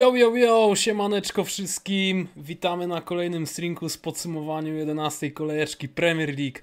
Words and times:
Yo, 0.00 0.16
yo, 0.16 0.36
yo, 0.36 0.76
siemaneczko 0.76 1.44
wszystkim. 1.44 2.28
Witamy 2.36 2.86
na 2.86 3.00
kolejnym 3.00 3.46
streamku 3.46 3.88
z 3.88 3.98
podsumowaniem 3.98 4.76
11 4.76 5.30
kolejeczki 5.30 5.88
Premier 5.88 6.38
League. 6.38 6.58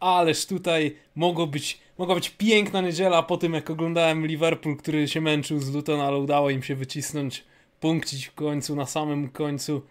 Ależ 0.00 0.46
tutaj 0.46 0.96
mogło 1.14 1.46
być, 1.46 1.80
mogła 1.98 2.14
być 2.14 2.30
piękna 2.30 2.80
niedziela 2.80 3.22
po 3.22 3.36
tym, 3.36 3.54
jak 3.54 3.70
oglądałem 3.70 4.26
Liverpool, 4.26 4.76
który 4.76 5.08
się 5.08 5.20
męczył 5.20 5.60
z 5.60 5.74
Luton, 5.74 6.00
ale 6.00 6.18
udało 6.18 6.50
im 6.50 6.62
się 6.62 6.74
wycisnąć 6.74 7.44
punkcić 7.80 8.26
w 8.26 8.34
końcu, 8.34 8.76
na 8.76 8.86
samym 8.86 9.28
końcu. 9.28 9.82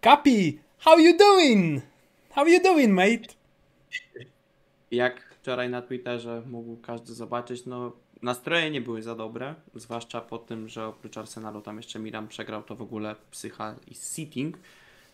Kapi, 0.00 0.58
how 0.78 0.98
you 0.98 1.16
doing? 1.18 1.82
How 2.30 2.46
you 2.46 2.62
doing, 2.62 2.92
mate? 2.92 3.34
Jak 4.90 5.34
wczoraj 5.40 5.70
na 5.70 5.82
Twitterze 5.82 6.42
mógł 6.46 6.76
każdy 6.76 7.14
zobaczyć, 7.14 7.66
no 7.66 7.92
nastroje 8.22 8.70
nie 8.70 8.80
były 8.80 9.02
za 9.02 9.14
dobre, 9.14 9.54
zwłaszcza 9.74 10.20
po 10.20 10.38
tym, 10.38 10.68
że 10.68 10.86
oprócz 10.86 11.18
Arsenalu 11.18 11.60
tam 11.60 11.76
jeszcze 11.76 11.98
Milan 11.98 12.28
przegrał, 12.28 12.62
to 12.62 12.76
w 12.76 12.82
ogóle 12.82 13.16
psycha 13.30 13.74
i 13.88 13.94
sitting. 13.94 14.56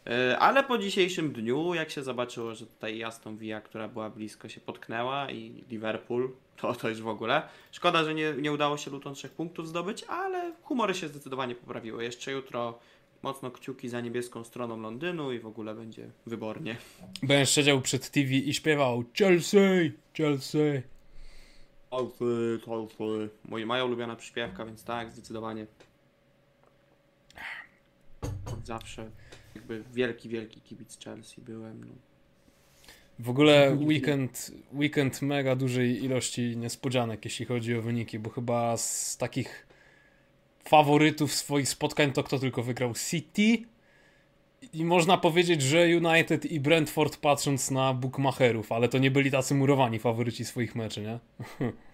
Yy, 0.07 0.39
Ale 0.39 0.65
po 0.65 0.79
dzisiejszym 0.79 1.33
dniu, 1.33 1.75
jak 1.75 1.91
się 1.91 2.03
zobaczyło, 2.03 2.55
że 2.55 2.67
tutaj 2.67 3.05
Aston 3.05 3.37
Villa, 3.37 3.61
która 3.61 3.89
była 3.89 4.11
blisko, 4.11 4.49
się 4.49 4.61
potknęła 4.61 5.31
i 5.31 5.65
Liverpool, 5.71 6.31
to 6.57 6.75
to 6.75 6.89
już 6.89 7.03
w 7.03 7.09
ogóle. 7.09 7.43
Szkoda, 7.73 8.05
że 8.05 8.15
nie, 8.15 8.35
nie 8.39 8.53
udało 8.53 8.77
się 8.77 8.91
Luton 8.91 9.15
trzech 9.15 9.33
punktów 9.33 9.69
zdobyć, 9.69 10.05
ale 10.05 10.53
humory 10.63 10.95
się 10.95 11.09
zdecydowanie 11.09 11.55
poprawiły. 11.55 12.05
Jeszcze 12.05 12.33
jutro 12.33 12.79
mocno 13.23 13.51
kciuki 13.51 13.89
za 13.89 14.01
niebieską 14.01 14.45
stroną 14.45 14.81
Londynu 14.81 15.33
i 15.33 15.39
w 15.39 15.47
ogóle 15.47 15.75
będzie 15.75 16.11
wybornie. 16.27 16.77
Będziesz 17.23 17.51
siedział 17.51 17.81
przed 17.81 18.11
TV 18.11 18.29
i 18.29 18.55
śpiewał 18.55 19.05
Chelsea, 19.19 19.93
Chelsea. 20.17 20.83
Chelsea, 21.91 22.61
Chelsea. 22.67 23.29
Moja, 23.45 23.67
moja 23.67 23.85
ulubiona 23.85 24.17
przyśpiewka, 24.17 24.67
więc 24.67 24.85
tak, 24.85 25.11
zdecydowanie. 25.11 25.67
Od 28.53 28.67
zawsze 28.67 29.11
jakby 29.55 29.85
wielki, 29.93 30.29
wielki 30.29 30.61
kibic 30.61 30.99
Chelsea 31.05 31.41
byłem. 31.41 31.85
No. 31.85 31.95
W 33.19 33.31
ogóle 33.31 33.77
weekend, 33.81 34.53
weekend 34.73 35.23
mega 35.23 35.57
dużej 35.57 36.05
ilości 36.05 36.57
niespodzianek, 36.57 37.25
jeśli 37.25 37.47
chodzi 37.47 37.75
o 37.75 37.83
wyniki, 37.83 38.19
bo 38.19 38.31
chyba 38.31 38.77
z 38.77 39.17
takich 39.17 39.67
faworytów 40.65 41.35
swoich 41.35 41.69
spotkań 41.69 42.13
to 42.13 42.23
kto 42.23 42.39
tylko 42.39 42.63
wygrał 42.63 42.95
City 42.95 43.59
i 44.73 44.85
można 44.85 45.19
powiedzieć, 45.19 45.63
że 45.63 45.87
United 45.87 46.45
i 46.47 46.61
Brentford 46.61 47.17
patrząc 47.17 47.71
na 47.71 47.95
bookmacherów, 47.95 48.73
ale 48.73 48.89
to 48.89 48.99
nie 48.99 49.11
byli 49.11 49.31
tacy 49.31 49.55
murowani 49.55 49.99
faworyci 49.99 50.45
swoich 50.45 50.75
meczy, 50.75 51.01
nie? 51.01 51.19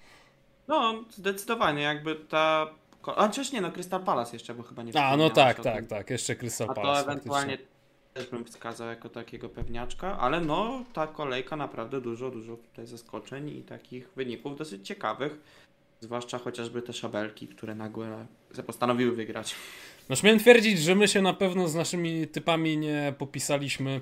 no, 0.69 1.05
zdecydowanie 1.11 1.83
jakby 1.83 2.15
ta... 2.15 2.71
A 3.17 3.29
przecież 3.29 3.53
nie, 3.53 3.61
no 3.61 3.73
Crystal 3.73 4.05
Palace 4.05 4.33
jeszcze, 4.37 4.55
bo 4.55 4.63
chyba 4.63 4.83
nie 4.83 4.97
A, 4.97 5.17
no 5.17 5.31
tak, 5.31 5.61
tak, 5.61 5.87
tak, 5.87 6.11
jeszcze 6.11 6.37
Crystal 6.37 6.71
A 6.71 6.75
to 6.75 6.81
Palace. 6.81 7.03
ewentualnie 7.03 7.59
też 8.15 8.27
bym 8.27 8.45
wskazał 8.45 8.89
jako 8.89 9.09
takiego 9.09 9.49
pewniaczka, 9.49 10.19
ale 10.19 10.41
no 10.41 10.85
ta 10.93 11.07
kolejka 11.07 11.57
naprawdę 11.57 12.01
dużo, 12.01 12.31
dużo 12.31 12.57
tutaj 12.57 12.87
zaskoczeń 12.87 13.49
i 13.49 13.63
takich 13.63 14.11
wyników 14.17 14.59
dosyć 14.59 14.87
ciekawych. 14.87 15.41
Zwłaszcza 16.01 16.39
chociażby 16.39 16.83
te 16.83 16.93
szabelki, 16.93 17.49
które 17.49 17.75
nagle 17.75 18.27
postanowiły 18.67 19.13
wygrać. 19.13 19.55
No 20.09 20.17
śmiem 20.17 20.39
twierdzić, 20.39 20.79
że 20.79 20.95
my 20.95 21.09
się 21.09 21.23
na 21.23 21.33
pewno 21.35 21.69
z 21.69 21.75
naszymi 21.75 22.29
typami 22.29 22.79
nie 22.79 23.15
popisaliśmy. 23.19 24.01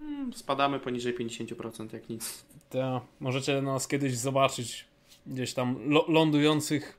Mm, 0.00 0.32
Spadamy 0.32 0.80
poniżej 0.80 1.14
50% 1.18 1.92
jak 1.92 2.08
nic. 2.08 2.44
To 2.70 3.06
możecie 3.20 3.62
nas 3.62 3.88
kiedyś 3.88 4.16
zobaczyć 4.16 4.89
gdzieś 5.26 5.54
tam 5.54 5.78
lądujących 6.08 6.98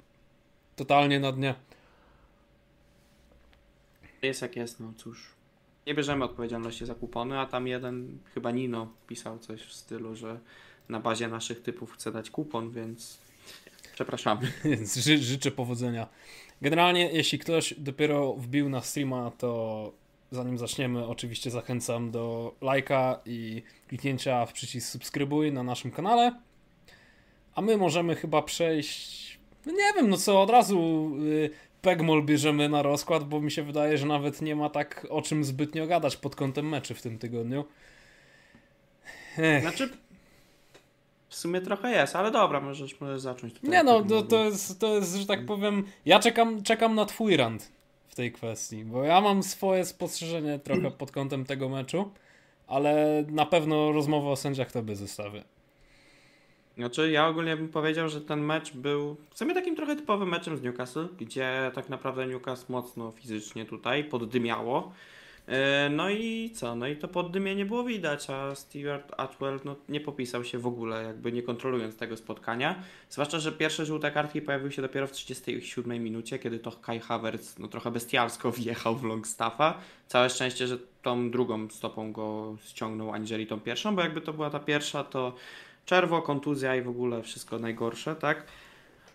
totalnie 0.76 1.20
na 1.20 1.32
dnie. 1.32 1.56
Jest 4.22 4.42
jak 4.42 4.56
jest, 4.56 4.80
no 4.80 4.94
cóż. 4.98 5.32
Nie 5.88 5.96
bierzemy 5.96 6.26
odpowiedzialności 6.26 6.86
za 6.86 6.96
kupony, 6.96 7.40
a 7.40 7.46
tam 7.46 7.68
jeden, 7.68 8.18
chyba 8.34 8.52
Nino, 8.52 8.88
pisał 9.08 9.40
coś 9.40 9.62
w 9.62 9.74
stylu, 9.74 10.16
że 10.16 10.40
na 10.90 11.00
bazie 11.00 11.28
naszych 11.28 11.62
typów 11.62 11.94
chce 11.94 12.12
dać 12.12 12.30
kupon, 12.30 12.72
więc 12.72 13.18
przepraszamy. 13.94 14.52
Więc 14.66 14.96
ży- 14.96 15.18
życzę 15.18 15.52
powodzenia. 15.52 16.08
Generalnie, 16.62 17.12
jeśli 17.12 17.40
ktoś 17.40 17.74
dopiero 17.78 18.34
wbił 18.34 18.70
na 18.70 18.81
streama, 18.81 19.31
to 19.38 19.92
zanim 20.31 20.58
zaczniemy, 20.58 21.08
oczywiście 21.08 21.52
zachęcam 21.52 22.12
do 22.12 22.56
lajka 22.62 23.20
i 23.26 23.64
kliknięcia 23.88 24.46
w 24.46 24.54
przycisk 24.54 24.90
subskrybuj 24.92 25.52
na 25.52 25.64
naszym 25.64 25.92
kanale. 25.92 26.36
A 27.56 27.62
my 27.62 27.78
możemy 27.78 28.16
chyba 28.16 28.41
przejść. 28.41 29.39
No 29.66 29.72
nie 29.72 29.94
wiem, 29.95 30.09
no 30.09 30.17
co 30.17 30.41
od 30.41 30.50
razu 30.50 31.12
y, 31.23 31.50
Pegmol 31.81 32.23
bierzemy 32.23 32.69
na 32.69 32.81
rozkład, 32.81 33.23
bo 33.23 33.41
mi 33.41 33.51
się 33.51 33.63
wydaje, 33.63 33.97
że 33.97 34.06
nawet 34.06 34.41
nie 34.41 34.56
ma 34.56 34.69
tak 34.69 35.07
o 35.09 35.22
czym 35.22 35.44
zbytnio 35.44 35.88
gadać 35.88 36.17
pod 36.17 36.35
kątem 36.35 36.69
meczy 36.69 36.95
w 36.95 37.01
tym 37.01 37.17
tygodniu. 37.17 37.66
Ech. 39.38 39.62
Znaczy, 39.62 39.89
w 41.29 41.35
sumie 41.35 41.62
trochę 41.62 41.91
jest, 41.91 42.16
ale 42.16 42.31
dobra, 42.31 42.62
możesz, 42.62 43.01
możesz 43.01 43.22
zacząć 43.22 43.53
tutaj. 43.53 43.69
Nie 43.69 43.83
no, 43.83 44.01
to, 44.01 44.22
to, 44.22 44.45
jest, 44.45 44.79
to 44.79 44.95
jest, 44.95 45.16
że 45.16 45.25
tak 45.25 45.45
powiem, 45.45 45.83
ja 46.06 46.19
czekam, 46.19 46.63
czekam 46.63 46.95
na 46.95 47.06
twój 47.06 47.38
rant 47.38 47.72
w 48.07 48.16
tej 48.16 48.31
kwestii, 48.31 48.85
bo 48.85 49.03
ja 49.03 49.22
mam 49.22 49.44
swoje 49.44 49.85
spostrzeżenie 49.85 50.59
trochę 50.59 50.91
pod 51.01 51.12
kątem 51.12 51.45
tego 51.45 51.69
meczu, 51.69 52.12
ale 52.68 53.23
na 53.28 53.45
pewno 53.45 53.91
rozmowę 53.91 54.29
o 54.29 54.35
sędziach 54.35 54.72
tobie 54.72 54.95
zostawię. 54.95 55.44
Znaczy, 56.81 57.12
ja 57.12 57.28
ogólnie 57.28 57.58
bym 57.58 57.69
powiedział, 57.69 58.09
że 58.09 58.22
ten 58.22 58.40
mecz 58.40 58.74
był 58.74 59.16
w 59.34 59.38
sumie 59.38 59.53
takim 59.53 59.75
trochę 59.75 59.96
typowym 59.96 60.30
meczem 60.30 60.58
z 60.58 60.62
Newcastle, 60.62 61.08
gdzie 61.19 61.72
tak 61.75 61.90
naprawdę 61.90 62.28
Newcastle 62.28 62.74
mocno 62.74 63.12
fizycznie 63.12 63.66
tutaj 63.66 64.03
poddymiało. 64.03 64.92
E, 65.47 65.90
No 65.90 66.09
i 66.09 66.52
co? 66.53 66.75
No 66.75 66.88
i 66.88 66.96
to 66.96 67.08
poddymienie 67.08 67.66
było 67.66 67.84
widać, 67.84 68.30
a 68.30 68.56
Stewart 68.56 69.12
Atwell 69.18 69.59
no, 69.66 69.75
nie 69.90 70.00
popisał 70.00 70.44
się 70.44 70.59
w 70.59 70.68
ogóle, 70.68 71.03
jakby 71.03 71.31
nie 71.31 71.44
kontrolując 71.44 71.96
tego 71.96 72.18
spotkania. 72.18 72.84
Zwłaszcza, 73.09 73.40
że 73.40 73.52
pierwsze 73.52 73.86
żółte 73.86 74.12
kartki 74.12 74.42
pojawiły 74.42 74.72
się 74.72 74.81
dopiero 74.81 75.08
w 75.08 75.12
37 75.12 76.03
minucie, 76.03 76.40
kiedy 76.40 76.59
to 76.59 76.72
Kai 76.72 77.00
Havertz 77.00 77.59
no, 77.59 77.68
trochę 77.68 77.92
bestialsko 77.92 78.52
wjechał 78.62 78.96
w 78.96 79.03
Longstaffa. 79.03 79.78
Całe 80.08 80.30
szczęście, 80.30 80.68
że 80.68 80.78
tą 81.02 81.31
drugą 81.31 81.69
stopą 81.69 82.12
go 82.12 82.56
ściągnął, 82.66 83.12
aniżeli 83.12 83.48
tą 83.48 83.59
pierwszą, 83.59 83.96
bo 83.96 84.02
jakby 84.02 84.22
to 84.22 84.34
była 84.34 84.50
ta 84.50 84.59
pierwsza, 84.59 85.03
to 85.03 85.34
czerwo, 85.86 86.22
kontuzja 86.22 86.75
i 86.75 86.81
w 86.81 86.90
ogóle 86.90 87.24
wszystko 87.24 87.59
najgorsze, 87.59 88.16
tak? 88.16 88.46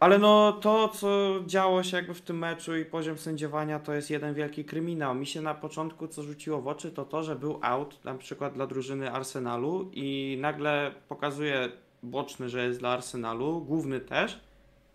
Ale 0.01 0.19
no 0.19 0.53
to, 0.53 0.89
co 0.89 1.35
działo 1.47 1.83
się 1.83 1.97
jakby 1.97 2.15
w 2.15 2.21
tym 2.21 2.39
meczu 2.39 2.77
i 2.77 2.85
poziom 2.85 3.19
sędziowania, 3.19 3.79
to 3.79 3.95
jest 3.95 4.11
jeden 4.11 4.35
wielki 4.35 4.65
kryminał. 4.65 5.15
Mi 5.15 5.27
się 5.27 5.43
na 5.43 5.55
początku 5.55 6.09
co 6.09 6.23
rzuciło 6.23 6.61
w 6.61 6.69
oczy, 6.69 6.91
to 6.91 7.05
to, 7.05 7.23
że 7.23 7.37
był 7.37 7.59
out 7.63 8.05
na 8.05 8.15
przykład 8.15 8.55
dla 8.55 8.67
drużyny 8.67 9.13
Arsenalu 9.13 9.91
i 9.93 10.39
nagle 10.41 10.95
pokazuje 11.09 11.69
boczny, 12.03 12.49
że 12.49 12.67
jest 12.67 12.79
dla 12.79 12.91
Arsenalu, 12.91 13.61
główny 13.61 14.01
też. 14.01 14.41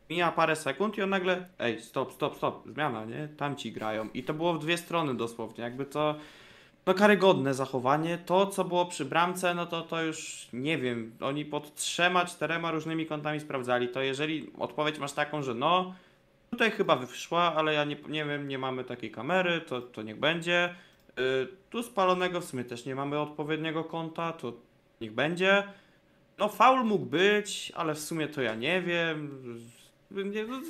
Mija 0.09 0.31
parę 0.31 0.55
sekund 0.55 0.97
i 0.97 1.01
on 1.01 1.09
nagle, 1.09 1.45
ej, 1.59 1.81
stop, 1.81 2.13
stop, 2.13 2.37
stop, 2.37 2.67
zmiana, 2.67 3.05
nie? 3.05 3.27
Tamci 3.37 3.71
grają. 3.71 4.09
I 4.13 4.23
to 4.23 4.33
było 4.33 4.53
w 4.53 4.59
dwie 4.59 4.77
strony 4.77 5.15
dosłownie, 5.15 5.63
jakby 5.63 5.85
to 5.85 6.15
no 6.85 6.93
karygodne 6.93 7.53
zachowanie. 7.53 8.17
To, 8.17 8.47
co 8.47 8.63
było 8.63 8.85
przy 8.85 9.05
bramce, 9.05 9.55
no 9.55 9.65
to 9.65 9.81
to 9.81 10.03
już 10.03 10.47
nie 10.53 10.77
wiem. 10.77 11.11
Oni 11.21 11.45
pod 11.45 11.75
trzema, 11.75 12.25
czterema 12.25 12.71
różnymi 12.71 13.05
kątami 13.05 13.39
sprawdzali. 13.39 13.87
To 13.87 14.01
jeżeli 14.01 14.51
odpowiedź 14.59 14.99
masz 14.99 15.11
taką, 15.13 15.43
że 15.43 15.53
no, 15.53 15.95
tutaj 16.51 16.71
chyba 16.71 16.95
wyszła, 16.95 17.55
ale 17.55 17.73
ja 17.73 17.83
nie, 17.83 17.97
nie 18.07 18.25
wiem, 18.25 18.47
nie 18.47 18.57
mamy 18.57 18.83
takiej 18.83 19.11
kamery, 19.11 19.61
to, 19.61 19.81
to 19.81 20.01
niech 20.01 20.19
będzie. 20.19 20.75
Y, 21.19 21.47
tu 21.69 21.83
spalonego 21.83 22.41
w 22.41 22.45
sumie 22.45 22.63
też 22.63 22.85
nie 22.85 22.95
mamy 22.95 23.19
odpowiedniego 23.19 23.83
kąta, 23.83 24.33
to 24.33 24.53
niech 25.01 25.13
będzie. 25.13 25.63
No, 26.37 26.47
faul 26.49 26.85
mógł 26.85 27.05
być, 27.05 27.71
ale 27.75 27.95
w 27.95 27.99
sumie 27.99 28.27
to 28.27 28.41
ja 28.41 28.55
nie 28.55 28.81
wiem. 28.81 29.41
Nie, 30.11 30.45
no, 30.45 30.61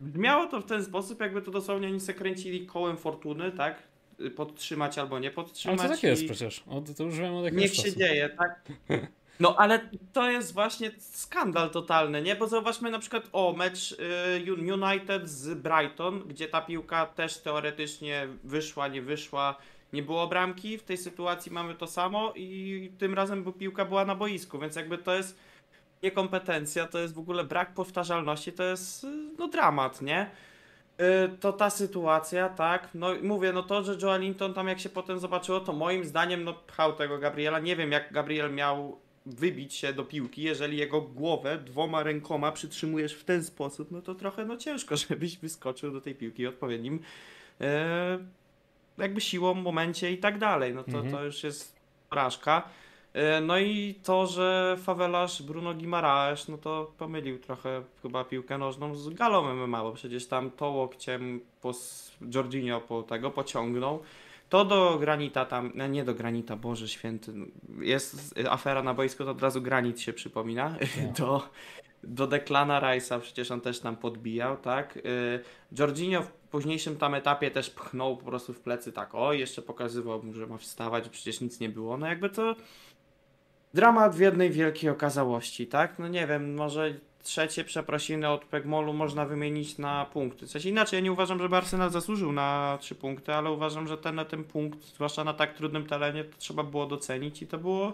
Miało 0.00 0.46
to 0.46 0.60
w 0.60 0.64
ten 0.64 0.84
sposób, 0.84 1.20
jakby 1.20 1.42
to 1.42 1.50
dosłownie 1.50 1.88
oni 1.88 2.00
se 2.00 2.14
kręcili 2.14 2.66
kołem 2.66 2.96
fortuny, 2.96 3.52
tak? 3.52 3.82
Podtrzymać 4.36 4.98
albo 4.98 5.18
nie 5.18 5.28
Ale 5.28 5.34
podtrzymać. 5.34 5.80
to 5.82 5.88
tak 5.88 6.02
jest 6.02 6.24
przecież, 6.24 6.64
o, 6.68 6.82
to 6.96 7.02
już 7.04 7.18
wiem 7.18 7.34
od 7.34 7.44
jakiegoś 7.44 7.62
Niech 7.62 7.74
się 7.74 7.82
czasu. 7.82 7.98
dzieje, 7.98 8.28
tak? 8.38 8.62
No 9.40 9.56
ale 9.56 9.88
to 10.12 10.30
jest 10.30 10.52
właśnie 10.54 10.90
skandal 10.98 11.70
totalny, 11.70 12.22
nie? 12.22 12.36
Bo 12.36 12.48
zauważmy 12.48 12.90
na 12.90 12.98
przykład, 12.98 13.28
o, 13.32 13.52
mecz 13.52 13.92
y, 14.46 14.52
Un- 14.52 14.82
United 14.82 15.28
z 15.30 15.54
Brighton, 15.54 16.20
gdzie 16.28 16.48
ta 16.48 16.60
piłka 16.60 17.06
też 17.06 17.38
teoretycznie 17.38 18.28
wyszła, 18.44 18.88
nie 18.88 19.02
wyszła, 19.02 19.56
nie 19.92 20.02
było 20.02 20.26
bramki. 20.26 20.78
W 20.78 20.82
tej 20.82 20.96
sytuacji 20.98 21.52
mamy 21.52 21.74
to 21.74 21.86
samo 21.86 22.32
i 22.36 22.90
tym 22.98 23.14
razem 23.14 23.52
piłka 23.52 23.84
była 23.84 24.04
na 24.04 24.14
boisku, 24.14 24.58
więc 24.58 24.76
jakby 24.76 24.98
to 24.98 25.14
jest 25.14 25.38
niekompetencja, 26.02 26.86
to 26.86 26.98
jest 26.98 27.14
w 27.14 27.18
ogóle 27.18 27.44
brak 27.44 27.74
powtarzalności, 27.74 28.52
to 28.52 28.62
jest 28.64 29.04
y, 29.04 29.06
no 29.38 29.48
dramat, 29.48 30.02
nie? 30.02 30.30
Y, 31.00 31.38
To 31.40 31.52
ta 31.52 31.70
sytuacja, 31.70 32.48
tak. 32.48 32.88
No 32.94 33.14
i 33.14 33.22
mówię, 33.22 33.52
no 33.52 33.62
to, 33.62 33.82
że 33.84 33.96
Joe 34.02 34.16
Linton 34.18 34.54
tam 34.54 34.68
jak 34.68 34.80
się 34.80 34.88
potem 34.88 35.18
zobaczyło, 35.18 35.60
to 35.60 35.72
moim 35.72 36.04
zdaniem 36.04 36.44
no 36.44 36.54
pchał 36.54 36.92
tego 36.92 37.18
Gabriela. 37.18 37.58
Nie 37.58 37.76
wiem 37.76 37.92
jak 37.92 38.12
Gabriel 38.12 38.54
miał 38.54 38.98
wybić 39.26 39.74
się 39.74 39.92
do 39.92 40.04
piłki, 40.04 40.42
jeżeli 40.42 40.76
jego 40.76 41.00
głowę 41.00 41.58
dwoma 41.58 42.02
rękoma 42.02 42.52
przytrzymujesz 42.52 43.14
w 43.14 43.24
ten 43.24 43.44
sposób, 43.44 43.90
no 43.90 44.02
to 44.02 44.14
trochę 44.14 44.44
no 44.44 44.56
ciężko, 44.56 44.96
żebyś 45.08 45.38
wyskoczył 45.38 45.92
do 45.92 46.00
tej 46.00 46.14
piłki 46.14 46.46
odpowiednim 46.46 47.00
e, 47.60 48.18
jakby 48.98 49.20
siłą, 49.20 49.54
momencie 49.54 50.12
i 50.12 50.18
tak 50.18 50.38
dalej. 50.38 50.74
No 50.74 50.82
to, 50.84 50.90
Mhm. 50.90 51.10
to 51.10 51.24
już 51.24 51.44
jest 51.44 51.76
porażka. 52.10 52.68
E, 53.14 53.40
No 53.40 53.58
i 53.58 53.94
to, 54.02 54.26
że 54.26 54.76
fawelarz 54.82 55.42
Bruno 55.42 55.74
Guimaraes, 55.74 56.48
no 56.48 56.58
to 56.58 56.92
pomylił 56.98 57.38
trochę 57.38 57.82
chyba 58.02 58.24
piłkę 58.24 58.58
nożną 58.58 58.94
z 58.94 59.08
galą 59.08 59.54
MMA, 59.54 59.82
bo 59.82 59.92
przecież 59.92 60.26
tam 60.26 60.50
to 60.50 60.70
łokciem 60.70 61.40
po 61.60 61.72
Jorginho 62.34 62.80
po 62.80 63.02
tego 63.02 63.30
pociągnął. 63.30 64.02
To 64.48 64.64
do 64.64 64.98
Granita 64.98 65.44
tam, 65.44 65.72
no 65.74 65.86
nie 65.86 66.04
do 66.04 66.14
Granita, 66.14 66.56
Boże 66.56 66.88
Święty, 66.88 67.32
jest 67.80 68.34
afera 68.50 68.82
na 68.82 68.94
boisku, 68.94 69.24
to 69.24 69.30
od 69.30 69.42
razu 69.42 69.62
Granit 69.62 70.00
się 70.00 70.12
przypomina. 70.12 70.76
Do, 71.18 71.48
do 72.02 72.26
Declana 72.26 72.80
Rice'a 72.80 73.20
przecież 73.20 73.50
on 73.50 73.60
też 73.60 73.80
tam 73.80 73.96
podbijał, 73.96 74.56
tak? 74.56 74.96
Y, 74.96 75.00
Jorginho 75.78 76.22
w 76.22 76.30
późniejszym 76.30 76.96
tam 76.96 77.14
etapie 77.14 77.50
też 77.50 77.70
pchnął 77.70 78.16
po 78.16 78.24
prostu 78.24 78.52
w 78.52 78.60
plecy 78.60 78.92
tak, 78.92 79.14
o, 79.14 79.32
jeszcze 79.32 79.62
pokazywał 79.62 80.22
mu, 80.22 80.32
że 80.32 80.46
ma 80.46 80.58
wstawać, 80.58 81.08
przecież 81.08 81.40
nic 81.40 81.60
nie 81.60 81.68
było. 81.68 81.96
No 81.96 82.06
jakby 82.06 82.30
to 82.30 82.56
dramat 83.74 84.16
w 84.16 84.20
jednej 84.20 84.50
wielkiej 84.50 84.90
okazałości, 84.90 85.66
tak? 85.66 85.98
No 85.98 86.08
nie 86.08 86.26
wiem, 86.26 86.54
może 86.54 86.94
trzecie 87.22 87.64
przeprosiny 87.64 88.28
od 88.28 88.44
Pegmolu 88.44 88.92
można 88.92 89.26
wymienić 89.26 89.78
na 89.78 90.04
punkty. 90.04 90.46
Coś 90.46 90.64
inaczej, 90.64 90.96
ja 90.96 91.04
nie 91.04 91.12
uważam, 91.12 91.38
żeby 91.38 91.56
Arsenal 91.56 91.90
zasłużył 91.90 92.32
na 92.32 92.78
trzy 92.80 92.94
punkty, 92.94 93.34
ale 93.34 93.50
uważam, 93.50 93.88
że 93.88 93.98
ten, 93.98 94.20
ten 94.28 94.44
punkt, 94.44 94.84
zwłaszcza 94.84 95.24
na 95.24 95.34
tak 95.34 95.54
trudnym 95.54 95.86
terenie, 95.86 96.24
to 96.24 96.38
trzeba 96.38 96.62
było 96.62 96.86
docenić 96.86 97.42
i 97.42 97.46
to 97.46 97.58
było 97.58 97.92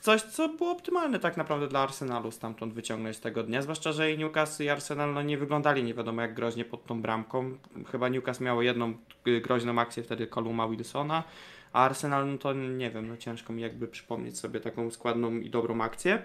coś, 0.00 0.22
co 0.22 0.48
było 0.48 0.70
optymalne 0.70 1.18
tak 1.18 1.36
naprawdę 1.36 1.68
dla 1.68 1.80
Arsenalu 1.80 2.30
stamtąd 2.30 2.74
wyciągnąć 2.74 3.18
tego 3.18 3.42
dnia, 3.42 3.62
zwłaszcza, 3.62 3.92
że 3.92 4.12
i 4.12 4.18
Newcastle 4.18 4.64
i 4.64 4.68
Arsenal 4.68 5.14
no, 5.14 5.22
nie 5.22 5.38
wyglądali 5.38 5.84
nie 5.84 5.94
wiadomo 5.94 6.22
jak 6.22 6.34
groźnie 6.34 6.64
pod 6.64 6.86
tą 6.86 7.02
bramką. 7.02 7.56
Chyba 7.92 8.08
Newcastle 8.08 8.44
miało 8.44 8.62
jedną 8.62 8.94
y, 9.26 9.40
groźną 9.40 9.78
akcję 9.78 10.02
wtedy 10.02 10.26
Columa 10.26 10.68
Wilsona, 10.68 11.24
a 11.74 11.84
Arsenal 11.84 12.30
no 12.32 12.38
to 12.38 12.52
nie 12.52 12.90
wiem, 12.90 13.08
no 13.08 13.16
ciężko 13.16 13.52
mi 13.52 13.62
jakby 13.62 13.88
przypomnieć 13.88 14.38
sobie 14.38 14.60
taką 14.60 14.90
składną 14.90 15.36
i 15.36 15.50
dobrą 15.50 15.80
akcję. 15.80 16.22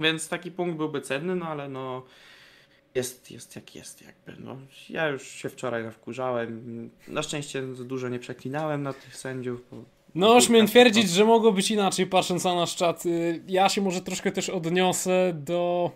Więc 0.00 0.28
taki 0.28 0.50
punkt 0.50 0.76
byłby 0.76 1.00
cenny, 1.00 1.36
no 1.36 1.46
ale 1.46 1.68
no 1.68 2.02
jest, 2.94 3.30
jest 3.30 3.56
jak 3.56 3.74
jest 3.74 4.02
jakby. 4.02 4.42
No, 4.44 4.56
ja 4.88 5.08
już 5.08 5.28
się 5.28 5.48
wczoraj 5.48 5.84
nawkurzałem. 5.84 6.90
Na 7.08 7.22
szczęście 7.22 7.62
dużo 7.62 8.08
nie 8.08 8.18
przeklinałem 8.18 8.82
na 8.82 8.92
tych 8.92 9.16
sędziów. 9.16 9.64
Bo 9.70 9.76
No, 10.14 10.40
śmiem 10.40 10.66
twierdzić, 10.66 11.10
że 11.10 11.24
mogło 11.24 11.52
być 11.52 11.70
inaczej, 11.70 12.06
patrząc 12.06 12.44
na 12.44 12.54
nasz 12.54 12.76
czat. 12.76 13.06
Y, 13.06 13.42
Ja 13.48 13.68
się 13.68 13.80
może 13.80 14.00
troszkę 14.00 14.32
też 14.32 14.48
odniosę 14.48 15.32
do 15.34 15.90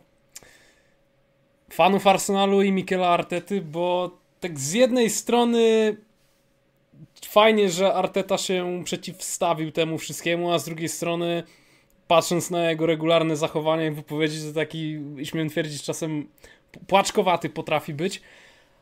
fanów 1.71 2.07
Arsenalu 2.07 2.63
i 2.63 2.73
Mikela 2.73 3.09
Artety, 3.09 3.61
bo 3.61 4.19
tak 4.41 4.59
z 4.59 4.73
jednej 4.73 5.11
strony 5.11 5.97
fajnie, 7.35 7.71
że 7.71 7.95
Arteta 7.95 8.39
się 8.39 8.83
przeciwstawił 8.85 9.73
temu 9.73 9.99
wszystkiemu, 9.99 10.53
a 10.53 10.59
z 10.59 10.65
drugiej 10.65 10.89
strony 10.89 11.43
patrząc 12.09 12.51
na 12.51 12.71
jego 12.71 12.87
regularne 12.87 13.37
zachowanie 13.37 13.87
i 13.87 13.91
wypowiedzi, 13.91 14.47
to 14.49 14.53
taki, 14.55 15.01
śmiem 15.25 15.49
twierdzić, 15.49 15.83
czasem 15.83 16.29
płaczkowaty 16.87 17.49
potrafi 17.49 17.95
być. 17.95 18.23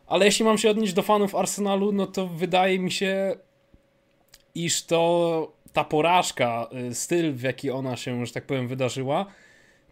Ale 0.07 0.25
jeśli 0.25 0.45
mam 0.45 0.59
się 0.59 0.71
odnieść 0.71 0.93
do 0.93 1.03
fanów 1.03 1.35
Arsenalu, 1.35 1.93
no 1.93 2.07
to 2.07 2.27
wydaje 2.27 2.79
mi 2.79 2.91
się, 2.91 3.37
iż 4.55 4.85
to 4.87 5.53
ta 5.73 5.85
porażka, 5.85 6.69
y, 6.91 6.95
styl 6.95 7.33
w 7.33 7.43
jaki 7.43 7.71
ona 7.71 7.97
się, 7.97 8.27
że 8.27 8.33
tak 8.33 8.47
powiem, 8.47 8.69
wydarzyła, 8.69 9.27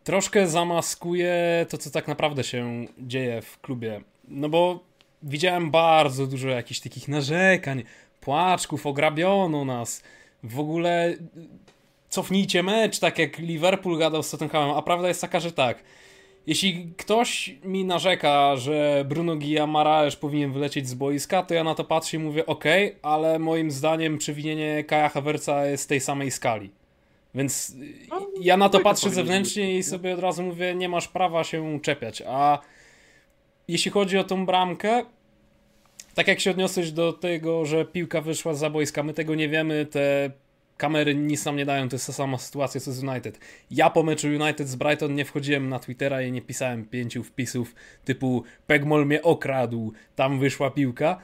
troszkę 0.04 0.46
zamaskuje 0.46 1.66
to, 1.68 1.78
co 1.78 1.90
tak 1.90 2.08
naprawdę 2.08 2.44
się 2.44 2.86
dzieje 2.98 3.42
w 3.42 3.60
klubie. 3.60 4.00
No 4.28 4.48
bo 4.48 4.80
widziałem 5.22 5.70
bardzo 5.70 6.26
dużo 6.26 6.48
jakichś 6.48 6.80
takich 6.80 7.08
narzekań, 7.08 7.84
płaczków, 8.20 8.86
ograbiono 8.86 9.64
nas, 9.64 10.02
w 10.42 10.60
ogóle 10.60 11.08
y, 11.08 11.18
cofnijcie 12.08 12.62
mecz, 12.62 12.98
tak 12.98 13.18
jak 13.18 13.38
Liverpool 13.38 13.98
gadał 13.98 14.22
z 14.22 14.30
Tottenhamem, 14.30 14.76
a 14.76 14.82
prawda 14.82 15.08
jest 15.08 15.20
taka, 15.20 15.40
że 15.40 15.52
tak, 15.52 15.82
jeśli 16.46 16.92
ktoś 16.96 17.54
mi 17.64 17.84
narzeka, 17.84 18.56
że 18.56 19.04
Bruno 19.08 19.36
Guimaraes 19.36 20.16
powinien 20.16 20.52
wylecieć 20.52 20.88
z 20.88 20.94
boiska, 20.94 21.42
to 21.42 21.54
ja 21.54 21.64
na 21.64 21.74
to 21.74 21.84
patrzę 21.84 22.16
i 22.16 22.20
mówię, 22.20 22.46
ok, 22.46 22.64
ale 23.02 23.38
moim 23.38 23.70
zdaniem 23.70 24.18
przewinienie 24.18 24.84
Kaja 24.84 25.08
Havertza 25.08 25.66
jest 25.66 25.88
tej 25.88 26.00
samej 26.00 26.30
skali. 26.30 26.70
Więc 27.34 27.74
No, 28.10 28.26
ja 28.40 28.56
na 28.56 28.68
to 28.68 28.80
patrzę 28.80 29.10
zewnętrznie 29.10 29.78
i 29.78 29.82
sobie 29.82 30.14
od 30.14 30.20
razu 30.20 30.42
mówię, 30.42 30.74
nie 30.74 30.88
masz 30.88 31.08
prawa 31.08 31.44
się 31.44 31.80
czepiać. 31.80 32.22
A 32.26 32.58
jeśli 33.68 33.90
chodzi 33.90 34.18
o 34.18 34.24
tą 34.24 34.46
bramkę, 34.46 35.02
tak 36.20 36.28
jak 36.28 36.40
się 36.40 36.50
odniosłeś 36.50 36.92
do 36.92 37.12
tego, 37.12 37.64
że 37.64 37.84
piłka 37.84 38.20
wyszła 38.20 38.54
za 38.54 38.70
boiska, 38.70 39.02
my 39.02 39.14
tego 39.14 39.34
nie 39.34 39.48
wiemy, 39.48 39.86
te 39.86 40.30
kamery 40.76 41.14
nic 41.14 41.44
nam 41.44 41.56
nie 41.56 41.64
dają, 41.66 41.88
to 41.88 41.94
jest 41.94 42.06
ta 42.06 42.12
sama 42.12 42.38
sytuacja 42.38 42.80
co 42.80 42.92
z 42.92 43.04
United. 43.04 43.38
Ja 43.70 43.90
po 43.90 44.02
meczu 44.02 44.28
United 44.28 44.68
z 44.68 44.76
Brighton 44.76 45.14
nie 45.14 45.24
wchodziłem 45.24 45.68
na 45.68 45.78
Twittera 45.78 46.22
i 46.22 46.32
nie 46.32 46.42
pisałem 46.42 46.84
pięciu 46.84 47.24
wpisów 47.24 47.74
typu 48.04 48.44
Pegmol 48.66 49.06
mnie 49.06 49.22
okradł, 49.22 49.92
tam 50.16 50.38
wyszła 50.38 50.70
piłka. 50.70 51.20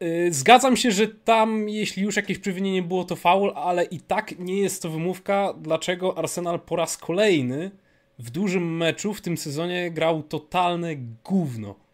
Yy, 0.00 0.32
Zgadzam 0.32 0.76
się, 0.76 0.90
że 0.90 1.08
tam, 1.08 1.68
jeśli 1.68 2.02
już 2.02 2.16
jakieś 2.16 2.38
przewinienie 2.38 2.82
było, 2.82 3.04
to 3.04 3.16
faul, 3.16 3.52
ale 3.54 3.84
i 3.84 4.00
tak 4.00 4.38
nie 4.38 4.58
jest 4.58 4.82
to 4.82 4.90
wymówka, 4.90 5.54
dlaczego 5.60 6.18
Arsenal 6.18 6.60
po 6.60 6.76
raz 6.76 6.96
kolejny 6.96 7.70
w 8.18 8.30
dużym 8.30 8.76
meczu 8.76 9.14
w 9.14 9.20
tym 9.20 9.36
sezonie 9.36 9.90
grał 9.90 10.22
totalne 10.22 10.96
gówno. 11.24 11.89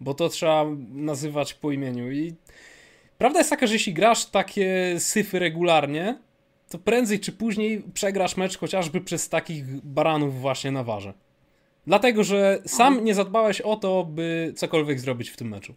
Bo 0.00 0.14
to 0.14 0.28
trzeba 0.28 0.64
nazywać 0.92 1.54
po 1.54 1.72
imieniu. 1.72 2.12
I 2.12 2.34
prawda 3.18 3.38
jest 3.38 3.50
taka, 3.50 3.66
że 3.66 3.72
jeśli 3.72 3.94
grasz 3.94 4.26
takie 4.26 4.96
syfy 4.98 5.38
regularnie, 5.38 6.18
to 6.68 6.78
prędzej 6.78 7.20
czy 7.20 7.32
później 7.32 7.82
przegrasz 7.94 8.36
mecz 8.36 8.58
chociażby 8.58 9.00
przez 9.00 9.28
takich 9.28 9.84
baranów 9.84 10.40
właśnie 10.40 10.70
na 10.70 10.84
warze. 10.84 11.12
Dlatego, 11.86 12.24
że 12.24 12.62
sam 12.66 13.04
nie 13.04 13.14
zadbałeś 13.14 13.60
o 13.60 13.76
to, 13.76 14.04
by 14.04 14.52
cokolwiek 14.56 15.00
zrobić 15.00 15.30
w 15.30 15.36
tym 15.36 15.48
meczu. 15.48 15.74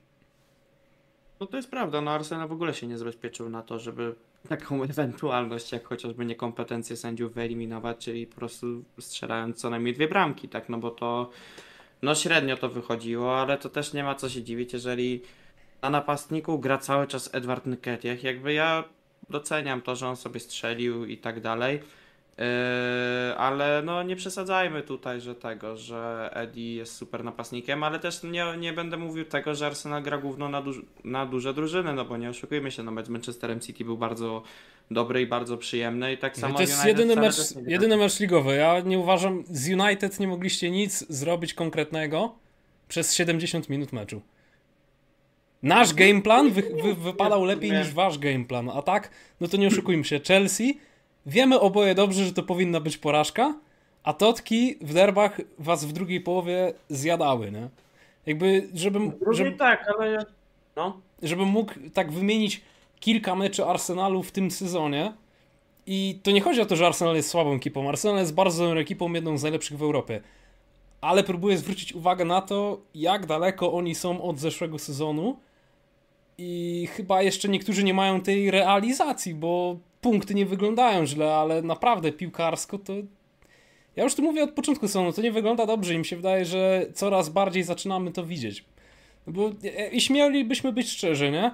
No 1.39 1.47
to 1.47 1.57
jest 1.57 1.69
prawda, 1.69 2.01
no 2.01 2.11
Arsenal 2.11 2.47
w 2.47 2.51
ogóle 2.51 2.73
się 2.73 2.87
nie 2.87 2.97
zabezpieczył 2.97 3.49
na 3.49 3.61
to, 3.61 3.79
żeby 3.79 4.15
taką 4.49 4.83
ewentualność, 4.89 5.71
jak 5.71 5.87
chociażby 5.87 6.25
niekompetencje 6.25 6.97
sędziów 6.97 7.33
wyeliminować, 7.33 7.97
czyli 7.97 8.27
po 8.27 8.35
prostu 8.35 8.83
strzelając 8.99 9.57
co 9.57 9.69
najmniej 9.69 9.93
dwie 9.93 10.07
bramki, 10.07 10.49
tak, 10.49 10.69
no 10.69 10.77
bo 10.77 10.91
to 10.91 11.29
no 12.03 12.15
średnio 12.15 12.57
to 12.57 12.69
wychodziło, 12.69 13.41
ale 13.41 13.57
to 13.57 13.69
też 13.69 13.93
nie 13.93 14.03
ma 14.03 14.15
co 14.15 14.29
się 14.29 14.43
dziwić, 14.43 14.73
jeżeli 14.73 15.21
na 15.81 15.89
napastniku 15.89 16.59
gra 16.59 16.77
cały 16.77 17.07
czas 17.07 17.29
Edward 17.35 17.65
Nketiah, 17.65 18.23
jakby 18.23 18.53
ja 18.53 18.83
doceniam 19.29 19.81
to, 19.81 19.95
że 19.95 20.07
on 20.07 20.15
sobie 20.15 20.39
strzelił 20.39 21.05
i 21.05 21.17
tak 21.17 21.41
dalej, 21.41 21.79
Yy, 22.37 23.37
ale 23.37 23.81
no 23.85 24.03
nie 24.03 24.15
przesadzajmy 24.15 24.81
tutaj, 24.81 25.21
że 25.21 25.35
tego, 25.35 25.77
że 25.77 26.29
Eddie 26.33 26.75
jest 26.75 26.95
super 26.95 27.23
napastnikiem, 27.23 27.83
ale 27.83 27.99
też 27.99 28.23
nie, 28.23 28.45
nie 28.57 28.73
będę 28.73 28.97
mówił 28.97 29.25
tego, 29.25 29.55
że 29.55 29.65
Arsenal 29.67 30.03
gra 30.03 30.17
główno 30.17 30.49
na, 30.49 30.61
duż, 30.61 30.81
na 31.03 31.25
duże 31.25 31.53
drużyny, 31.53 31.93
no 31.93 32.05
bo 32.05 32.17
nie 32.17 32.29
oszukujmy 32.29 32.71
się, 32.71 32.83
no 32.83 32.91
mecz 32.91 33.05
z 33.05 33.09
Manchesterem 33.09 33.59
City 33.59 33.85
był 33.85 33.97
bardzo 33.97 34.43
dobry 34.91 35.21
i 35.21 35.27
bardzo 35.27 35.57
przyjemny 35.57 36.13
i 36.13 36.17
tak 36.17 36.37
samo 36.37 36.51
No 36.51 36.55
to 36.55 36.61
jest 36.61 36.73
United 36.73 36.99
jedyny 36.99 37.21
mecz, 37.21 37.35
jedyny 37.67 37.97
mecz 37.97 38.19
ligowy. 38.19 38.55
Ja 38.55 38.79
nie 38.79 38.99
uważam, 38.99 39.43
z 39.49 39.69
United 39.69 40.19
nie 40.19 40.27
mogliście 40.27 40.71
nic 40.71 41.05
zrobić 41.09 41.53
konkretnego 41.53 42.35
przez 42.87 43.15
70 43.15 43.69
minut 43.69 43.93
meczu. 43.93 44.21
Nasz 45.63 45.93
game 45.93 46.21
plan 46.21 46.51
wy, 46.51 46.63
wy, 46.83 46.93
wypadał 46.93 47.45
lepiej 47.45 47.71
Nie. 47.71 47.79
niż 47.79 47.91
wasz 47.91 48.17
game 48.19 48.45
plan, 48.45 48.69
a 48.69 48.81
tak, 48.81 49.09
no 49.41 49.47
to 49.47 49.57
nie 49.57 49.67
oszukujmy 49.67 50.03
się. 50.03 50.19
Chelsea, 50.27 50.79
wiemy 51.25 51.59
oboje 51.59 51.95
dobrze, 51.95 52.25
że 52.25 52.33
to 52.33 52.43
powinna 52.43 52.79
być 52.79 52.97
porażka, 52.97 53.55
a 54.03 54.13
Totki 54.13 54.75
w 54.81 54.93
derbach 54.93 55.41
was 55.59 55.85
w 55.85 55.91
drugiej 55.91 56.21
połowie 56.21 56.73
zjadały, 56.89 57.51
nie? 57.51 57.69
Jakby, 58.25 58.67
żebym, 58.73 59.09
Drugiej 59.09 59.45
żeby, 59.45 59.57
tak, 59.57 59.85
ale 59.97 60.25
no. 60.75 61.01
żebym 61.21 61.47
mógł 61.47 61.73
tak 61.93 62.11
wymienić 62.11 62.61
kilka 63.03 63.35
meczy 63.35 63.65
Arsenalu 63.65 64.23
w 64.23 64.31
tym 64.31 64.51
sezonie. 64.51 65.13
I 65.85 66.19
to 66.23 66.31
nie 66.31 66.41
chodzi 66.41 66.61
o 66.61 66.65
to, 66.65 66.75
że 66.75 66.87
Arsenal 66.87 67.15
jest 67.15 67.29
słabą 67.29 67.55
ekipą. 67.55 67.89
Arsenal 67.89 68.19
jest 68.19 68.33
bardzo 68.33 68.63
dobrą 68.63 68.79
ekipą, 68.79 69.13
jedną 69.13 69.37
z 69.37 69.43
najlepszych 69.43 69.77
w 69.77 69.83
Europie. 69.83 70.21
Ale 71.01 71.23
próbuję 71.23 71.57
zwrócić 71.57 71.93
uwagę 71.93 72.25
na 72.25 72.41
to, 72.41 72.81
jak 72.95 73.25
daleko 73.25 73.73
oni 73.73 73.95
są 73.95 74.21
od 74.21 74.39
zeszłego 74.39 74.79
sezonu. 74.79 75.39
I 76.37 76.87
chyba 76.91 77.21
jeszcze 77.21 77.49
niektórzy 77.49 77.83
nie 77.83 77.93
mają 77.93 78.21
tej 78.21 78.51
realizacji, 78.51 79.33
bo 79.33 79.77
punkty 80.01 80.35
nie 80.35 80.45
wyglądają 80.45 81.05
źle, 81.05 81.35
ale 81.35 81.61
naprawdę 81.61 82.11
piłkarsko 82.11 82.77
to. 82.77 82.93
Ja 83.95 84.03
już 84.03 84.15
tu 84.15 84.21
mówię 84.21 84.43
od 84.43 84.51
początku 84.51 84.87
sezonu, 84.87 85.13
to 85.13 85.21
nie 85.21 85.31
wygląda 85.31 85.65
dobrze 85.65 85.93
i 85.93 85.97
mi 85.97 86.05
się 86.05 86.15
wydaje, 86.15 86.45
że 86.45 86.85
coraz 86.93 87.29
bardziej 87.29 87.63
zaczynamy 87.63 88.11
to 88.11 88.25
widzieć. 88.25 88.65
Bo 89.27 89.51
e, 89.63 89.89
i 89.89 90.01
śmielibyśmy 90.01 90.73
być 90.73 90.89
szczerzy, 90.89 91.31
nie? 91.31 91.51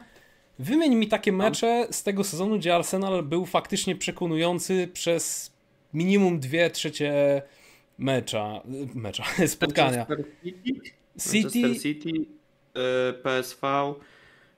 Wymień 0.59 0.95
mi 0.95 1.07
takie 1.07 1.31
mecze 1.31 1.87
z 1.91 2.03
tego 2.03 2.23
sezonu, 2.23 2.57
gdzie 2.57 2.75
Arsenal 2.75 3.23
był 3.23 3.45
faktycznie 3.45 3.95
przekonujący 3.95 4.87
przez 4.93 5.53
minimum 5.93 6.39
dwie 6.39 6.69
trzecie 6.69 7.41
mecza, 7.97 8.61
mecza 8.95 9.23
spotkania. 9.47 10.05
Manchester 10.09 10.25
City, 10.43 10.81
City, 11.19 11.59
Manchester 11.59 11.81
City 11.81 12.09
y, 12.09 13.13
PSV, 13.23 13.93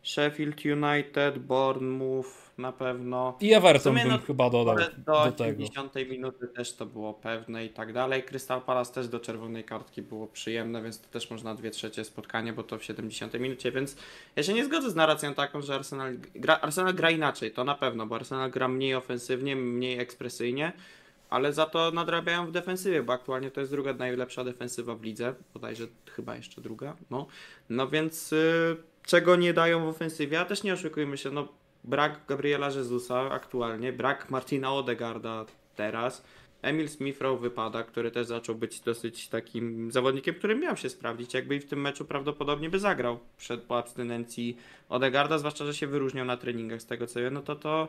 Sheffield 0.03 0.65
United, 0.65 1.37
Bournemouth 1.37 2.51
na 2.57 2.71
pewno. 2.71 3.37
I 3.41 3.53
Everton 3.53 3.95
bym 3.95 4.07
no, 4.07 4.17
chyba 4.17 4.49
dodał 4.49 4.75
do, 4.75 5.25
do 5.25 5.31
tego. 5.31 5.57
50 5.57 5.95
minuty 5.95 6.47
też 6.47 6.73
to 6.73 6.85
było 6.85 7.13
pewne 7.13 7.65
i 7.65 7.69
tak 7.69 7.93
dalej. 7.93 8.23
Crystal 8.23 8.61
Palace 8.61 8.93
też 8.93 9.07
do 9.07 9.19
czerwonej 9.19 9.63
kartki 9.63 10.01
było 10.01 10.27
przyjemne, 10.27 10.81
więc 10.81 11.01
to 11.01 11.07
też 11.07 11.31
można 11.31 11.55
dwie 11.55 11.71
trzecie 11.71 12.05
spotkanie, 12.05 12.53
bo 12.53 12.63
to 12.63 12.77
w 12.77 12.83
70 12.83 13.33
minucie, 13.33 13.71
więc 13.71 13.95
ja 14.35 14.43
się 14.43 14.53
nie 14.53 14.65
zgodzę 14.65 14.91
z 14.91 14.95
narracją 14.95 15.33
taką, 15.33 15.61
że 15.61 15.75
Arsenal 15.75 16.17
gra, 16.35 16.59
Arsenal 16.61 16.93
gra 16.93 17.09
inaczej, 17.09 17.51
to 17.51 17.63
na 17.63 17.75
pewno, 17.75 18.07
bo 18.07 18.15
Arsenal 18.15 18.51
gra 18.51 18.67
mniej 18.67 18.95
ofensywnie, 18.95 19.55
mniej 19.55 19.99
ekspresyjnie, 19.99 20.73
ale 21.29 21.53
za 21.53 21.65
to 21.65 21.91
nadrabiają 21.91 22.45
w 22.45 22.51
defensywie, 22.51 23.03
bo 23.03 23.13
aktualnie 23.13 23.51
to 23.51 23.59
jest 23.59 23.71
druga 23.71 23.93
najlepsza 23.93 24.43
defensywa 24.43 24.95
w 24.95 25.03
lidze, 25.03 25.33
bodajże 25.53 25.87
chyba 26.15 26.35
jeszcze 26.35 26.61
druga, 26.61 26.95
no, 27.09 27.27
no 27.69 27.87
więc... 27.87 28.31
Yy 28.31 28.90
czego 29.11 29.35
nie 29.35 29.53
dają 29.53 29.85
w 29.85 29.87
ofensywie, 29.87 30.39
a 30.39 30.45
też 30.45 30.63
nie 30.63 30.73
oszukujmy 30.73 31.17
się, 31.17 31.31
no 31.31 31.47
brak 31.83 32.21
Gabriela 32.27 32.67
Jezusa 32.67 33.31
aktualnie, 33.31 33.93
brak 33.93 34.29
Martina 34.29 34.73
Odegarda 34.73 35.45
teraz, 35.75 36.23
Emil 36.61 36.89
Smithrow 36.89 37.41
wypada, 37.41 37.83
który 37.83 38.11
też 38.11 38.27
zaczął 38.27 38.55
być 38.55 38.79
dosyć 38.79 39.27
takim 39.27 39.91
zawodnikiem, 39.91 40.35
który 40.35 40.55
miał 40.55 40.77
się 40.77 40.89
sprawdzić, 40.89 41.33
jakby 41.33 41.55
i 41.55 41.59
w 41.59 41.65
tym 41.65 41.81
meczu 41.81 42.05
prawdopodobnie 42.05 42.69
by 42.69 42.79
zagrał 42.79 43.19
przed 43.37 43.61
po 43.61 43.77
abstynencji 43.77 44.57
Odegarda, 44.89 45.37
zwłaszcza, 45.37 45.65
że 45.65 45.73
się 45.73 45.87
wyróżniał 45.87 46.25
na 46.25 46.37
treningach 46.37 46.81
z 46.81 46.85
tego 46.85 47.07
co 47.07 47.19
wiem, 47.19 47.33
no 47.33 47.41
to 47.41 47.55
to, 47.55 47.87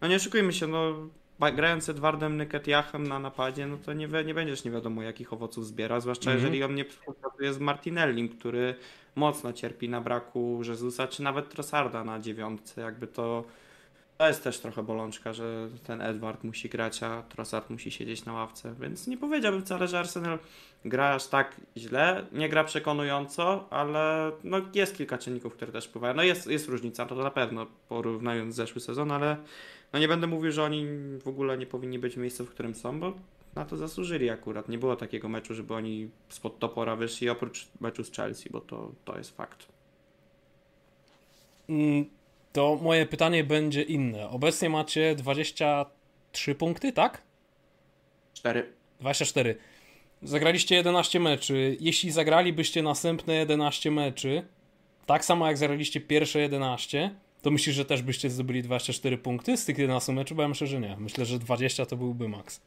no 0.00 0.08
nie 0.08 0.16
oszukujmy 0.16 0.52
się, 0.52 0.66
no 0.66 1.08
grając 1.50 1.88
Edwardem 1.88 2.36
Nyketiachem 2.36 3.06
na 3.06 3.18
napadzie, 3.18 3.66
no 3.66 3.76
to 3.76 3.92
nie, 3.92 4.08
nie 4.24 4.34
będziesz 4.34 4.64
nie 4.64 4.70
wiadomo 4.70 5.02
jakich 5.02 5.32
owoców 5.32 5.66
zbiera, 5.66 6.00
zwłaszcza 6.00 6.30
mm 6.30 6.40
-hmm. 6.40 6.44
jeżeli 6.44 6.64
on 6.64 6.74
nie 6.74 6.84
współpracuje 6.84 7.52
z 7.52 7.58
Martinellim, 7.58 8.28
który 8.28 8.74
mocno 9.16 9.52
cierpi 9.52 9.88
na 9.88 10.00
braku 10.00 10.60
Jezusa, 10.68 11.08
czy 11.08 11.22
nawet 11.22 11.48
Trossarda 11.48 12.04
na 12.04 12.20
dziewiątce, 12.20 12.80
jakby 12.80 13.06
to 13.06 13.44
to 14.22 14.28
jest 14.28 14.44
też 14.44 14.58
trochę 14.58 14.82
bolączka, 14.82 15.32
że 15.32 15.68
ten 15.86 16.00
Edward 16.00 16.44
musi 16.44 16.68
grać, 16.68 17.02
a 17.02 17.22
Trossard 17.22 17.70
musi 17.70 17.90
siedzieć 17.90 18.24
na 18.24 18.32
ławce, 18.32 18.74
więc 18.80 19.06
nie 19.06 19.16
powiedziałbym 19.16 19.62
wcale, 19.62 19.88
że 19.88 19.98
Arsenal 19.98 20.38
gra 20.84 21.14
aż 21.14 21.26
tak 21.26 21.60
źle, 21.76 22.26
nie 22.32 22.48
gra 22.48 22.64
przekonująco, 22.64 23.66
ale 23.70 24.32
no 24.44 24.60
jest 24.74 24.96
kilka 24.96 25.18
czynników, 25.18 25.54
które 25.54 25.72
też 25.72 25.86
wpływają. 25.86 26.14
No 26.14 26.22
jest, 26.22 26.46
jest 26.46 26.68
różnica, 26.68 27.06
to, 27.06 27.14
na 27.14 27.30
pewno 27.30 27.66
porównując 27.88 28.54
zeszły 28.54 28.80
sezon, 28.80 29.10
ale 29.10 29.36
no 29.92 29.98
nie 29.98 30.08
będę 30.08 30.26
mówił, 30.26 30.52
że 30.52 30.62
oni 30.62 30.86
w 31.24 31.28
ogóle 31.28 31.58
nie 31.58 31.66
powinni 31.66 31.98
być 31.98 32.14
w 32.14 32.18
miejscu, 32.18 32.46
w 32.46 32.50
którym 32.50 32.74
są, 32.74 33.00
bo 33.00 33.12
na 33.54 33.64
to 33.64 33.76
zasłużyli 33.76 34.30
akurat. 34.30 34.68
Nie 34.68 34.78
było 34.78 34.96
takiego 34.96 35.28
meczu, 35.28 35.54
żeby 35.54 35.74
oni 35.74 36.10
spod 36.28 36.58
topora 36.58 36.96
wyszli, 36.96 37.28
oprócz 37.28 37.68
meczu 37.80 38.04
z 38.04 38.12
Chelsea, 38.12 38.50
bo 38.50 38.60
to, 38.60 38.92
to 39.04 39.18
jest 39.18 39.36
fakt. 39.36 39.66
Mm, 41.68 42.04
to 42.52 42.78
moje 42.82 43.06
pytanie 43.06 43.44
będzie 43.44 43.82
inne. 43.82 44.30
Obecnie 44.30 44.70
macie 44.70 45.14
23 45.14 46.54
punkty, 46.54 46.92
tak? 46.92 47.22
4. 48.34 48.72
24. 49.00 49.56
Zagraliście 50.22 50.74
11 50.74 51.20
meczy. 51.20 51.76
Jeśli 51.80 52.10
zagralibyście 52.10 52.82
następne 52.82 53.34
11 53.34 53.90
meczy, 53.90 54.42
tak 55.06 55.24
samo 55.24 55.46
jak 55.46 55.56
zagraliście 55.56 56.00
pierwsze 56.00 56.40
11, 56.40 57.14
to 57.42 57.50
myślisz, 57.50 57.76
że 57.76 57.84
też 57.84 58.02
byście 58.02 58.30
zdobyli 58.30 58.62
24 58.62 59.18
punkty 59.18 59.56
z 59.56 59.64
tych 59.64 59.78
11 59.78 60.12
meczów? 60.12 60.36
Bo 60.36 60.42
ja 60.42 60.48
myślę, 60.48 60.66
że 60.66 60.80
nie. 60.80 60.96
Myślę, 60.96 61.24
że 61.24 61.38
20 61.38 61.86
to 61.86 61.96
byłby 61.96 62.28
maks. 62.28 62.60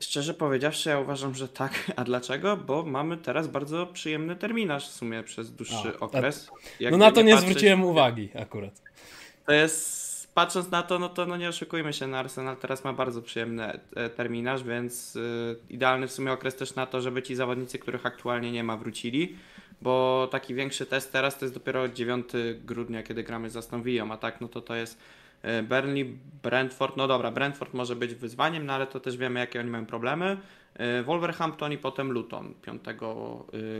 Szczerze 0.00 0.34
powiedziawszy, 0.34 0.88
ja 0.88 1.00
uważam, 1.00 1.34
że 1.34 1.48
tak. 1.48 1.72
A 1.96 2.04
dlaczego? 2.04 2.56
Bo 2.56 2.82
mamy 2.82 3.16
teraz 3.16 3.48
bardzo 3.48 3.86
przyjemny 3.86 4.36
terminarz 4.36 4.88
w 4.88 4.92
sumie 4.92 5.22
przez 5.22 5.52
dłuższy 5.52 5.92
a, 6.00 6.00
okres. 6.00 6.50
no 6.90 6.96
na 6.96 7.12
to 7.12 7.22
nie, 7.22 7.32
nie 7.32 7.40
zwróciłem 7.40 7.84
uwagi 7.84 8.28
akurat. 8.40 8.82
To 9.46 9.52
jest, 9.52 10.34
patrząc 10.34 10.70
na 10.70 10.82
to, 10.82 10.98
no 10.98 11.08
to 11.08 11.26
no 11.26 11.36
nie 11.36 11.48
oszukujmy 11.48 11.92
się, 11.92 12.06
na 12.06 12.18
Arsenal 12.18 12.56
teraz 12.56 12.84
ma 12.84 12.92
bardzo 12.92 13.22
przyjemny 13.22 13.80
e, 13.96 14.10
terminarz, 14.10 14.62
więc 14.62 15.16
y, 15.16 15.56
idealny 15.70 16.08
w 16.08 16.12
sumie 16.12 16.32
okres 16.32 16.56
też 16.56 16.74
na 16.74 16.86
to, 16.86 17.00
żeby 17.00 17.22
ci 17.22 17.34
zawodnicy, 17.34 17.78
których 17.78 18.06
aktualnie 18.06 18.52
nie 18.52 18.64
ma, 18.64 18.76
wrócili 18.76 19.36
bo 19.82 20.28
taki 20.30 20.54
większy 20.54 20.86
test 20.86 21.12
teraz 21.12 21.38
to 21.38 21.44
jest 21.44 21.54
dopiero 21.54 21.88
9 21.88 22.28
grudnia, 22.64 23.02
kiedy 23.02 23.22
gramy 23.22 23.50
z 23.50 23.56
Aston 23.56 23.82
Villa, 23.82 24.06
a 24.10 24.16
tak 24.16 24.40
no 24.40 24.48
to 24.48 24.60
to 24.60 24.74
jest 24.74 24.98
e, 24.98 25.02
Burnley, 25.68 26.18
Brentford, 26.42 26.96
no 26.96 27.08
dobra, 27.08 27.30
Brentford 27.30 27.74
może 27.74 27.96
być 27.96 28.14
wyzwaniem, 28.14 28.66
no 28.66 28.72
ale 28.72 28.86
to 28.86 29.00
też 29.00 29.16
wiemy 29.16 29.40
jakie 29.40 29.60
oni 29.60 29.70
mają 29.70 29.86
problemy. 29.86 30.36
E, 30.74 31.02
Wolverhampton 31.02 31.72
i 31.72 31.78
potem 31.78 32.12
Luton 32.12 32.54
5 32.62 32.82
e, 32.88 32.94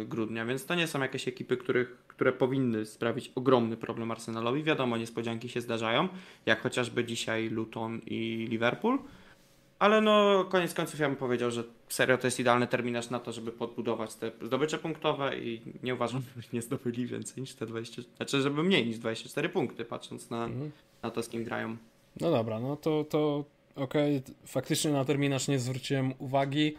grudnia, 0.05 0.45
więc 0.45 0.67
to 0.67 0.75
nie 0.75 0.87
są 0.87 1.01
jakieś 1.01 1.29
ekipy, 1.29 1.57
których, 1.57 1.99
które 2.09 2.33
powinny 2.33 2.87
sprawić 2.87 3.33
ogromny 3.35 3.77
problem 3.77 4.11
Arsenalowi. 4.11 4.63
Wiadomo, 4.63 4.97
niespodzianki 4.97 5.49
się 5.49 5.61
zdarzają, 5.61 6.09
jak 6.47 6.61
chociażby 6.61 7.05
dzisiaj 7.05 7.49
Luton 7.49 8.01
i 8.07 8.47
Liverpool. 8.51 8.99
Ale 9.79 10.01
no, 10.01 10.45
koniec 10.45 10.75
końców 10.75 11.01
ja 11.01 11.09
bym 11.09 11.17
powiedział, 11.17 11.51
że 11.51 11.65
serio 11.89 12.19
to 12.19 12.27
jest 12.27 12.41
idealny 12.41 12.67
terminarz 12.67 13.11
na 13.11 13.21
to, 13.21 13.33
żeby 13.33 13.53
podbudować 13.53 14.15
te 14.15 14.31
zdobycze 14.43 14.79
punktowe 14.79 15.39
i 15.39 15.63
nie 15.83 15.95
uważam, 15.95 16.23
żeby 16.37 16.47
nie 16.53 16.63
zdobyli 16.63 17.07
więcej 17.07 17.41
niż 17.41 17.55
te 17.55 17.67
20, 17.67 18.03
znaczy 18.17 18.41
żeby 18.41 18.63
mniej 18.63 18.87
niż 18.87 18.99
24 18.99 19.49
punkty, 19.49 19.85
patrząc 19.85 20.31
na, 20.31 20.45
mhm. 20.45 20.71
na 21.03 21.11
to, 21.11 21.23
z 21.23 21.29
kim 21.29 21.45
grają. 21.45 21.77
No 22.21 22.31
dobra, 22.31 22.61
no 22.61 22.77
to, 22.77 23.05
to 23.05 23.45
okej, 23.75 24.17
okay. 24.17 24.35
faktycznie 24.47 24.93
na 24.93 25.05
terminarz 25.05 25.49
nie 25.49 25.59
zwróciłem 25.59 26.15
uwagi. 26.19 26.77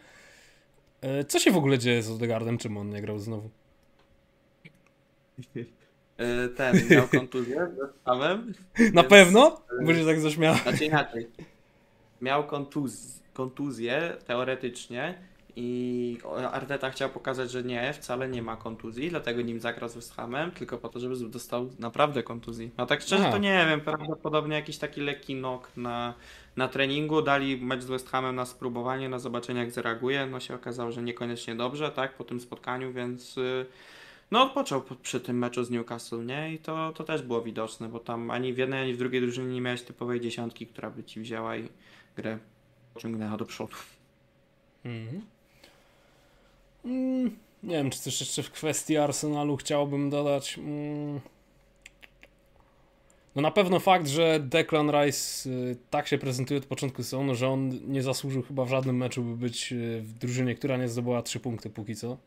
E, 1.01 1.25
co 1.25 1.39
się 1.39 1.51
w 1.51 1.57
ogóle 1.57 1.79
dzieje 1.79 2.03
z 2.03 2.09
Odegardem? 2.09 2.57
Czym 2.57 2.77
on 2.77 2.89
nie 2.89 3.01
grał 3.01 3.19
znowu? 3.19 3.49
E, 6.17 6.49
ten 6.49 6.87
miał 6.89 7.07
kontuzję 7.07 7.67
z. 8.05 8.13
Na 8.93 9.03
pewno? 9.03 9.61
Bo 9.85 9.93
się 9.93 10.05
tak 10.05 10.19
zaśmiał. 10.19 10.55
Znaczy 10.55 10.85
inaczej 10.85 11.27
miał 12.21 12.43
kontuz 12.43 13.19
kontuzję 13.33 14.17
teoretycznie 14.27 15.15
i 15.59 16.17
Arteta 16.51 16.89
chciał 16.89 17.09
pokazać, 17.09 17.51
że 17.51 17.63
nie, 17.63 17.93
wcale 17.93 18.29
nie 18.29 18.41
ma 18.41 18.55
kontuzji, 18.55 19.09
dlatego 19.09 19.41
nim 19.41 19.59
zagrał 19.59 19.89
z 19.89 19.95
West 19.95 20.15
Hamem, 20.15 20.51
tylko 20.51 20.77
po 20.77 20.89
to, 20.89 20.99
żeby 20.99 21.15
dostał 21.15 21.69
naprawdę 21.79 22.23
kontuzji. 22.23 22.71
No 22.77 22.85
tak 22.85 23.01
szczerze 23.01 23.23
Aha. 23.23 23.31
to 23.31 23.37
nie 23.37 23.65
wiem, 23.69 23.81
prawdopodobnie 23.81 24.55
jakiś 24.55 24.77
taki 24.77 25.01
lekki 25.01 25.35
nok 25.35 25.71
na, 25.77 26.13
na 26.55 26.67
treningu, 26.67 27.21
dali 27.21 27.57
mecz 27.57 27.81
z 27.81 27.85
West 27.85 28.09
Hamem 28.09 28.35
na 28.35 28.45
spróbowanie, 28.45 29.09
na 29.09 29.19
zobaczenie 29.19 29.59
jak 29.59 29.71
zareaguje, 29.71 30.25
no 30.25 30.39
się 30.39 30.55
okazało, 30.55 30.91
że 30.91 31.03
niekoniecznie 31.03 31.55
dobrze, 31.55 31.91
tak, 31.91 32.13
po 32.13 32.23
tym 32.23 32.39
spotkaniu, 32.39 32.93
więc... 32.93 33.37
Y, 33.37 33.65
no 34.31 34.43
odpoczął 34.43 34.81
przy 35.01 35.19
tym 35.19 35.37
meczu 35.37 35.63
z 35.63 35.69
Newcastle, 35.69 36.25
nie? 36.25 36.53
I 36.53 36.59
to, 36.59 36.93
to 36.95 37.03
też 37.03 37.21
było 37.21 37.41
widoczne, 37.41 37.89
bo 37.89 37.99
tam 37.99 38.31
ani 38.31 38.53
w 38.53 38.57
jednej, 38.57 38.83
ani 38.83 38.93
w 38.93 38.97
drugiej 38.97 39.21
drużynie 39.21 39.53
nie 39.53 39.61
miałeś 39.61 39.81
typowej 39.81 40.21
dziesiątki, 40.21 40.67
która 40.67 40.89
by 40.89 41.03
ci 41.03 41.19
wzięła 41.19 41.57
i 41.57 41.69
grę 42.17 42.37
pociągnęła 42.93 43.37
do 43.37 43.45
przodu. 43.45 43.75
Mhm. 44.85 45.21
Mm, 46.85 47.37
nie 47.63 47.75
wiem, 47.75 47.89
czy 47.89 47.99
coś 47.99 48.19
jeszcze 48.19 48.43
w 48.43 48.51
kwestii 48.51 48.97
Arsenalu 48.97 49.57
chciałbym 49.57 50.09
dodać. 50.09 50.57
Mm. 50.57 51.19
No 53.35 53.41
na 53.41 53.51
pewno 53.51 53.79
fakt, 53.79 54.07
że 54.07 54.39
Declan 54.39 54.91
Rice 54.91 55.49
y, 55.49 55.77
tak 55.89 56.07
się 56.07 56.17
prezentuje 56.17 56.59
od 56.59 56.65
początku 56.65 57.03
sezonu, 57.03 57.35
że 57.35 57.49
on 57.49 57.79
nie 57.87 58.03
zasłużył 58.03 58.43
chyba 58.43 58.65
w 58.65 58.69
żadnym 58.69 58.97
meczu, 58.97 59.23
by 59.23 59.35
być 59.35 59.73
y, 59.73 60.01
w 60.01 60.13
drużynie, 60.13 60.55
która 60.55 60.77
nie 60.77 60.87
zdobyła 60.87 61.21
trzy 61.21 61.39
punkty 61.39 61.69
póki 61.69 61.95
co. 61.95 62.17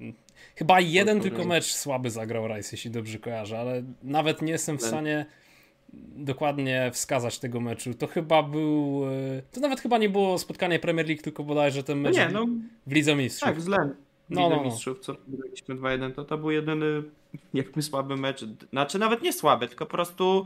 Mm. 0.00 0.14
Chyba 0.56 0.80
jeden 0.80 1.20
tylko 1.20 1.44
mecz 1.44 1.64
słaby 1.64 2.10
zagrał 2.10 2.48
Rice, 2.48 2.68
jeśli 2.72 2.90
dobrze 2.90 3.18
kojarzę, 3.18 3.58
ale 3.58 3.82
nawet 4.02 4.42
nie 4.42 4.52
jestem 4.52 4.78
w 4.78 4.82
stanie 4.82 5.26
dokładnie 6.16 6.90
wskazać 6.94 7.38
tego 7.38 7.60
meczu. 7.60 7.94
To 7.94 8.06
chyba 8.06 8.42
był. 8.42 9.02
E, 9.38 9.42
to 9.52 9.60
nawet 9.60 9.80
chyba 9.80 9.98
nie 9.98 10.08
było 10.08 10.38
spotkanie 10.38 10.78
Premier 10.78 11.06
League, 11.06 11.22
tylko 11.22 11.44
bodajże 11.44 11.82
ten 11.82 12.00
mecz 12.00 12.16
no 12.16 12.24
nie, 12.24 12.30
no, 12.30 12.46
w 12.86 12.92
Lidze 12.92 13.16
Mistrzów. 13.16 13.48
Tak. 13.48 13.60
W 13.60 13.68
no, 13.68 13.76
Lidze 13.76 13.94
no, 14.28 14.48
no. 14.48 14.64
Mistrzów, 14.64 15.00
co 15.00 15.16
byliśmy 15.26 15.74
2-1, 15.74 16.12
to 16.12 16.24
to 16.24 16.38
był 16.38 16.50
jedyny 16.50 17.02
jakby 17.54 17.82
słaby 17.82 18.16
mecz. 18.16 18.44
Znaczy 18.70 18.98
nawet 18.98 19.22
nie 19.22 19.32
słaby, 19.32 19.68
tylko 19.68 19.86
po 19.86 19.90
prostu 19.90 20.44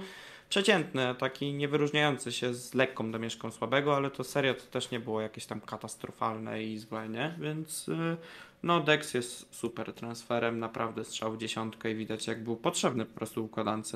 przeciętny, 0.49 1.15
taki 1.19 1.53
niewyróżniający 1.53 2.33
się 2.33 2.55
z 2.55 2.75
lekką 2.75 3.13
domieszką 3.13 3.51
słabego, 3.51 3.97
ale 3.97 4.11
to 4.11 4.25
serio 4.25 4.55
to 4.55 4.63
też 4.63 4.91
nie 4.91 5.01
było 5.01 5.21
jakieś 5.21 5.47
tam 5.47 5.61
katastrofalne 5.61 6.63
i 6.63 6.79
złe, 6.79 7.09
nie? 7.09 7.35
Więc 7.41 7.89
e, 7.89 8.17
no 8.63 8.81
Dex 8.81 9.15
jest 9.15 9.55
super 9.55 9.93
transferem, 9.93 10.59
naprawdę 10.59 11.05
strzał 11.05 11.33
w 11.33 11.39
dziesiątkę 11.39 11.91
i 11.91 11.95
widać 11.95 12.27
jak 12.27 12.45
był 12.45 12.57
potrzebny 12.57 13.05
po 13.05 13.15
prostu 13.15 13.45
układance 13.45 13.93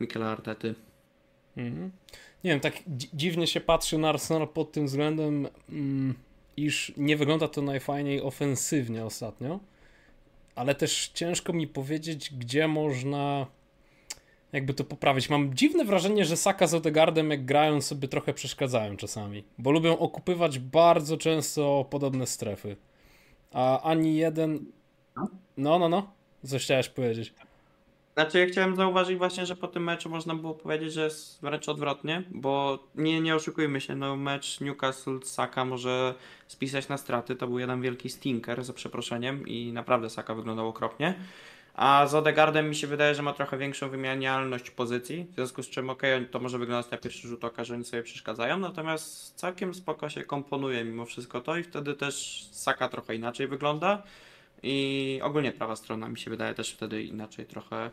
Mikela 0.00 0.26
Artety. 0.26 0.74
Mhm. 1.56 1.90
Nie 2.44 2.50
wiem, 2.50 2.60
tak 2.60 2.74
dziwnie 3.14 3.46
się 3.46 3.60
patrzy 3.60 3.98
na 3.98 4.08
Arsenal 4.08 4.48
pod 4.48 4.72
tym 4.72 4.86
względem, 4.86 5.48
mm, 5.68 6.14
iż 6.56 6.92
nie 6.96 7.16
wygląda 7.16 7.48
to 7.48 7.62
najfajniej 7.62 8.22
ofensywnie 8.22 9.04
ostatnio, 9.04 9.60
ale 10.54 10.74
też 10.74 11.08
ciężko 11.14 11.52
mi 11.52 11.66
powiedzieć, 11.66 12.34
gdzie 12.38 12.68
można 12.68 13.46
jakby 14.52 14.74
to 14.74 14.84
poprawić. 14.84 15.30
Mam 15.30 15.54
dziwne 15.54 15.84
wrażenie, 15.84 16.24
że 16.24 16.36
Saka 16.36 16.66
z 16.66 16.74
Odegardem 16.74 17.30
jak 17.30 17.44
grają 17.44 17.80
sobie 17.80 18.08
trochę 18.08 18.34
przeszkadzają 18.34 18.96
czasami, 18.96 19.44
bo 19.58 19.70
lubią 19.70 19.98
okupywać 19.98 20.58
bardzo 20.58 21.16
często 21.16 21.86
podobne 21.90 22.26
strefy. 22.26 22.76
A 23.52 23.82
ani 23.82 24.16
jeden... 24.16 24.66
No, 25.56 25.78
no, 25.78 25.88
no. 25.88 26.12
Co 26.44 26.58
chciałeś 26.58 26.88
powiedzieć? 26.88 27.34
Znaczy 28.16 28.38
ja 28.38 28.46
chciałem 28.46 28.76
zauważyć 28.76 29.18
właśnie, 29.18 29.46
że 29.46 29.56
po 29.56 29.68
tym 29.68 29.84
meczu 29.84 30.10
można 30.10 30.34
było 30.34 30.54
powiedzieć, 30.54 30.92
że 30.92 31.04
jest 31.04 31.42
wręcz 31.42 31.68
odwrotnie, 31.68 32.22
bo 32.30 32.78
nie, 32.94 33.20
nie 33.20 33.34
oszukujmy 33.34 33.80
się, 33.80 33.96
no 33.96 34.16
mecz 34.16 34.60
Newcastle-Saka 34.60 35.66
może 35.66 36.14
spisać 36.46 36.88
na 36.88 36.96
straty, 36.96 37.36
to 37.36 37.46
był 37.46 37.58
jeden 37.58 37.82
wielki 37.82 38.10
stinker, 38.10 38.64
za 38.64 38.72
przeproszeniem 38.72 39.48
i 39.48 39.72
naprawdę 39.72 40.10
Saka 40.10 40.34
wyglądał 40.34 40.68
okropnie. 40.68 41.14
A 41.74 42.06
z 42.06 42.14
Odegaardem 42.14 42.68
mi 42.68 42.74
się 42.74 42.86
wydaje, 42.86 43.14
że 43.14 43.22
ma 43.22 43.32
trochę 43.32 43.58
większą 43.58 43.88
wymienialność 43.88 44.70
pozycji, 44.70 45.26
w 45.30 45.34
związku 45.34 45.62
z 45.62 45.70
czym 45.70 45.90
okej, 45.90 46.14
okay, 46.14 46.26
to 46.26 46.40
może 46.40 46.58
wyglądać 46.58 46.90
na 46.90 46.98
pierwszy 46.98 47.28
rzut 47.28 47.44
oka, 47.44 47.64
że 47.64 47.74
oni 47.74 47.84
sobie 47.84 48.02
przeszkadzają, 48.02 48.58
natomiast 48.58 49.34
całkiem 49.34 49.74
spoko 49.74 50.08
się 50.08 50.24
komponuje 50.24 50.84
mimo 50.84 51.04
wszystko 51.04 51.40
to 51.40 51.56
i 51.56 51.62
wtedy 51.62 51.94
też 51.94 52.46
Saka 52.52 52.88
trochę 52.88 53.14
inaczej 53.14 53.48
wygląda. 53.48 54.02
I 54.66 55.20
ogólnie 55.22 55.52
prawa 55.52 55.76
strona 55.76 56.08
mi 56.08 56.18
się 56.18 56.30
wydaje 56.30 56.54
też 56.54 56.70
wtedy 56.72 57.02
inaczej 57.02 57.46
trochę 57.46 57.90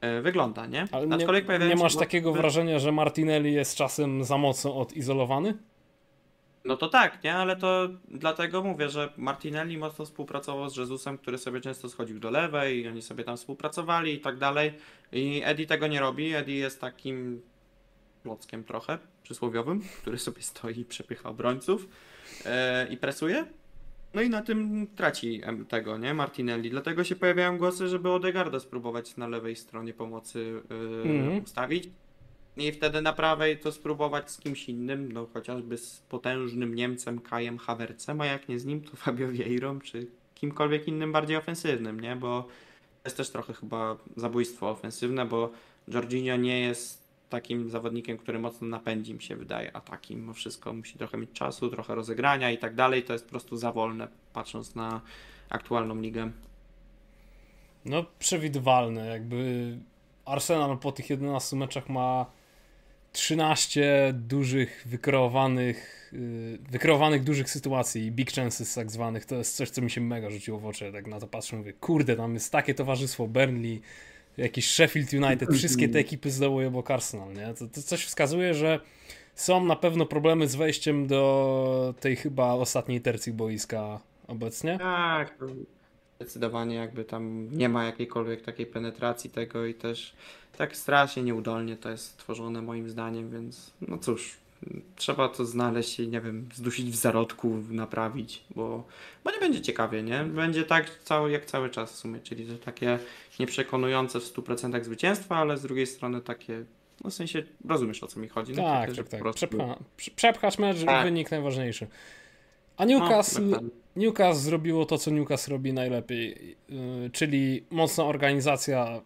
e, 0.00 0.22
wygląda, 0.22 0.66
nie? 0.66 0.84
Ale 0.92 1.06
nie, 1.06 1.68
nie 1.68 1.76
masz 1.76 1.96
takiego 1.96 2.32
wrażenia, 2.32 2.78
że 2.78 2.92
Martinelli 2.92 3.52
jest 3.52 3.76
czasem 3.76 4.24
za 4.24 4.38
mocno 4.38 4.76
odizolowany? 4.76 5.54
No 6.64 6.76
to 6.76 6.88
tak, 6.88 7.24
nie? 7.24 7.34
Ale 7.34 7.56
to 7.56 7.88
dlatego 8.08 8.62
mówię, 8.62 8.88
że 8.88 9.12
Martinelli 9.16 9.78
mocno 9.78 10.04
współpracował 10.04 10.70
z 10.70 10.76
Jezusem, 10.76 11.18
który 11.18 11.38
sobie 11.38 11.60
często 11.60 11.88
schodził 11.88 12.20
do 12.20 12.30
lewej 12.30 12.82
i 12.82 12.88
oni 12.88 13.02
sobie 13.02 13.24
tam 13.24 13.36
współpracowali 13.36 14.14
i 14.14 14.20
tak 14.20 14.38
dalej. 14.38 14.72
I 15.12 15.42
Eddie 15.44 15.66
tego 15.66 15.86
nie 15.86 16.00
robi. 16.00 16.34
Eddie 16.34 16.56
jest 16.56 16.80
takim 16.80 17.42
klockiem 18.22 18.64
trochę 18.64 18.98
przysłowiowym, 19.22 19.82
który 20.02 20.18
sobie 20.18 20.42
stoi 20.42 20.80
i 20.80 20.84
przepycha 20.84 21.28
obrońców 21.28 21.88
yy, 22.44 22.50
i 22.90 22.96
presuje. 22.96 23.46
No 24.14 24.22
i 24.22 24.30
na 24.30 24.42
tym 24.42 24.86
traci 24.96 25.40
tego, 25.68 25.98
nie? 25.98 26.14
Martinelli. 26.14 26.70
Dlatego 26.70 27.04
się 27.04 27.16
pojawiają 27.16 27.58
głosy, 27.58 27.88
żeby 27.88 28.10
Odegarda 28.10 28.60
spróbować 28.60 29.16
na 29.16 29.28
lewej 29.28 29.56
stronie 29.56 29.94
pomocy 29.94 30.62
yy, 31.04 31.10
mm. 31.10 31.44
ustawić. 31.44 31.88
I 32.56 32.72
wtedy 32.72 33.02
na 33.02 33.12
prawej 33.12 33.58
to 33.58 33.72
spróbować 33.72 34.30
z 34.30 34.38
kimś 34.38 34.68
innym, 34.68 35.12
no 35.12 35.26
chociażby 35.34 35.78
z 35.78 36.00
potężnym 36.08 36.74
Niemcem 36.74 37.20
Kajem 37.20 37.58
Havertzem, 37.58 38.20
a 38.20 38.26
jak 38.26 38.48
nie 38.48 38.58
z 38.58 38.64
nim, 38.64 38.80
to 38.80 38.96
Fabio 39.02 39.28
Vieirą, 39.28 39.80
czy 39.80 40.06
kimkolwiek 40.34 40.88
innym 40.88 41.12
bardziej 41.12 41.36
ofensywnym, 41.36 42.00
nie? 42.00 42.16
Bo 42.16 42.48
jest 43.04 43.16
też 43.16 43.30
trochę 43.30 43.52
chyba 43.52 43.96
zabójstwo 44.16 44.70
ofensywne, 44.70 45.26
bo 45.26 45.50
Jorginho 45.88 46.36
nie 46.36 46.60
jest 46.60 46.99
takim 47.30 47.70
zawodnikiem, 47.70 48.18
który 48.18 48.38
mocno 48.38 48.68
napędzi, 48.68 49.14
mi 49.14 49.22
się 49.22 49.36
wydaje, 49.36 49.76
atakiem. 49.76 50.20
Mimo 50.20 50.32
wszystko 50.32 50.72
musi 50.72 50.98
trochę 50.98 51.18
mieć 51.18 51.30
czasu, 51.32 51.70
trochę 51.70 51.94
rozegrania 51.94 52.50
i 52.50 52.58
tak 52.58 52.74
dalej. 52.74 53.02
To 53.02 53.12
jest 53.12 53.24
po 53.24 53.30
prostu 53.30 53.56
za 53.56 53.72
wolne, 53.72 54.08
patrząc 54.32 54.74
na 54.74 55.00
aktualną 55.48 56.00
ligę. 56.00 56.30
No, 57.84 58.04
przewidywalne. 58.18 59.06
Jakby 59.06 59.78
Arsenal 60.24 60.78
po 60.78 60.92
tych 60.92 61.10
11 61.10 61.56
meczach 61.56 61.88
ma 61.88 62.26
13 63.12 64.14
dużych, 64.14 64.82
wykreowanych, 64.86 66.10
y, 66.12 66.58
wykreowanych 66.70 67.24
dużych 67.24 67.50
sytuacji, 67.50 68.12
big 68.12 68.32
chances 68.32 68.74
tak 68.74 68.90
zwanych. 68.90 69.24
To 69.24 69.34
jest 69.34 69.56
coś, 69.56 69.70
co 69.70 69.82
mi 69.82 69.90
się 69.90 70.00
mega 70.00 70.30
rzuciło 70.30 70.58
w 70.58 70.66
oczy. 70.66 70.92
Tak 70.92 71.06
na 71.06 71.20
to 71.20 71.26
patrzę, 71.26 71.56
mówię, 71.56 71.72
kurde, 71.72 72.16
tam 72.16 72.34
jest 72.34 72.52
takie 72.52 72.74
towarzystwo 72.74 73.26
Burnley, 73.26 73.82
jakiś 74.40 74.70
Sheffield 74.70 75.12
United, 75.12 75.54
wszystkie 75.54 75.88
te 75.88 75.98
ekipy 75.98 76.30
zdołuje 76.30 76.68
obok 76.68 76.90
Arsenal, 76.90 77.32
nie? 77.32 77.54
To, 77.54 77.66
to 77.66 77.82
coś 77.82 78.04
wskazuje, 78.04 78.54
że 78.54 78.80
są 79.34 79.64
na 79.64 79.76
pewno 79.76 80.06
problemy 80.06 80.48
z 80.48 80.54
wejściem 80.54 81.06
do 81.06 81.94
tej 82.00 82.16
chyba 82.16 82.52
ostatniej 82.52 83.00
tercji 83.00 83.32
boiska 83.32 84.00
obecnie. 84.28 84.78
Tak, 84.78 85.34
zdecydowanie 86.16 86.76
jakby 86.76 87.04
tam 87.04 87.48
nie 87.52 87.68
ma 87.68 87.84
jakiejkolwiek 87.84 88.42
takiej 88.42 88.66
penetracji 88.66 89.30
tego 89.30 89.66
i 89.66 89.74
też 89.74 90.14
tak 90.58 90.76
strasznie 90.76 91.22
nieudolnie 91.22 91.76
to 91.76 91.90
jest 91.90 92.16
tworzone 92.16 92.62
moim 92.62 92.90
zdaniem, 92.90 93.30
więc 93.30 93.72
no 93.80 93.98
cóż, 93.98 94.36
trzeba 94.96 95.28
to 95.28 95.44
znaleźć 95.44 96.00
i 96.00 96.08
nie 96.08 96.20
wiem, 96.20 96.48
zdusić 96.54 96.90
w 96.90 96.96
zarodku, 96.96 97.62
naprawić, 97.70 98.44
bo, 98.54 98.84
bo 99.24 99.30
nie 99.30 99.38
będzie 99.38 99.60
ciekawie, 99.60 100.02
nie? 100.02 100.24
Będzie 100.24 100.64
tak 100.64 100.98
cały, 100.98 101.30
jak 101.30 101.44
cały 101.44 101.70
czas 101.70 101.92
w 101.92 101.96
sumie, 101.96 102.20
czyli 102.20 102.46
że 102.46 102.58
takie 102.58 102.98
nieprzekonujące 103.40 104.20
w 104.20 104.24
100% 104.24 104.84
zwycięstwa, 104.84 105.36
ale 105.36 105.56
z 105.56 105.62
drugiej 105.62 105.86
strony 105.86 106.20
takie, 106.20 106.64
no 107.04 107.10
w 107.10 107.14
sensie 107.14 107.42
rozumiesz 107.68 108.02
o 108.02 108.06
co 108.06 108.20
mi 108.20 108.28
chodzi. 108.28 108.52
No, 108.52 108.62
tak, 108.62 108.96
tak, 108.96 109.08
tak. 109.08 109.20
Prostu... 109.20 109.46
Przepcha, 109.46 109.78
przepchać 110.16 110.58
mecz, 110.58 110.84
tak. 110.84 111.04
wynik 111.04 111.30
najważniejszy. 111.30 111.86
A 112.76 112.84
Newcastle, 112.84 113.48
no, 113.48 113.60
Newcastle 113.96 114.42
zrobiło 114.42 114.86
to, 114.86 114.98
co 114.98 115.10
Newcastle 115.10 115.50
robi 115.50 115.72
najlepiej, 115.72 116.56
yy, 116.68 117.10
czyli 117.12 117.64
mocna 117.70 118.04
organizacja. 118.04 119.00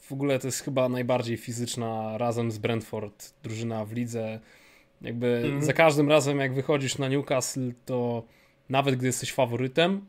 W 0.00 0.12
ogóle 0.12 0.38
to 0.38 0.48
jest 0.48 0.60
chyba 0.60 0.88
najbardziej 0.88 1.36
fizyczna 1.36 2.18
razem 2.18 2.50
z 2.50 2.58
Brentford 2.58 3.34
drużyna 3.42 3.84
w 3.84 3.92
lidze 3.92 4.40
jakby 5.04 5.42
mm. 5.44 5.62
za 5.62 5.72
każdym 5.72 6.08
razem, 6.08 6.38
jak 6.38 6.54
wychodzisz 6.54 6.98
na 6.98 7.08
Newcastle, 7.08 7.70
to 7.84 8.24
nawet 8.68 8.96
gdy 8.96 9.06
jesteś 9.06 9.32
faworytem, 9.32 10.06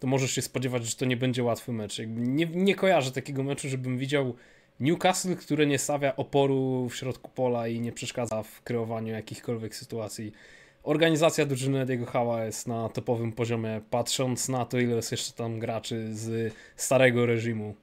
to 0.00 0.06
możesz 0.06 0.30
się 0.30 0.42
spodziewać, 0.42 0.86
że 0.86 0.96
to 0.96 1.04
nie 1.04 1.16
będzie 1.16 1.42
łatwy 1.42 1.72
mecz. 1.72 1.98
Jakby 1.98 2.20
nie, 2.20 2.46
nie 2.46 2.74
kojarzę 2.74 3.12
takiego 3.12 3.42
meczu, 3.42 3.68
żebym 3.68 3.98
widział 3.98 4.34
Newcastle, 4.80 5.36
które 5.36 5.66
nie 5.66 5.78
stawia 5.78 6.16
oporu 6.16 6.88
w 6.88 6.96
środku 6.96 7.30
pola 7.34 7.68
i 7.68 7.80
nie 7.80 7.92
przeszkadza 7.92 8.42
w 8.42 8.62
kreowaniu 8.62 9.12
jakichkolwiek 9.12 9.74
sytuacji. 9.74 10.32
Organizacja 10.82 11.46
drużyny 11.46 11.80
Ediego 11.80 12.06
Hała 12.06 12.44
jest 12.44 12.66
na 12.66 12.88
topowym 12.88 13.32
poziomie, 13.32 13.80
patrząc 13.90 14.48
na 14.48 14.64
to, 14.64 14.78
ile 14.78 14.96
jest 14.96 15.10
jeszcze 15.10 15.32
tam 15.32 15.58
graczy 15.58 16.14
z 16.16 16.54
starego 16.76 17.26
reżimu. 17.26 17.74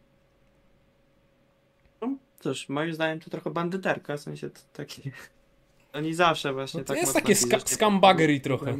No, 2.01 2.17
cóż, 2.39 2.69
moim 2.69 2.93
zdaniem 2.93 3.19
to 3.19 3.29
trochę 3.29 3.49
bandyterka, 3.49 4.17
w 4.17 4.19
sensie 4.19 4.49
to 4.49 4.61
taki 4.73 5.11
oni 5.95 6.13
zawsze 6.13 6.53
właśnie 6.53 6.79
no 6.79 6.83
to 6.83 6.93
tak 6.93 7.01
jest 7.01 7.13
takie 7.13 7.35
ska 7.35 7.59
scambaggery 7.59 8.39
trochę. 8.39 8.77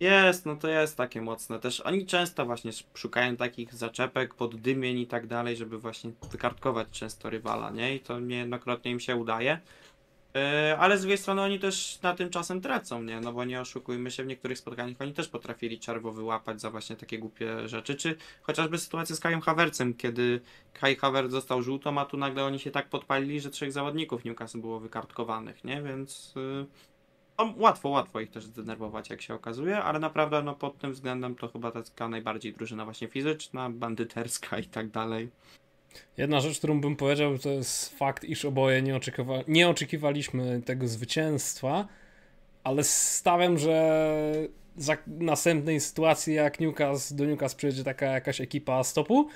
Jest, 0.00 0.46
no 0.46 0.56
to 0.56 0.68
jest 0.68 0.96
takie 0.96 1.22
mocne. 1.22 1.58
Też 1.58 1.80
oni 1.80 2.06
często 2.06 2.46
właśnie 2.46 2.70
szukają 2.94 3.36
takich 3.36 3.74
zaczepek, 3.74 4.34
poddymień 4.34 4.98
i 4.98 5.06
tak 5.06 5.26
dalej, 5.26 5.56
żeby 5.56 5.78
właśnie 5.78 6.10
wykartkować 6.30 6.88
często 6.90 7.30
rywala, 7.30 7.70
nie? 7.70 7.94
I 7.94 8.00
to 8.00 8.20
niejednokrotnie 8.20 8.90
im 8.90 9.00
się 9.00 9.16
udaje. 9.16 9.58
E, 10.34 10.76
ale 10.78 10.98
z 10.98 11.00
drugiej 11.00 11.18
strony 11.18 11.42
oni 11.42 11.58
też 11.58 11.98
na 12.02 12.14
tym 12.14 12.30
czasem 12.30 12.60
tracą, 12.60 13.02
nie? 13.02 13.20
No 13.20 13.32
bo 13.32 13.44
nie 13.44 13.60
oszukujmy 13.60 14.10
się, 14.10 14.24
w 14.24 14.26
niektórych 14.26 14.58
spotkaniach 14.58 15.00
oni 15.00 15.14
też 15.14 15.28
potrafili 15.28 15.78
czerwo 15.78 16.12
wyłapać 16.12 16.60
za 16.60 16.70
właśnie 16.70 16.96
takie 16.96 17.18
głupie 17.18 17.68
rzeczy, 17.68 17.94
czy 17.94 18.16
chociażby 18.42 18.78
sytuacja 18.78 19.16
z 19.16 19.20
Kajem 19.20 19.40
Havercem, 19.40 19.94
kiedy 19.94 20.40
Kai 20.72 20.96
Havertz 20.96 21.30
został 21.30 21.62
żółtą, 21.62 21.98
a 21.98 22.04
tu 22.04 22.16
nagle 22.16 22.44
oni 22.44 22.58
się 22.58 22.70
tak 22.70 22.88
podpalili, 22.88 23.40
że 23.40 23.50
trzech 23.50 23.72
zawodników 23.72 24.24
Newcastle 24.24 24.58
było 24.58 24.80
wykartkowanych, 24.80 25.64
nie? 25.64 25.82
Więc 25.82 26.34
y, 26.36 26.66
no, 27.38 27.54
łatwo, 27.56 27.88
łatwo 27.88 28.20
ich 28.20 28.30
też 28.30 28.44
zdenerwować, 28.44 29.10
jak 29.10 29.22
się 29.22 29.34
okazuje, 29.34 29.82
ale 29.82 29.98
naprawdę 29.98 30.42
no 30.42 30.54
pod 30.54 30.78
tym 30.78 30.92
względem 30.92 31.34
to 31.34 31.48
chyba 31.48 31.70
taka 31.70 32.08
najbardziej 32.08 32.52
drużyna 32.52 32.84
właśnie 32.84 33.08
fizyczna, 33.08 33.70
bandyterska 33.70 34.58
i 34.58 34.64
tak 34.64 34.90
dalej. 34.90 35.30
Jedna 36.16 36.40
rzecz, 36.40 36.58
którą 36.58 36.80
bym 36.80 36.96
powiedział, 36.96 37.38
to 37.38 37.50
jest 37.50 37.98
fakt, 37.98 38.24
iż 38.24 38.44
oboje 38.44 38.82
nie, 38.82 38.96
oczekiwa 38.96 39.34
nie 39.48 39.68
oczekiwaliśmy 39.68 40.62
tego 40.64 40.88
zwycięstwa, 40.88 41.88
ale 42.64 42.84
stawiam, 42.84 43.58
że 43.58 44.04
za 44.76 44.96
następnej 45.06 45.80
sytuacji, 45.80 46.34
jak 46.34 46.60
Newcastle, 46.60 47.16
do 47.16 47.24
Newcastle 47.24 47.56
przyjedzie 47.56 47.84
taka 47.84 48.06
jakaś 48.06 48.40
ekipa 48.40 48.84
stopu 48.84 49.28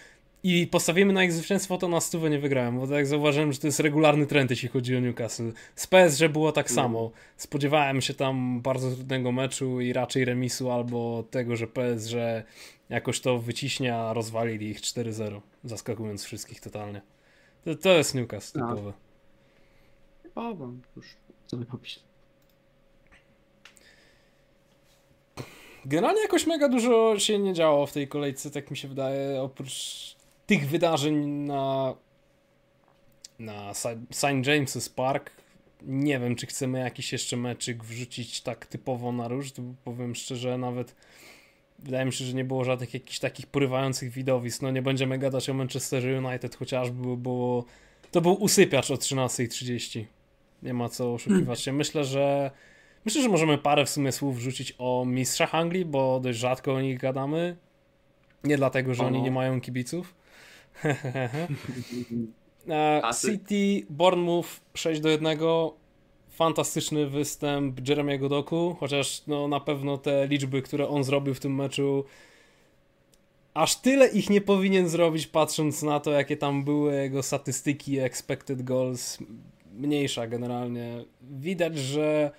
i 0.43 0.67
postawimy 0.67 1.13
na 1.13 1.25
ich 1.25 1.33
zwycięstwo, 1.33 1.79
to 1.79 1.89
na 1.89 2.01
stówę 2.01 2.31
nie 2.31 2.39
wygrałem, 2.39 2.81
bo 2.81 2.87
tak 2.87 3.07
zauważyłem, 3.07 3.53
że 3.53 3.59
to 3.59 3.67
jest 3.67 3.81
regularny 3.81 4.27
trend, 4.27 4.51
jeśli 4.51 4.69
chodzi 4.69 4.97
o 4.97 5.01
Newcastle. 5.01 5.53
Z 5.75 5.87
PSG 5.87 6.29
było 6.33 6.53
tak 6.53 6.67
mm. 6.67 6.75
samo. 6.75 7.11
Spodziewałem 7.37 8.01
się 8.01 8.15
tam 8.15 8.61
bardzo 8.61 8.91
trudnego 8.91 9.33
meczu 9.33 9.81
i 9.81 9.93
raczej 9.93 10.25
remisu 10.25 10.71
albo 10.71 11.25
tego, 11.31 11.57
że 11.57 11.67
PSG 11.67 12.15
jakoś 12.95 13.21
to 13.21 13.39
wyciśnie, 13.39 13.97
a 13.97 14.13
rozwalili 14.13 14.69
ich 14.69 14.81
4-0, 14.81 15.41
zaskakując 15.65 16.25
wszystkich 16.25 16.61
totalnie. 16.61 17.03
To, 17.65 17.75
to 17.75 17.89
jest 17.89 18.15
Newcastle 18.15 18.61
no. 18.61 18.69
typowe. 18.69 18.93
O, 20.35 20.55
bo 20.55 20.69
już 20.97 21.17
co 21.47 21.57
robić. 21.73 22.01
Generalnie 25.85 26.23
jakoś 26.23 26.47
mega 26.47 26.69
dużo 26.69 27.19
się 27.19 27.39
nie 27.39 27.55
działo 27.55 27.87
w 27.87 27.93
tej 27.93 28.09
kolejce, 28.09 28.51
tak 28.51 28.71
mi 28.71 28.77
się 28.77 28.89
wydaje, 28.89 29.43
oprócz 29.43 30.17
tych 30.47 30.69
wydarzeń 30.69 31.27
na 31.27 31.95
na 33.39 33.75
St. 33.75 34.23
James's 34.23 34.95
Park. 34.95 35.31
Nie 35.83 36.19
wiem, 36.19 36.37
czy 36.37 36.47
chcemy 36.47 36.79
jakiś 36.79 37.13
jeszcze 37.13 37.37
meczyk 37.37 37.85
wrzucić 37.85 38.41
tak 38.41 38.67
typowo 38.67 39.13
na 39.13 39.29
róż, 39.29 39.53
powiem 39.85 40.15
szczerze, 40.15 40.59
nawet 40.59 40.95
wydaje 41.79 42.05
mi 42.05 42.13
się, 42.13 42.25
że 42.25 42.35
nie 42.35 42.45
było 42.45 42.65
żadnych 42.65 42.95
jakichś 42.95 43.19
takich 43.19 43.47
porywających 43.47 44.11
widowisk. 44.11 44.63
No 44.63 44.71
nie 44.71 44.83
będziemy 44.83 45.19
gadać 45.19 45.51
o 45.51 45.55
Manchester 45.55 46.25
United 46.25 46.57
chociażby, 46.57 47.17
bo 47.17 47.65
to 48.11 48.21
był 48.21 48.43
usypiacz 48.43 48.91
o 48.91 48.95
13.30. 48.95 50.05
Nie 50.63 50.75
ma 50.75 50.89
co 50.89 51.15
oszukiwać 51.15 51.61
się. 51.61 51.73
Myślę, 51.73 52.05
że 52.05 52.51
myślę, 53.05 53.23
że 53.23 53.29
możemy 53.29 53.59
parę 53.59 53.85
w 53.85 53.91
sumie 53.91 54.13
słów 54.13 54.37
wrzucić 54.37 54.75
o 54.79 55.05
mistrzach 55.07 55.55
Anglii, 55.55 55.85
bo 55.85 56.21
dość 56.21 56.39
rzadko 56.39 56.75
o 56.75 56.81
nich 56.81 56.99
gadamy. 56.99 57.57
Nie 58.45 58.57
dlatego, 58.57 58.95
że 58.95 59.07
oni 59.07 59.23
nie 59.23 59.31
mają 59.31 59.61
kibiców, 59.61 60.15
E, 62.69 63.03
City, 63.21 63.87
Bournemouth 63.91 64.61
6 64.75 65.01
do 65.01 65.09
1. 65.09 65.39
Fantastyczny 66.35 67.07
występ 67.07 67.89
Jeremiego 67.89 68.29
Doku, 68.29 68.77
chociaż 68.81 69.23
no, 69.27 69.49
na 69.49 69.61
pewno 69.61 69.99
te 69.99 70.27
liczby, 70.27 70.63
które 70.63 70.89
on 70.89 71.05
zrobił 71.05 71.35
w 71.35 71.41
tym 71.41 71.55
meczu, 71.55 72.05
aż 73.55 73.77
tyle 73.77 74.09
ich 74.09 74.31
nie 74.31 74.41
powinien 74.41 74.89
zrobić, 74.89 75.27
patrząc 75.27 75.83
na 75.83 76.01
to, 76.01 76.11
jakie 76.11 76.37
tam 76.37 76.65
były 76.65 76.95
jego 76.95 77.23
statystyki, 77.23 77.99
expected 77.99 78.63
goals, 78.63 79.19
mniejsza 79.73 80.27
generalnie. 80.27 81.05
Widać, 81.23 81.79
że 81.79 82.31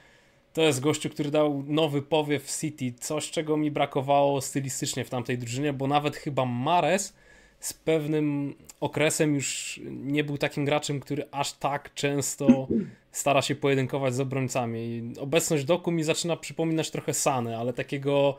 to 0.53 0.62
jest 0.62 0.79
gościu, 0.79 1.10
który 1.10 1.31
dał 1.31 1.63
nowy 1.67 2.01
powiew 2.01 2.58
City, 2.60 2.93
coś 2.99 3.31
czego 3.31 3.58
mi 3.58 3.71
brakowało 3.71 4.41
stylistycznie 4.41 5.05
w 5.05 5.10
tamtej 5.10 5.38
drużynie, 5.38 5.73
bo 5.73 5.88
nawet 5.88 6.15
chyba 6.15 6.45
Mares 6.45 7.13
z 7.60 7.73
pewnym 7.73 8.55
okresem 8.79 9.36
już 9.36 9.79
nie 9.89 10.23
był 10.23 10.38
takim 10.38 10.65
graczem, 10.65 10.99
który 10.99 11.23
aż 11.31 11.53
tak 11.53 11.93
często 11.93 12.67
stara 13.15 13.41
się 13.41 13.56
pojedynkować 13.56 14.15
z 14.15 14.19
obrońcami. 14.19 15.13
Obecność 15.19 15.63
Doku 15.63 15.91
mi 15.91 16.04
zaczyna 16.04 16.38
przypominać 16.38 16.91
trochę 16.91 17.13
Sany, 17.13 17.58
ale 17.58 17.73
takiego 17.73 18.36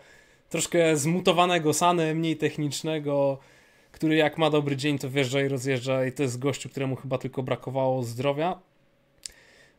troszkę 0.49 0.97
zmutowanego 0.97 1.73
Sany, 1.73 2.15
mniej 2.15 2.37
technicznego, 2.37 3.39
który 3.93 4.17
jak 4.17 4.39
ma 4.39 4.51
dobry 4.51 4.77
dzień 4.77 4.99
to 4.99 5.11
wjeżdża 5.11 5.43
i 5.43 5.49
rozjeżdża 5.49 6.07
i 6.07 6.13
to 6.13 6.23
jest 6.23 6.39
gościu, 6.39 6.69
któremu 6.69 6.97
chyba 6.97 7.19
tylko 7.19 7.43
brakowało 7.43 8.03
zdrowia. 8.03 8.59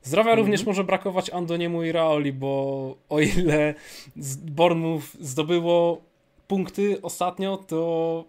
Zdrowia 0.03 0.31
mm 0.31 0.35
-hmm. 0.35 0.41
również 0.41 0.65
może 0.65 0.83
brakować 0.83 1.29
Andoniemu 1.29 1.83
i 1.83 1.91
Raoli, 1.91 2.33
bo 2.33 2.95
o 3.09 3.19
ile 3.19 3.73
Bournemouth 4.45 5.05
zdobyło 5.19 6.01
punkty 6.47 7.01
ostatnio, 7.01 7.57
to 7.57 8.23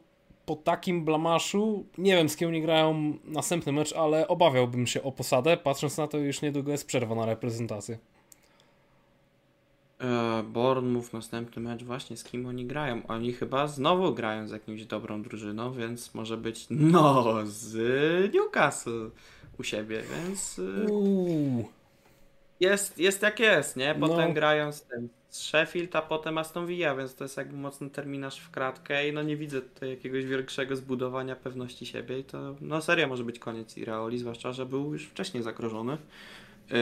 po 0.48 0.56
takim 0.56 1.04
blamaszu, 1.04 1.84
nie 1.98 2.16
wiem 2.16 2.28
z 2.28 2.36
kim 2.36 2.52
nie 2.52 2.62
grają 2.62 3.18
następny 3.24 3.72
mecz, 3.72 3.92
ale 3.92 4.28
obawiałbym 4.28 4.86
się 4.86 5.02
o 5.02 5.12
posadę, 5.12 5.56
patrząc 5.56 5.96
na 5.96 6.06
to, 6.06 6.18
już 6.18 6.42
niedługo 6.42 6.72
jest 6.72 6.86
przerwa 6.86 7.14
na 7.14 7.26
reprezentację. 7.26 7.98
E, 10.00 10.42
Bournemouth 10.42 11.12
następny 11.12 11.62
mecz 11.62 11.84
właśnie 11.84 12.16
z 12.16 12.24
kim 12.24 12.46
oni 12.46 12.66
grają? 12.66 13.06
Oni 13.08 13.32
chyba 13.32 13.66
znowu 13.66 14.14
grają 14.14 14.48
z 14.48 14.50
jakimś 14.50 14.84
dobrą 14.84 15.22
drużyną, 15.22 15.72
więc 15.72 16.14
może 16.14 16.36
być 16.36 16.66
no 16.70 17.34
z 17.44 18.34
Newcastle 18.34 19.10
u 19.58 19.62
siebie, 19.62 20.02
więc 20.12 20.60
e, 20.86 20.90
Uuu. 20.92 21.77
Jest, 22.60 22.98
jest 22.98 23.22
jak 23.22 23.40
jest, 23.40 23.76
nie? 23.76 23.94
Potem 24.00 24.28
no. 24.28 24.34
grają 24.34 24.72
z 24.72 24.82
tym 24.82 25.08
z 25.28 25.42
Sheffield, 25.42 25.96
a 25.96 26.02
potem 26.02 26.38
Aston 26.38 26.66
Villa, 26.66 26.96
więc 26.96 27.14
to 27.14 27.24
jest 27.24 27.36
jakby 27.36 27.56
mocny 27.56 27.90
terminarz 27.90 28.40
w 28.40 28.50
kratkę 28.50 29.08
i 29.08 29.12
no 29.12 29.22
nie 29.22 29.36
widzę 29.36 29.60
tutaj 29.60 29.90
jakiegoś 29.90 30.24
większego 30.24 30.76
zbudowania 30.76 31.36
pewności 31.36 31.86
siebie 31.86 32.18
i 32.18 32.24
to 32.24 32.56
no 32.60 32.82
seria 32.82 33.06
może 33.06 33.24
być 33.24 33.38
koniec 33.38 33.76
Iraoli, 33.76 34.18
zwłaszcza, 34.18 34.52
że 34.52 34.66
był 34.66 34.92
już 34.92 35.06
wcześniej 35.06 35.42
zagrożony. 35.42 35.96
Yy, 36.70 36.76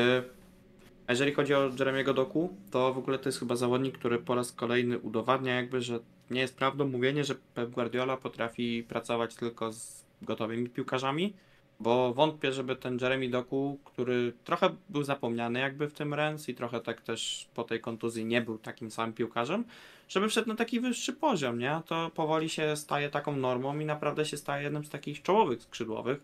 a 1.06 1.12
jeżeli 1.12 1.32
chodzi 1.32 1.54
o 1.54 1.70
Jeremiego 1.78 2.14
Doku, 2.14 2.56
to 2.70 2.94
w 2.94 2.98
ogóle 2.98 3.18
to 3.18 3.28
jest 3.28 3.38
chyba 3.38 3.56
zawodnik, 3.56 3.98
który 3.98 4.18
po 4.18 4.34
raz 4.34 4.52
kolejny 4.52 4.98
udowadnia 4.98 5.54
jakby, 5.54 5.80
że 5.80 5.98
nie 6.30 6.40
jest 6.40 6.56
prawdą 6.56 6.88
mówienie, 6.88 7.24
że 7.24 7.34
Pep 7.54 7.70
Guardiola 7.70 8.16
potrafi 8.16 8.84
pracować 8.88 9.34
tylko 9.34 9.72
z 9.72 10.04
gotowymi 10.22 10.68
piłkarzami, 10.68 11.34
bo 11.80 12.14
wątpię, 12.14 12.52
żeby 12.52 12.76
ten 12.76 12.98
Jeremy 13.00 13.28
Doku, 13.28 13.78
który 13.84 14.32
trochę 14.44 14.70
był 14.88 15.02
zapomniany 15.02 15.58
jakby 15.58 15.88
w 15.88 15.92
tym 15.92 16.14
Rens 16.14 16.48
i 16.48 16.54
trochę 16.54 16.80
tak 16.80 17.00
też 17.00 17.48
po 17.54 17.64
tej 17.64 17.80
kontuzji 17.80 18.24
nie 18.24 18.40
był 18.40 18.58
takim 18.58 18.90
samym 18.90 19.12
piłkarzem, 19.12 19.64
żeby 20.08 20.28
wszedł 20.28 20.48
na 20.48 20.54
taki 20.54 20.80
wyższy 20.80 21.12
poziom, 21.12 21.58
nie? 21.58 21.80
To 21.86 22.10
powoli 22.14 22.48
się 22.48 22.76
staje 22.76 23.10
taką 23.10 23.36
normą 23.36 23.78
i 23.78 23.84
naprawdę 23.84 24.24
się 24.24 24.36
staje 24.36 24.64
jednym 24.64 24.84
z 24.84 24.90
takich 24.90 25.22
czołowych 25.22 25.62
skrzydłowych 25.62 26.20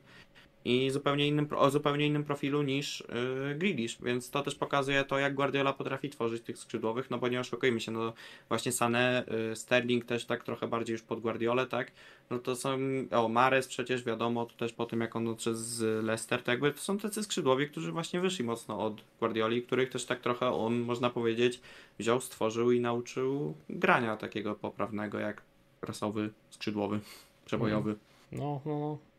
i 0.64 0.90
zupełnie 0.90 1.28
innym, 1.28 1.48
o 1.56 1.70
zupełnie 1.70 2.06
innym 2.06 2.24
profilu 2.24 2.62
niż 2.62 3.04
yy, 3.48 3.54
Grealish, 3.54 3.98
więc 4.02 4.30
to 4.30 4.42
też 4.42 4.54
pokazuje 4.54 5.04
to, 5.04 5.18
jak 5.18 5.34
Guardiola 5.34 5.72
potrafi 5.72 6.10
tworzyć 6.10 6.42
tych 6.42 6.58
skrzydłowych, 6.58 7.10
no 7.10 7.18
bo 7.18 7.28
nie 7.28 7.40
oszukujmy 7.40 7.80
się, 7.80 7.92
no 7.92 8.12
właśnie 8.48 8.72
Sané, 8.72 9.32
yy, 9.48 9.56
Sterling 9.56 10.04
też 10.04 10.24
tak 10.24 10.44
trochę 10.44 10.68
bardziej 10.68 10.92
już 10.92 11.02
pod 11.02 11.20
Guardiolę, 11.20 11.66
tak, 11.66 11.92
no 12.30 12.38
to 12.38 12.56
są, 12.56 12.78
o 13.10 13.28
Mares 13.28 13.68
przecież 13.68 14.04
wiadomo, 14.04 14.46
to 14.46 14.56
też 14.56 14.72
po 14.72 14.86
tym 14.86 15.00
jak 15.00 15.16
on 15.16 15.28
odszedł 15.28 15.56
z 15.56 16.04
Leicester, 16.04 16.42
to 16.42 16.50
jakby 16.50 16.72
to 16.72 16.78
są 16.78 16.98
tacy 16.98 17.22
skrzydłowi, 17.22 17.68
którzy 17.68 17.92
właśnie 17.92 18.20
wyszli 18.20 18.44
mocno 18.44 18.80
od 18.80 19.04
Guardioli, 19.18 19.62
których 19.62 19.90
też 19.90 20.04
tak 20.04 20.20
trochę 20.20 20.46
on, 20.46 20.80
można 20.80 21.10
powiedzieć, 21.10 21.60
wziął, 21.98 22.20
stworzył 22.20 22.72
i 22.72 22.80
nauczył 22.80 23.54
grania 23.68 24.16
takiego 24.16 24.54
poprawnego, 24.54 25.18
jak 25.18 25.42
rasowy, 25.82 26.30
skrzydłowy, 26.50 27.00
przebojowy. 27.44 27.96
No, 28.32 28.60
no, 28.66 28.78
no. 28.78 29.11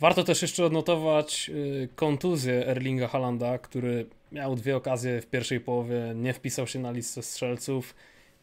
Warto 0.00 0.24
też 0.24 0.42
jeszcze 0.42 0.64
odnotować 0.64 1.50
y, 1.54 1.88
kontuzję 1.94 2.66
Erlinga 2.66 3.08
Halanda, 3.08 3.58
który 3.58 4.06
miał 4.32 4.54
dwie 4.56 4.76
okazje 4.76 5.20
w 5.20 5.26
pierwszej 5.26 5.60
połowie, 5.60 6.12
nie 6.14 6.32
wpisał 6.32 6.66
się 6.66 6.78
na 6.78 6.90
listę 6.90 7.22
strzelców 7.22 7.94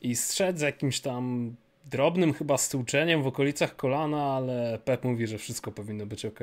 i 0.01 0.15
strzedł 0.15 0.59
z 0.59 0.61
jakimś 0.61 0.99
tam 0.99 1.55
drobnym 1.85 2.33
chyba 2.33 2.57
stłuczeniem 2.57 3.23
w 3.23 3.27
okolicach 3.27 3.75
kolana, 3.75 4.23
ale 4.23 4.79
Pep 4.85 5.03
mówi, 5.03 5.27
że 5.27 5.37
wszystko 5.37 5.71
powinno 5.71 6.05
być 6.05 6.25
ok. 6.25 6.39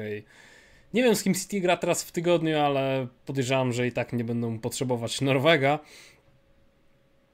Nie 0.94 1.02
wiem 1.02 1.16
z 1.16 1.22
kim 1.22 1.34
City 1.34 1.60
gra 1.60 1.76
teraz 1.76 2.04
w 2.04 2.12
tygodniu, 2.12 2.58
ale 2.58 3.06
podejrzewam, 3.26 3.72
że 3.72 3.86
i 3.86 3.92
tak 3.92 4.12
nie 4.12 4.24
będą 4.24 4.58
potrzebować 4.58 5.20
Norwega. 5.20 5.78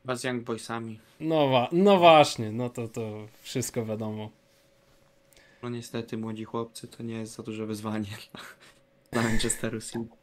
Was 0.05 0.25
Young 0.25 0.43
Boysami. 0.43 0.99
No, 1.21 1.69
no 1.73 1.99
właśnie, 1.99 2.53
no 2.53 2.69
to, 2.69 2.89
to 2.89 3.27
wszystko 3.43 3.85
wiadomo. 3.85 4.40
No 5.63 5.69
niestety, 5.69 6.17
młodzi 6.17 6.45
chłopcy, 6.45 6.89
to 6.89 7.03
nie 7.03 7.15
jest 7.15 7.37
za 7.37 7.43
duże 7.43 7.67
wyzwanie 7.67 8.17
dla 9.13 9.23
Manchesteru 9.23 9.81
City. 9.81 10.21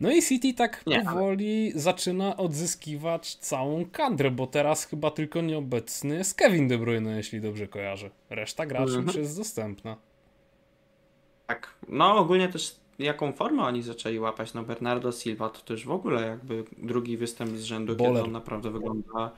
No 0.00 0.10
i 0.10 0.22
City 0.22 0.54
tak 0.54 0.86
nie, 0.86 1.04
powoli 1.04 1.72
zaczyna 1.74 2.36
odzyskiwać 2.36 3.34
całą 3.34 3.84
kadrę, 3.92 4.30
bo 4.30 4.46
teraz 4.46 4.84
chyba 4.84 5.10
tylko 5.10 5.40
nieobecny 5.40 6.14
jest 6.16 6.34
Kevin 6.34 6.68
De 6.68 6.78
Bruyne, 6.78 7.16
jeśli 7.16 7.40
dobrze 7.40 7.68
kojarzę. 7.68 8.10
Reszta 8.30 8.66
graczy 8.66 8.84
mhm. 8.84 9.06
już 9.06 9.16
jest 9.16 9.36
dostępna. 9.36 9.96
Tak, 11.46 11.74
no 11.88 12.16
ogólnie 12.16 12.48
też 12.48 12.80
jaką 12.98 13.32
formę 13.32 13.62
oni 13.62 13.82
zaczęli 13.82 14.18
łapać, 14.18 14.54
no 14.54 14.62
Bernardo 14.62 15.12
Silva 15.12 15.48
to 15.48 15.60
też 15.60 15.86
w 15.86 15.90
ogóle 15.90 16.26
jakby 16.26 16.64
drugi 16.78 17.16
występ 17.16 17.56
z 17.56 17.62
rzędu, 17.62 17.96
Boller. 17.96 18.12
kiedy 18.12 18.24
on 18.24 18.32
naprawdę 18.32 18.70
wygląda 18.70 19.32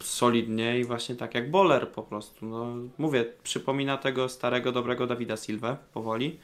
solidnie 0.00 0.80
i 0.80 0.84
właśnie 0.84 1.14
tak 1.14 1.34
jak 1.34 1.50
Boller 1.50 1.88
po 1.88 2.02
prostu. 2.02 2.46
No, 2.46 2.76
mówię, 2.98 3.24
przypomina 3.42 3.96
tego 3.98 4.28
starego, 4.28 4.72
dobrego 4.72 5.06
Dawida 5.06 5.36
Silva 5.36 5.76
powoli, 5.92 6.38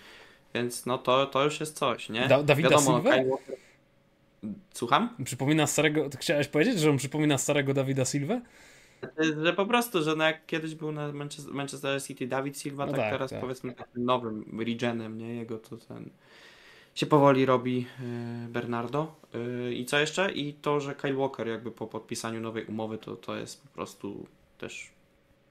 więc 0.55 0.87
no 0.87 0.99
to, 0.99 1.27
to 1.27 1.45
już 1.45 1.61
jest 1.61 1.79
coś, 1.79 2.09
nie? 2.09 2.29
Da 2.29 2.43
Dawida 2.43 2.69
Wiadomo, 2.69 2.97
Silva? 2.97 3.17
Słucham? 4.75 5.17
Przypomina 5.25 5.67
starego, 5.67 6.09
chciałeś 6.19 6.49
powiedzieć, 6.49 6.81
że 6.81 6.91
on 6.91 6.97
przypomina 6.97 7.39
starego 7.39 7.75
Dawida 7.75 8.05
Silva? 8.05 8.41
Że 9.43 9.53
po 9.53 9.67
prostu, 9.67 10.03
że 10.03 10.17
no 10.17 10.25
jak 10.25 10.47
kiedyś 10.47 10.75
był 10.75 10.93
na 10.93 11.13
Manchester 11.51 12.03
City 12.03 12.27
Dawid 12.27 12.59
Silva, 12.59 12.87
no 12.87 12.93
tak, 12.93 13.01
tak, 13.01 13.13
teraz 13.13 13.31
tak. 13.31 13.41
powiedzmy 13.41 13.73
takim 13.73 14.05
nowym 14.05 14.61
regenem, 14.61 15.19
nie? 15.19 15.35
Jego 15.35 15.59
to 15.59 15.77
ten 15.77 16.11
się 16.99 17.07
powoli 17.07 17.47
robi 17.47 17.87
y, 18.47 18.49
Bernardo. 18.49 19.15
Y, 19.69 19.75
I 19.75 19.85
co 19.85 19.99
jeszcze? 19.99 20.33
I 20.33 20.55
to, 20.55 20.81
że 20.81 20.95
Kyle 20.95 21.15
Walker 21.15 21.49
jakby 21.49 21.71
po 21.71 21.87
podpisaniu 21.87 22.41
nowej 22.41 22.65
umowy 22.65 22.99
to, 22.99 23.17
to 23.17 23.37
jest 23.37 23.63
po 23.63 23.69
prostu 23.69 24.27
też 24.59 24.91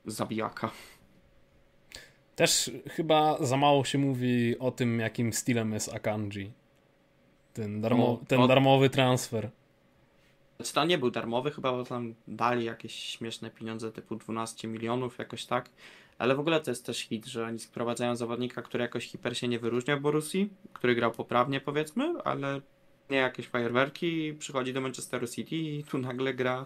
zabijaka. 0.06 0.72
Też 2.36 2.72
chyba 2.90 3.38
za 3.46 3.58
mało 3.58 3.86
się 3.86 3.98
mówi 3.98 4.60
o 4.60 4.72
tym, 4.72 5.00
jakim 5.00 5.34
stylem 5.34 5.74
jest 5.74 5.94
Akanji. 5.94 6.52
Ten, 7.54 7.82
darmo, 7.82 8.18
no, 8.22 8.26
ten 8.28 8.48
darmowy 8.48 8.90
transfer. 8.90 9.50
Znaczy 10.58 10.74
to 10.74 10.86
nie 10.86 10.98
był 10.98 11.12
darmowy, 11.12 11.52
chyba 11.52 11.72
bo 11.72 11.84
tam 11.84 12.16
dali 12.28 12.66
jakieś 12.66 12.94
śmieszne 12.94 13.52
pieniądze 13.52 13.92
typu 13.92 14.16
12 14.16 14.68
milionów, 14.68 15.18
jakoś 15.18 15.46
tak. 15.46 15.70
Ale 16.18 16.36
w 16.36 16.40
ogóle 16.40 16.62
to 16.62 16.72
jest 16.72 16.86
też 16.86 17.00
hit, 17.00 17.26
że 17.26 17.46
oni 17.46 17.60
sprowadzają 17.60 18.16
zawodnika, 18.16 18.62
który 18.62 18.82
jakoś 18.82 19.08
hiper 19.08 19.38
się 19.38 19.48
nie 19.48 19.60
wyróżnia 19.60 19.98
w 19.98 20.02
Borussii, 20.02 20.50
który 20.74 20.96
grał 20.96 21.12
poprawnie 21.12 21.62
powiedzmy, 21.62 22.14
ale 22.24 22.62
nie 23.10 23.18
jakieś 23.18 23.48
fajerwerki, 23.48 24.34
przychodzi 24.34 24.74
do 24.74 24.82
Manchesteru 24.82 25.28
City 25.28 25.56
i 25.56 25.84
tu 25.84 25.98
nagle 25.98 26.34
gra 26.34 26.66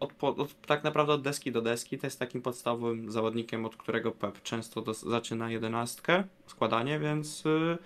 od, 0.00 0.12
od, 0.20 0.60
tak 0.60 0.84
naprawdę 0.84 1.12
od 1.12 1.22
deski 1.22 1.52
do 1.52 1.62
deski. 1.62 1.98
To 1.98 2.06
jest 2.06 2.18
takim 2.18 2.42
podstawowym 2.42 3.10
zawodnikiem, 3.10 3.66
od 3.66 3.76
którego 3.76 4.12
Pep 4.12 4.42
często 4.42 4.82
do, 4.82 4.94
zaczyna 4.94 5.50
jedenastkę, 5.50 6.24
składanie, 6.46 6.98
więc 6.98 7.44
yy, 7.44 7.78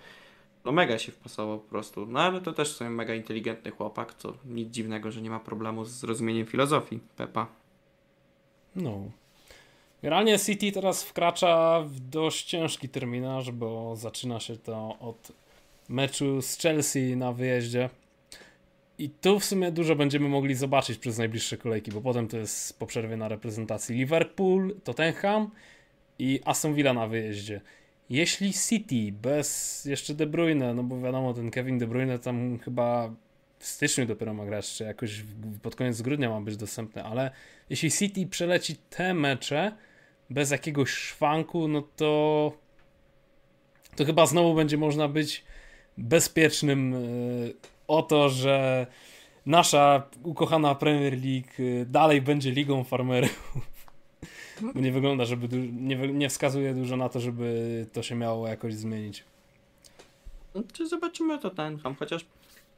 no 0.65 0.71
mega 0.71 0.97
się 0.97 1.11
wpasował 1.11 1.59
po 1.59 1.69
prostu. 1.69 2.05
No 2.05 2.19
ale 2.19 2.41
to 2.41 2.53
też 2.53 2.71
sobie 2.71 2.89
mega 2.89 3.13
inteligentny 3.13 3.71
chłopak, 3.71 4.13
to 4.13 4.33
nic 4.45 4.69
dziwnego, 4.69 5.11
że 5.11 5.21
nie 5.21 5.29
ma 5.29 5.39
problemu 5.39 5.85
z 5.85 5.89
zrozumieniem 5.89 6.45
filozofii 6.45 6.99
Pepa. 7.15 7.47
No, 8.75 9.11
Generalnie 10.05 10.39
City 10.39 10.71
teraz 10.71 11.03
wkracza 11.03 11.83
w 11.87 11.99
dość 11.99 12.45
ciężki 12.45 12.89
terminarz, 12.89 13.51
bo 13.51 13.95
zaczyna 13.95 14.39
się 14.39 14.57
to 14.57 14.97
od 14.99 15.31
meczu 15.89 16.41
z 16.41 16.57
Chelsea 16.57 17.15
na 17.15 17.33
wyjeździe. 17.33 17.89
I 18.97 19.09
tu 19.09 19.39
w 19.39 19.45
sumie 19.45 19.71
dużo 19.71 19.95
będziemy 19.95 20.29
mogli 20.29 20.55
zobaczyć 20.55 20.97
przez 20.97 21.17
najbliższe 21.17 21.57
kolejki, 21.57 21.91
bo 21.91 22.01
potem 22.01 22.27
to 22.27 22.37
jest 22.37 22.79
po 22.79 22.85
przerwie 22.85 23.17
na 23.17 23.27
reprezentacji 23.27 23.95
Liverpool, 23.95 24.75
Tottenham 24.83 25.49
i 26.19 26.39
Aston 26.45 26.73
Villa 26.73 26.93
na 26.93 27.07
wyjeździe. 27.07 27.61
Jeśli 28.09 28.53
City 28.53 29.11
bez 29.21 29.85
jeszcze 29.85 30.13
De 30.13 30.25
Bruyne, 30.25 30.73
no 30.73 30.83
bo 30.83 31.01
wiadomo, 31.01 31.33
ten 31.33 31.51
Kevin 31.51 31.77
De 31.77 31.87
Bruyne 31.87 32.19
tam 32.19 32.59
chyba 32.59 33.13
w 33.59 33.65
styczniu 33.65 34.05
dopiero 34.05 34.33
ma 34.33 34.45
grać, 34.45 34.73
czy 34.73 34.83
jakoś 34.83 35.23
pod 35.61 35.75
koniec 35.75 36.01
grudnia 36.01 36.29
ma 36.29 36.41
być 36.41 36.57
dostępny, 36.57 37.03
ale 37.03 37.31
jeśli 37.69 37.91
City 37.91 38.27
przeleci 38.27 38.75
te 38.89 39.13
mecze 39.13 39.71
bez 40.29 40.51
jakiegoś 40.51 40.89
szwanku, 40.89 41.67
no 41.67 41.83
to 41.95 42.51
to 43.95 44.05
chyba 44.05 44.25
znowu 44.25 44.55
będzie 44.55 44.77
można 44.77 45.07
być 45.07 45.43
bezpiecznym 45.97 46.93
e, 46.93 46.97
o 47.87 48.01
to, 48.01 48.29
że 48.29 48.87
nasza 49.45 50.03
ukochana 50.23 50.75
Premier 50.75 51.13
League 51.13 51.81
e, 51.81 51.85
dalej 51.85 52.21
będzie 52.21 52.51
ligą 52.51 52.83
farmerów. 52.83 53.53
Nie 54.75 54.91
wygląda, 54.91 55.25
żeby 55.25 55.47
nie, 55.71 55.95
nie 55.95 56.29
wskazuje 56.29 56.73
dużo 56.73 56.97
na 56.97 57.09
to, 57.09 57.19
żeby 57.19 57.87
to 57.93 58.03
się 58.03 58.15
miało 58.15 58.47
jakoś 58.47 58.73
zmienić. 58.73 59.23
Czy 60.73 60.87
zobaczymy 60.87 61.39
Tottenham, 61.39 61.95
chociaż 61.95 62.25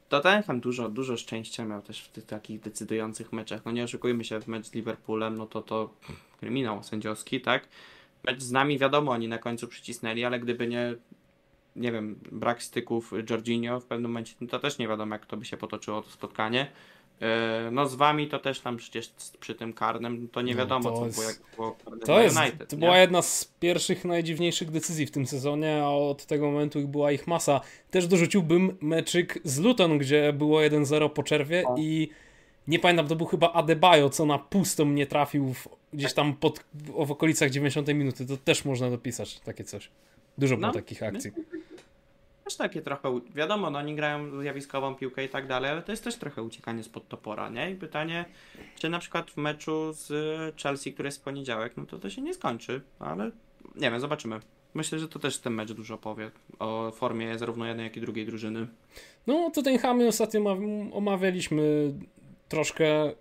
Tottenham 0.09 0.59
dużo, 0.59 0.89
dużo 0.89 1.17
szczęścia 1.17 1.65
miał 1.65 1.81
też 1.81 2.01
w 2.01 2.11
tych 2.11 2.25
takich 2.25 2.59
decydujących 2.59 3.33
meczach. 3.33 3.65
No 3.65 3.71
nie 3.71 3.83
oszukujmy 3.83 4.23
się, 4.23 4.41
w 4.41 4.47
mecz 4.47 4.65
z 4.65 4.73
Liverpoolem, 4.73 5.37
no 5.37 5.45
to 5.45 5.61
to 5.61 5.89
kryminał 6.37 6.83
sędziowski, 6.83 7.41
tak? 7.41 7.67
Mecz 8.23 8.41
z 8.41 8.51
nami 8.51 8.79
wiadomo, 8.79 9.11
oni 9.11 9.27
na 9.27 9.37
końcu 9.37 9.67
przycisnęli, 9.67 10.23
ale 10.23 10.39
gdyby 10.39 10.67
nie 10.67 10.95
nie 11.77 11.91
wiem, 11.91 12.19
brak 12.31 12.63
styków 12.63 13.13
Jorginho 13.29 13.79
w 13.79 13.85
pewnym 13.85 14.11
momencie, 14.11 14.33
no 14.41 14.47
to 14.47 14.59
też 14.59 14.77
nie 14.77 14.87
wiadomo, 14.87 15.15
jak 15.15 15.25
to 15.25 15.37
by 15.37 15.45
się 15.45 15.57
potoczyło 15.57 16.01
to 16.01 16.09
spotkanie. 16.09 16.71
E, 17.21 17.69
no 17.71 17.87
z 17.87 17.95
wami 17.95 18.27
to 18.27 18.39
też 18.39 18.59
tam 18.59 18.77
przecież 18.77 19.11
przy 19.39 19.55
tym 19.55 19.73
karnym 19.73 20.27
to 20.31 20.41
nie 20.41 20.53
no, 20.53 20.57
wiadomo, 20.57 20.89
no, 20.89 20.95
to 20.95 20.99
co 20.99 21.05
jest, 21.05 21.17
było, 21.17 21.27
jak 21.29 21.37
było 21.55 21.99
to, 22.05 22.21
jest, 22.21 22.37
United, 22.37 22.69
to 22.69 22.77
była 22.77 22.97
jedna 22.97 23.21
z 23.21 23.53
pierwszych, 23.59 24.05
najdziwniejszych 24.05 24.71
decyzji 24.71 25.05
w 25.05 25.11
tym 25.11 25.27
sezonie, 25.27 25.81
a 25.83 25.89
od 25.89 26.25
tego 26.25 26.51
momentu 26.51 26.87
była 26.87 27.11
ich 27.11 27.27
masa. 27.27 27.61
Też 27.91 28.07
dorzuciłbym 28.07 28.77
meczyk 28.81 29.39
z 29.43 29.59
Luton, 29.59 29.97
gdzie 29.97 30.33
było 30.33 30.59
1-0 30.59 31.09
po 31.09 31.23
czerwie 31.23 31.63
i 31.77 32.09
nie 32.67 32.79
pamiętam, 32.79 33.07
to 33.07 33.15
był 33.15 33.25
chyba 33.25 33.53
Adebayo, 33.53 34.09
co 34.09 34.25
na 34.25 34.39
pustą 34.39 34.85
nie 34.85 35.07
trafił 35.07 35.53
w, 35.53 35.67
gdzieś 35.93 36.13
tam 36.13 36.33
pod, 36.33 36.65
w 36.73 37.11
okolicach 37.11 37.49
90 37.49 37.87
minuty. 37.87 38.25
To 38.25 38.37
też 38.37 38.65
można 38.65 38.89
dopisać 38.89 39.39
takie 39.39 39.63
coś. 39.63 39.89
Dużo 40.37 40.57
było 40.57 40.67
no, 40.67 40.73
takich 40.73 41.03
akcji. 41.03 41.31
Też 42.43 42.55
takie 42.55 42.81
trochę, 42.81 43.19
wiadomo, 43.35 43.69
no 43.69 43.79
oni 43.79 43.95
grają 43.95 44.41
zjawiskową 44.41 44.95
piłkę 44.95 45.25
i 45.25 45.29
tak 45.29 45.47
dalej, 45.47 45.71
ale 45.71 45.81
to 45.81 45.91
jest 45.91 46.03
też 46.03 46.15
trochę 46.15 46.43
uciekanie 46.43 46.83
spod 46.83 47.07
topora, 47.07 47.49
nie? 47.49 47.71
I 47.71 47.75
pytanie, 47.75 48.25
czy 48.75 48.89
na 48.89 48.99
przykład 48.99 49.31
w 49.31 49.37
meczu 49.37 49.93
z 49.93 50.11
Chelsea, 50.61 50.93
który 50.93 51.07
jest 51.07 51.17
w 51.17 51.21
poniedziałek, 51.21 51.73
no 51.77 51.85
to 51.85 51.99
to 51.99 52.09
się 52.09 52.21
nie 52.21 52.33
skończy, 52.33 52.81
ale 52.99 53.31
nie 53.75 53.91
wiem, 53.91 53.99
zobaczymy. 53.99 54.39
Myślę, 54.73 54.99
że 54.99 55.07
to 55.07 55.19
też 55.19 55.37
ten 55.37 55.53
mecz 55.53 55.71
dużo 55.71 55.97
powie 55.97 56.31
o 56.59 56.91
formie 56.91 57.37
zarówno 57.37 57.65
jednej, 57.65 57.83
jak 57.83 57.97
i 57.97 58.01
drugiej 58.01 58.25
drużyny. 58.25 58.67
No, 59.27 59.51
to 59.53 59.61
ten 59.61 59.77
Hamy 59.77 60.07
ostatnio 60.07 60.57
omawialiśmy 60.91 61.93
troszkę 62.49 63.11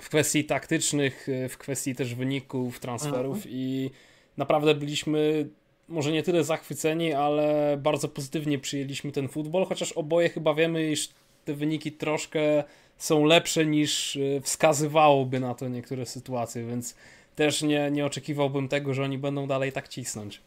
w 0.00 0.08
kwestii 0.08 0.44
taktycznych, 0.44 1.26
w 1.48 1.58
kwestii 1.58 1.94
też 1.94 2.14
wyników, 2.14 2.80
transferów 2.80 3.36
mhm. 3.36 3.54
i 3.54 3.90
naprawdę 4.36 4.74
byliśmy 4.74 5.48
może 5.88 6.12
nie 6.12 6.22
tyle 6.22 6.44
zachwyceni, 6.44 7.12
ale 7.12 7.76
bardzo 7.82 8.08
pozytywnie 8.08 8.58
przyjęliśmy 8.58 9.12
ten 9.12 9.28
futbol, 9.28 9.66
chociaż 9.66 9.92
oboje 9.92 10.28
chyba 10.28 10.54
wiemy, 10.54 10.90
iż 10.90 11.08
te 11.44 11.54
wyniki 11.54 11.92
troszkę 11.92 12.64
są 12.98 13.24
lepsze 13.24 13.66
niż 13.66 14.16
e, 14.16 14.40
wskazywałoby 14.40 15.40
na 15.40 15.54
to 15.54 15.68
niektóre 15.68 16.06
sytuacje, 16.06 16.66
więc 16.66 16.94
też 17.34 17.62
nie, 17.62 17.90
nie 17.90 18.06
oczekiwałbym 18.06 18.68
tego, 18.68 18.94
że 18.94 19.02
oni 19.02 19.18
będą 19.18 19.46
dalej 19.46 19.72
tak 19.72 19.88
cisnąć. 19.88 20.40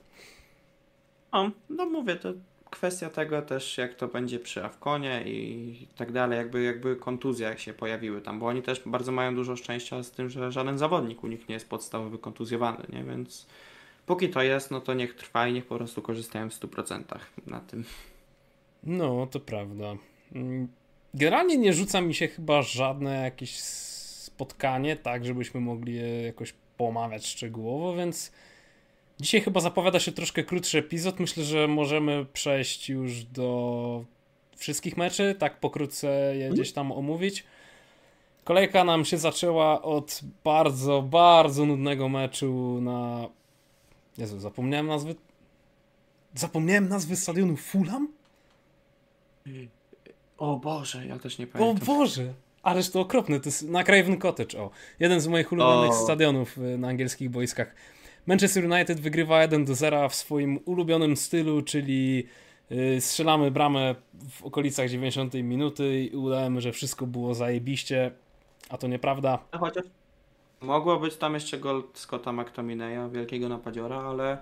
O, 1.32 1.50
no 1.69 1.86
mówię, 1.86 2.15
to 2.15 2.34
kwestia 2.70 3.10
tego 3.10 3.42
też, 3.42 3.78
jak 3.78 3.96
to 3.96 4.08
będzie 4.08 4.40
przy 4.40 4.64
Awkonie 4.64 5.24
i 5.26 5.88
tak 5.96 6.12
dalej, 6.12 6.38
jakby, 6.38 6.64
jakby 6.64 6.96
kontuzje 6.96 7.48
jak 7.48 7.60
się 7.60 7.74
pojawiły 7.74 8.22
tam, 8.22 8.40
bo 8.40 8.46
oni 8.46 8.62
też 8.62 8.82
bardzo 8.86 9.12
mają 9.12 9.36
dużo 9.36 9.56
szczęścia 9.56 10.04
z 10.04 10.12
tym, 10.12 10.30
że 10.30 10.52
żaden 10.52 10.78
zawodnik 10.78 11.24
u 11.24 11.28
nich 11.28 11.50
nie 11.50 11.54
jest 11.54 11.70
podstawowy 11.70 12.18
kontuzjowany, 12.18 12.86
nie, 12.90 13.04
więc 13.04 13.48
póki 14.06 14.30
to 14.30 14.42
jest, 14.42 14.72
no 14.72 14.82
to 14.82 14.94
niech 14.94 15.16
trwa 15.16 15.48
i 15.48 15.54
niech 15.54 15.66
po 15.66 15.76
prostu 15.76 16.02
korzystają 16.02 16.50
w 16.50 16.54
100% 16.54 17.04
na 17.48 17.60
tym. 17.60 17.86
No, 18.84 19.28
to 19.32 19.40
prawda. 19.40 19.96
Mm, 20.36 20.68
generalnie 21.14 21.58
nie 21.58 21.74
rzuca 21.74 22.02
mi 22.02 22.16
się 22.16 22.28
chyba 22.28 22.62
żadne 22.62 23.24
jakieś 23.24 23.60
spotkanie, 23.60 24.96
tak, 24.96 25.26
żebyśmy 25.26 25.62
mogli 25.62 25.96
je 25.96 26.22
jakoś 26.22 26.54
pomawiać 26.78 27.28
szczegółowo, 27.28 27.96
więc 27.96 28.32
dzisiaj 29.20 29.42
chyba 29.42 29.60
zapowiada 29.60 30.00
się 30.00 30.12
troszkę 30.12 30.44
krótszy 30.44 30.78
epizod. 30.78 31.20
Myślę, 31.20 31.44
że 31.44 31.68
możemy 31.68 32.26
przejść 32.34 32.90
już 32.90 33.24
do 33.24 34.04
wszystkich 34.58 34.98
meczy, 34.98 35.36
tak 35.40 35.60
pokrótce 35.60 36.36
je 36.36 36.50
gdzieś 36.50 36.72
tam 36.72 36.92
omówić. 36.92 37.44
Kolejka 38.44 38.84
nam 38.84 39.06
się 39.06 39.18
zaczęła 39.18 39.82
od 39.82 40.22
bardzo, 40.44 41.02
bardzo 41.02 41.66
nudnego 41.66 42.10
meczu 42.10 42.80
na 42.82 43.28
Jezu, 44.18 44.40
zapomniałem 44.40 44.88
nazwy. 44.88 45.16
Zapomniałem 46.36 46.90
nazwy 46.90 47.16
stadionu 47.16 47.58
Fulham? 47.58 48.08
O 50.38 50.58
Boże, 50.58 51.06
ja 51.06 51.20
też 51.20 51.38
nie 51.38 51.48
pamiętam. 51.48 51.84
O 51.84 51.98
Boże! 51.98 52.34
Ależ 52.64 52.90
to 52.90 53.00
okropne, 53.00 53.40
to 53.40 53.50
jest 53.50 53.64
na 53.64 53.84
Craven 53.84 54.18
Cottage, 54.18 54.62
o. 54.62 54.70
Jeden 55.00 55.22
z 55.22 55.28
moich 55.28 55.52
ulubionych 55.52 55.92
o. 55.92 56.04
stadionów 56.04 56.58
y, 56.58 56.78
na 56.78 56.88
angielskich 56.88 57.30
boiskach. 57.30 57.76
Manchester 58.28 58.66
United 58.66 59.00
wygrywa 59.00 59.42
1 59.42 59.66
do 59.66 59.76
0 59.76 60.10
w 60.10 60.16
swoim 60.16 60.60
ulubionym 60.66 61.18
stylu, 61.18 61.62
czyli 61.62 62.28
yy, 62.70 63.02
strzelamy 63.02 63.52
bramę 63.52 63.96
w 64.30 64.44
okolicach 64.44 64.90
90 64.90 65.34
minuty 65.34 66.04
i 66.04 66.16
udajemy, 66.16 66.62
że 66.62 66.72
wszystko 66.72 67.08
było 67.08 67.34
zajebiście, 67.34 68.12
a 68.70 68.78
to 68.78 68.88
nieprawda. 68.88 69.40
Chociaż 69.60 69.84
Mogło 70.62 71.00
być 71.00 71.16
tam 71.16 71.34
jeszcze 71.34 71.58
gol 71.58 71.84
Scotta 71.94 72.32
McTominaya, 72.32 73.10
wielkiego 73.10 73.50
napadziora, 73.50 74.02
ale 74.02 74.38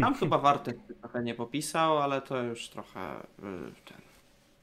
tam 0.00 0.14
chyba 0.20 0.38
Wartek 0.38 0.76
trochę 1.00 1.22
nie 1.22 1.34
popisał, 1.34 1.98
ale 1.98 2.22
to 2.22 2.42
już 2.42 2.68
trochę 2.68 3.20
y, 3.20 3.22
ten, 3.84 3.98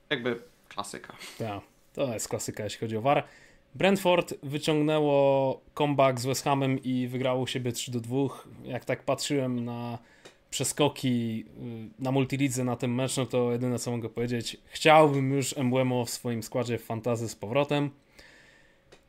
jakby 0.10 0.41
klasyka. 0.69 1.15
Tak, 1.38 1.62
to 1.93 2.13
jest 2.13 2.28
klasyka, 2.28 2.63
jeśli 2.63 2.80
chodzi 2.80 2.97
o 2.97 3.02
VAR. 3.02 3.23
Brentford 3.75 4.33
wyciągnęło 4.43 5.62
comeback 5.73 6.19
z 6.19 6.25
West 6.25 6.43
Hamem 6.43 6.83
i 6.83 7.07
wygrało 7.07 7.47
siebie 7.47 7.71
3 7.71 7.91
do 7.91 7.99
2. 7.99 8.17
Jak 8.63 8.86
tak 8.86 9.03
patrzyłem 9.03 9.65
na 9.65 9.97
przeskoki 10.49 11.45
y, 11.99 12.03
na 12.03 12.12
multilidze 12.12 12.63
na 12.63 12.75
tym 12.75 12.95
meczu, 12.95 13.21
no 13.21 13.27
to 13.27 13.51
jedyne 13.51 13.79
co 13.79 13.91
mogę 13.91 14.09
powiedzieć, 14.09 14.57
chciałbym 14.65 15.31
już 15.31 15.57
Emblemo 15.57 16.05
w 16.05 16.09
swoim 16.09 16.43
składzie 16.43 16.77
w 16.77 16.83
fantazy 16.83 17.29
z 17.29 17.36
powrotem. 17.36 17.89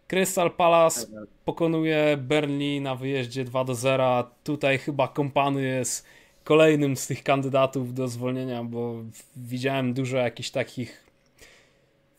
Crystal 0.09 0.51
Palace 0.51 1.07
pokonuje 1.45 2.17
Burnley 2.17 2.81
na 2.81 2.95
wyjeździe 2.95 3.45
2 3.45 3.65
do 3.65 3.75
0. 3.75 4.31
Tutaj 4.45 4.79
chyba 4.79 5.09
Kompany 5.09 5.63
jest 5.63 6.07
kolejnym 6.45 6.97
z 6.97 7.07
tych 7.07 7.23
kandydatów 7.23 7.95
do 7.95 8.09
zwolnienia, 8.09 8.65
bo 8.65 8.95
widziałem 9.37 9.95
dużo 9.95 10.17
jakichś 10.17 10.51
takich 10.51 11.04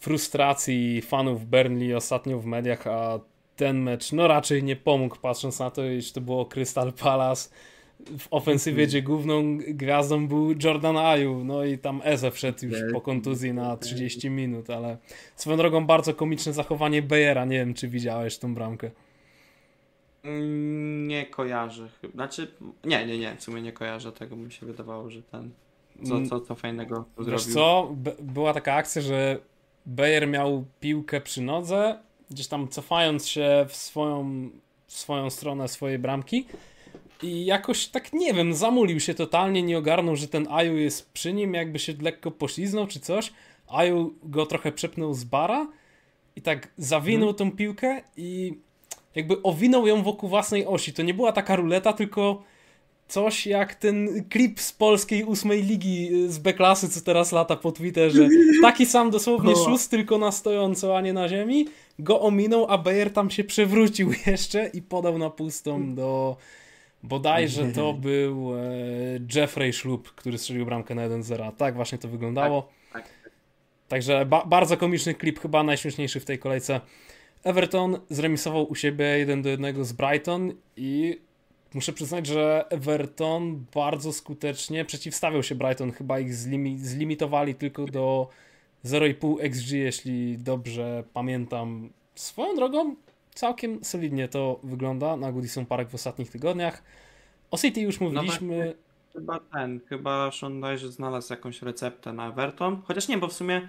frustracji 0.05 1.01
fanów 1.01 1.45
Burnley 1.45 1.95
ostatnio 1.95 2.39
w 2.39 2.45
mediach, 2.45 2.87
a 2.87 3.19
ten 3.55 3.81
mecz 3.81 4.11
no 4.11 4.27
raczej 4.27 4.63
nie 4.63 4.75
pomógł, 4.75 5.15
patrząc 5.21 5.59
na 5.59 5.71
to, 5.71 5.85
iż 5.85 6.11
to 6.11 6.21
było 6.21 6.45
Crystal 6.45 6.93
Palace 6.93 7.49
w 8.17 8.27
ofensywie, 8.31 8.87
gdzie 8.87 9.01
główną 9.01 9.57
gwiazdą 9.57 10.27
był 10.27 10.53
Jordan 10.63 10.97
Ayu, 10.97 11.43
no 11.43 11.65
i 11.65 11.77
tam 11.77 12.01
Eze 12.03 12.31
wszedł 12.31 12.65
już 12.65 12.77
po 12.93 13.01
kontuzji 13.01 13.53
na 13.53 13.77
30 13.77 14.29
minut, 14.29 14.69
ale 14.69 14.97
swoją 15.35 15.57
drogą 15.57 15.85
bardzo 15.85 16.13
komiczne 16.13 16.53
zachowanie 16.53 17.01
Bejera, 17.01 17.45
nie 17.45 17.57
wiem 17.57 17.73
czy 17.73 17.87
widziałeś 17.87 18.37
tą 18.37 18.53
bramkę. 18.53 18.91
Mm, 20.23 21.07
nie 21.07 21.25
kojarzę 21.25 21.89
chyba, 22.01 22.13
znaczy, 22.13 22.47
nie, 22.83 23.05
nie, 23.05 23.17
nie, 23.17 23.35
w 23.35 23.43
sumie 23.43 23.61
nie 23.61 23.71
kojarzę 23.71 24.11
tego, 24.11 24.35
mi 24.35 24.51
się 24.51 24.65
wydawało, 24.65 25.09
że 25.09 25.21
ten, 25.21 25.51
co, 26.03 26.21
co, 26.29 26.39
co 26.39 26.55
fajnego 26.55 27.05
Wiesz 27.17 27.41
zrobił. 27.41 27.53
co, 27.53 27.95
była 28.19 28.53
taka 28.53 28.73
akcja, 28.73 29.01
że 29.01 29.39
Bejer 29.85 30.27
miał 30.27 30.65
piłkę 30.79 31.21
przy 31.21 31.41
nodze, 31.41 31.99
gdzieś 32.31 32.47
tam 32.47 32.67
cofając 32.67 33.27
się 33.27 33.65
w 33.69 33.75
swoją, 33.75 34.49
w 34.87 34.93
swoją 34.93 35.29
stronę 35.29 35.67
swojej 35.67 35.99
bramki, 35.99 36.45
i 37.23 37.45
jakoś 37.45 37.87
tak 37.87 38.13
nie 38.13 38.33
wiem, 38.33 38.53
zamulił 38.53 38.99
się 38.99 39.13
totalnie, 39.13 39.63
nie 39.63 39.77
ogarnął, 39.77 40.15
że 40.15 40.27
ten 40.27 40.47
Aju 40.49 40.77
jest 40.77 41.11
przy 41.11 41.33
nim, 41.33 41.53
jakby 41.53 41.79
się 41.79 41.93
lekko 42.01 42.31
pośliznął 42.31 42.87
czy 42.87 42.99
coś. 42.99 43.33
Aju 43.67 44.13
go 44.23 44.45
trochę 44.45 44.71
przepnął 44.71 45.13
z 45.13 45.23
bara 45.23 45.67
i 46.35 46.41
tak 46.41 46.67
zawinął 46.77 47.33
hmm. 47.33 47.35
tą 47.35 47.57
piłkę 47.57 48.01
i 48.17 48.57
jakby 49.15 49.41
owinął 49.43 49.87
ją 49.87 50.03
wokół 50.03 50.29
własnej 50.29 50.65
osi. 50.65 50.93
To 50.93 51.03
nie 51.03 51.13
była 51.13 51.31
taka 51.31 51.55
ruleta, 51.55 51.93
tylko 51.93 52.43
coś 53.07 53.47
jak 53.47 53.75
ten 53.75 54.25
klip 54.29 54.59
z 54.59 54.73
polskiej 54.73 55.23
ósmej 55.23 55.63
ligi 55.63 56.09
y, 56.13 56.31
z 56.31 56.37
B-klasy, 56.37 56.89
co 56.89 57.01
teraz 57.01 57.31
lata 57.31 57.55
po 57.55 57.71
Twitterze. 57.71 58.27
Taki 58.61 58.85
sam 58.85 59.11
dosłownie 59.11 59.53
no. 59.53 59.65
szóst, 59.65 59.91
tylko 59.91 60.17
na 60.17 60.31
stojąco, 60.31 60.97
a 60.97 61.01
nie 61.01 61.13
na 61.13 61.29
ziemi. 61.29 61.67
Go 61.99 62.21
ominął, 62.21 62.65
a 62.69 62.77
Bayer 62.77 63.13
tam 63.13 63.29
się 63.29 63.43
przewrócił 63.43 64.11
jeszcze 64.25 64.69
i 64.73 64.81
podał 64.81 65.17
na 65.17 65.29
pustą 65.29 65.95
do 65.95 66.37
Bodajże 67.03 67.71
to 67.71 67.93
był 67.93 68.55
e, 68.55 68.61
Jeffrey 69.35 69.73
Schlup, 69.73 70.11
który 70.15 70.37
strzelił 70.37 70.65
bramkę 70.65 70.95
na 70.95 71.09
1-0. 71.09 71.51
Tak 71.51 71.75
właśnie 71.75 71.97
to 71.97 72.07
wyglądało. 72.07 72.69
Tak, 72.93 73.03
tak. 73.03 73.31
Także 73.87 74.25
ba 74.25 74.45
bardzo 74.45 74.77
komiczny 74.77 75.13
klip, 75.13 75.39
chyba 75.39 75.63
najśmieszniejszy 75.63 76.19
w 76.19 76.25
tej 76.25 76.39
kolejce. 76.39 76.81
Everton 77.43 77.99
zremisował 78.09 78.71
u 78.71 78.75
siebie 78.75 79.05
1 79.05 79.41
do 79.41 79.49
1 79.49 79.85
z 79.85 79.93
Brighton 79.93 80.53
i 80.77 81.21
muszę 81.73 81.93
przyznać, 81.93 82.27
że 82.27 82.65
Everton 82.69 83.65
bardzo 83.73 84.13
skutecznie 84.13 84.85
przeciwstawiał 84.85 85.43
się 85.43 85.55
Brighton. 85.55 85.91
Chyba 85.91 86.19
ich 86.19 86.35
zlimi 86.35 86.79
zlimitowali 86.79 87.55
tylko 87.55 87.85
do 87.85 88.29
0,5 88.85 89.35
XG, 89.39 89.71
jeśli 89.71 90.37
dobrze 90.37 91.03
pamiętam. 91.13 91.89
Swoją 92.15 92.55
drogą 92.55 92.95
całkiem 93.33 93.83
solidnie 93.83 94.27
to 94.27 94.59
wygląda 94.63 95.17
na 95.17 95.31
Goodison 95.31 95.65
Park 95.65 95.89
w 95.89 95.95
ostatnich 95.95 96.31
tygodniach. 96.31 96.83
O 97.51 97.57
City 97.57 97.81
już 97.81 97.99
mówiliśmy. 97.99 98.65
No 98.67 98.73
chyba 99.13 99.39
ten, 99.53 99.79
chyba 99.89 100.31
Sean 100.31 100.61
Dyche 100.61 100.91
znalazł 100.91 101.33
jakąś 101.33 101.61
receptę 101.61 102.13
na 102.13 102.27
Everton. 102.27 102.81
Chociaż 102.85 103.07
nie, 103.07 103.17
bo 103.17 103.27
w 103.27 103.33
sumie 103.33 103.67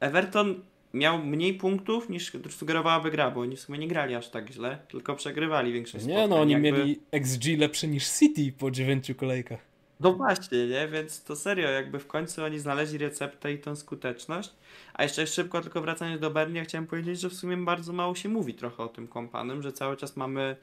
Everton 0.00 0.62
miał 0.94 1.18
mniej 1.18 1.54
punktów 1.54 2.08
niż 2.08 2.32
sugerowałaby 2.50 3.10
gra, 3.10 3.30
bo 3.30 3.40
oni 3.40 3.56
w 3.56 3.60
sumie 3.60 3.78
nie 3.78 3.88
grali 3.88 4.14
aż 4.14 4.28
tak 4.28 4.50
źle, 4.50 4.78
tylko 4.88 5.14
przegrywali 5.14 5.72
większość 5.72 6.04
Nie, 6.04 6.28
no 6.28 6.40
oni 6.40 6.52
jakby... 6.52 6.72
mieli 6.72 7.00
XG 7.12 7.44
lepszy 7.58 7.88
niż 7.88 8.08
City 8.08 8.52
po 8.58 8.70
dziewięciu 8.70 9.14
kolejkach. 9.14 9.70
No 10.00 10.12
właśnie, 10.12 10.66
nie? 10.66 10.88
Więc 10.88 11.24
to 11.24 11.36
serio, 11.36 11.70
jakby 11.70 11.98
w 11.98 12.06
końcu 12.06 12.44
oni 12.44 12.58
znaleźli 12.58 12.98
receptę 12.98 13.52
i 13.52 13.58
tą 13.58 13.76
skuteczność. 13.76 14.50
A 14.94 15.02
jeszcze 15.02 15.26
szybko 15.26 15.60
tylko 15.60 15.80
wracając 15.80 16.20
do 16.20 16.30
Bernie, 16.30 16.64
chciałem 16.64 16.86
powiedzieć, 16.86 17.20
że 17.20 17.30
w 17.30 17.34
sumie 17.34 17.56
bardzo 17.56 17.92
mało 17.92 18.14
się 18.14 18.28
mówi 18.28 18.54
trochę 18.54 18.82
o 18.82 18.88
tym 18.88 19.08
kompanym, 19.08 19.62
że 19.62 19.72
cały 19.72 19.96
czas 19.96 20.16
mamy 20.16 20.56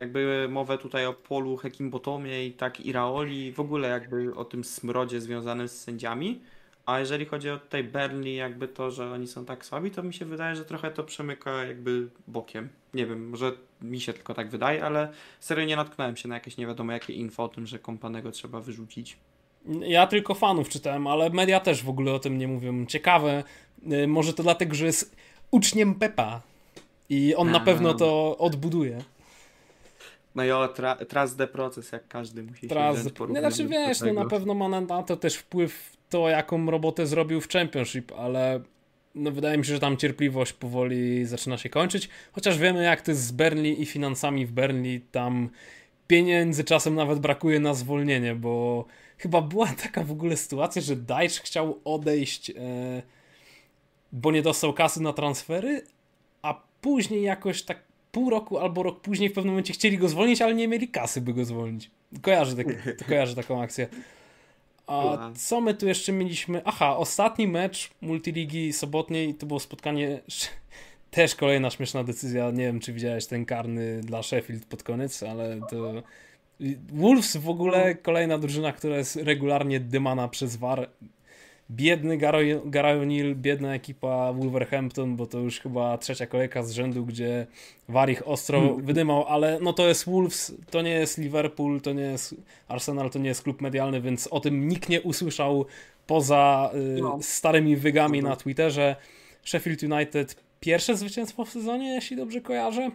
jakby 0.00 0.46
mowę 0.50 0.78
tutaj 0.78 1.06
o 1.06 1.12
Polu 1.12 1.56
Hekimbotomie 1.56 2.46
i 2.46 2.52
tak 2.52 2.80
Iraoli, 2.80 3.52
w 3.52 3.60
ogóle 3.60 3.88
jakby 3.88 4.34
o 4.34 4.44
tym 4.44 4.64
smrodzie 4.64 5.20
związanym 5.20 5.68
z 5.68 5.72
sędziami. 5.72 6.40
A 6.86 6.98
jeżeli 6.98 7.26
chodzi 7.26 7.50
o 7.50 7.58
tutaj 7.58 7.84
Burnley, 7.84 8.34
jakby 8.34 8.68
to, 8.68 8.90
że 8.90 9.12
oni 9.12 9.26
są 9.26 9.44
tak 9.44 9.64
słabi, 9.64 9.90
to 9.90 10.02
mi 10.02 10.14
się 10.14 10.24
wydaje, 10.24 10.56
że 10.56 10.64
trochę 10.64 10.90
to 10.90 11.04
przemyka 11.04 11.64
jakby 11.64 12.08
bokiem. 12.28 12.68
Nie 12.94 13.06
wiem, 13.06 13.28
może 13.28 13.52
mi 13.82 14.00
się 14.00 14.12
tylko 14.12 14.34
tak 14.34 14.48
wydaje, 14.50 14.84
ale 14.84 15.08
serio 15.40 15.64
nie 15.64 15.76
natknąłem 15.76 16.16
się 16.16 16.28
na 16.28 16.34
jakieś 16.34 16.56
nie 16.56 16.66
wiadomo 16.66 16.92
jakie 16.92 17.12
info 17.12 17.44
o 17.44 17.48
tym, 17.48 17.66
że 17.66 17.78
kompanego 17.78 18.30
trzeba 18.30 18.60
wyrzucić. 18.60 19.16
Ja 19.80 20.06
tylko 20.06 20.34
fanów 20.34 20.68
czytałem, 20.68 21.06
ale 21.06 21.30
media 21.30 21.60
też 21.60 21.82
w 21.82 21.88
ogóle 21.88 22.12
o 22.12 22.18
tym 22.18 22.38
nie 22.38 22.48
mówią. 22.48 22.86
Ciekawe, 22.86 23.44
y, 23.92 24.08
może 24.08 24.32
to 24.32 24.42
dlatego, 24.42 24.74
że 24.74 24.86
jest 24.86 25.16
uczniem 25.50 25.94
Pepa 25.94 26.42
i 27.08 27.34
on 27.34 27.50
na 27.50 27.60
pewno 27.60 27.94
to 27.94 28.38
odbuduje. 28.38 28.98
No 30.36 30.44
i 30.44 30.50
o, 30.50 30.68
tra, 30.68 30.96
trust 30.96 31.38
the 31.38 31.46
proces, 31.46 31.92
jak 31.92 32.08
każdy 32.08 32.42
musi 32.42 32.68
trust 32.68 33.04
się 33.04 33.26
the... 33.26 33.40
Znaczy 33.40 33.68
wiesz, 33.68 34.00
no 34.00 34.12
na 34.12 34.24
pewno 34.24 34.54
ma 34.54 34.80
na 34.80 35.02
to 35.02 35.16
też 35.16 35.36
wpływ 35.36 35.96
to, 36.10 36.28
jaką 36.28 36.70
robotę 36.70 37.06
zrobił 37.06 37.40
w 37.40 37.48
Championship, 37.48 38.12
ale 38.12 38.60
no 39.14 39.30
wydaje 39.30 39.58
mi 39.58 39.64
się, 39.64 39.72
że 39.72 39.80
tam 39.80 39.96
cierpliwość 39.96 40.52
powoli 40.52 41.24
zaczyna 41.24 41.58
się 41.58 41.68
kończyć, 41.68 42.08
chociaż 42.32 42.58
wiemy 42.58 42.82
jak 42.82 43.02
to 43.02 43.10
jest 43.10 43.22
z 43.22 43.32
Burnley 43.32 43.82
i 43.82 43.86
finansami 43.86 44.46
w 44.46 44.52
Burnley, 44.52 45.00
tam 45.00 45.48
pieniędzy 46.06 46.64
czasem 46.64 46.94
nawet 46.94 47.18
brakuje 47.18 47.60
na 47.60 47.74
zwolnienie, 47.74 48.34
bo 48.34 48.84
chyba 49.18 49.42
była 49.42 49.66
taka 49.84 50.04
w 50.04 50.12
ogóle 50.12 50.36
sytuacja, 50.36 50.82
że 50.82 50.96
Dajcz 50.96 51.40
chciał 51.40 51.80
odejść, 51.84 52.50
e, 52.50 52.54
bo 54.12 54.32
nie 54.32 54.42
dostał 54.42 54.72
kasy 54.72 55.02
na 55.02 55.12
transfery, 55.12 55.82
a 56.42 56.62
później 56.80 57.22
jakoś 57.22 57.62
tak 57.62 57.78
pół 58.16 58.30
roku 58.30 58.58
albo 58.58 58.82
rok 58.82 59.00
później 59.00 59.28
w 59.28 59.32
pewnym 59.32 59.52
momencie 59.52 59.72
chcieli 59.72 59.98
go 59.98 60.08
zwolnić, 60.08 60.42
ale 60.42 60.54
nie 60.54 60.68
mieli 60.68 60.88
kasy, 60.88 61.20
by 61.20 61.34
go 61.34 61.44
zwolnić. 61.44 61.90
Kojarzę, 62.22 62.56
tak, 62.56 62.66
kojarzę 63.08 63.34
taką 63.34 63.62
akcję. 63.62 63.88
A 64.86 65.30
co 65.34 65.60
my 65.60 65.74
tu 65.74 65.88
jeszcze 65.88 66.12
mieliśmy? 66.12 66.62
Aha, 66.64 66.96
ostatni 66.96 67.48
mecz 67.48 67.90
multiligi 68.00 68.72
sobotniej 68.72 69.34
to 69.34 69.46
było 69.46 69.60
spotkanie. 69.60 70.20
Też 71.10 71.34
kolejna 71.34 71.70
śmieszna 71.70 72.04
decyzja. 72.04 72.50
Nie 72.50 72.64
wiem, 72.64 72.80
czy 72.80 72.92
widziałeś 72.92 73.26
ten 73.26 73.44
karny 73.44 74.00
dla 74.00 74.22
Sheffield 74.22 74.66
pod 74.66 74.82
koniec, 74.82 75.22
ale 75.22 75.60
to. 75.70 76.02
Wolves 76.92 77.36
w 77.36 77.48
ogóle 77.48 77.94
kolejna 77.94 78.38
drużyna, 78.38 78.72
która 78.72 78.96
jest 78.96 79.16
regularnie 79.16 79.80
dymana 79.80 80.28
przez 80.28 80.56
VAR 80.56 80.90
biedny 81.70 82.18
Gary 82.64 83.00
O'Neill, 83.00 83.34
biedna 83.34 83.74
ekipa 83.74 84.32
Wolverhampton, 84.32 85.16
bo 85.16 85.26
to 85.26 85.38
już 85.38 85.60
chyba 85.60 85.98
trzecia 85.98 86.26
kolejka 86.26 86.62
z 86.62 86.72
rzędu, 86.72 87.06
gdzie 87.06 87.46
Warich 87.88 88.28
ostro 88.28 88.60
hmm. 88.60 88.82
wydymał, 88.82 89.24
ale 89.28 89.58
no 89.62 89.72
to 89.72 89.88
jest 89.88 90.06
Wolves, 90.06 90.54
to 90.70 90.82
nie 90.82 90.90
jest 90.90 91.18
Liverpool, 91.18 91.80
to 91.80 91.92
nie 91.92 92.02
jest 92.02 92.34
Arsenal, 92.68 93.10
to 93.10 93.18
nie 93.18 93.28
jest 93.28 93.42
klub 93.42 93.60
medialny, 93.60 94.00
więc 94.00 94.26
o 94.26 94.40
tym 94.40 94.68
nikt 94.68 94.88
nie 94.88 95.02
usłyszał 95.02 95.66
poza 96.06 96.70
y, 96.74 97.02
no. 97.02 97.18
starymi 97.22 97.76
wygami 97.76 98.22
na 98.22 98.36
Twitterze. 98.36 98.96
Sheffield 99.44 99.82
United 99.82 100.36
pierwsze 100.60 100.96
zwycięstwo 100.96 101.44
w 101.44 101.50
sezonie, 101.50 101.94
jeśli 101.94 102.16
dobrze 102.16 102.40
kojarzę. 102.40 102.90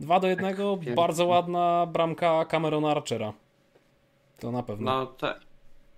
2 0.00 0.20
do 0.20 0.28
1, 0.28 0.56
tak, 0.56 0.94
bardzo 0.94 1.26
ładna 1.26 1.86
bramka 1.92 2.44
Camerona 2.44 2.90
Archera. 2.90 3.32
To 4.38 4.52
na 4.52 4.62
pewno. 4.62 4.90
No 4.90 5.06
tak. 5.06 5.47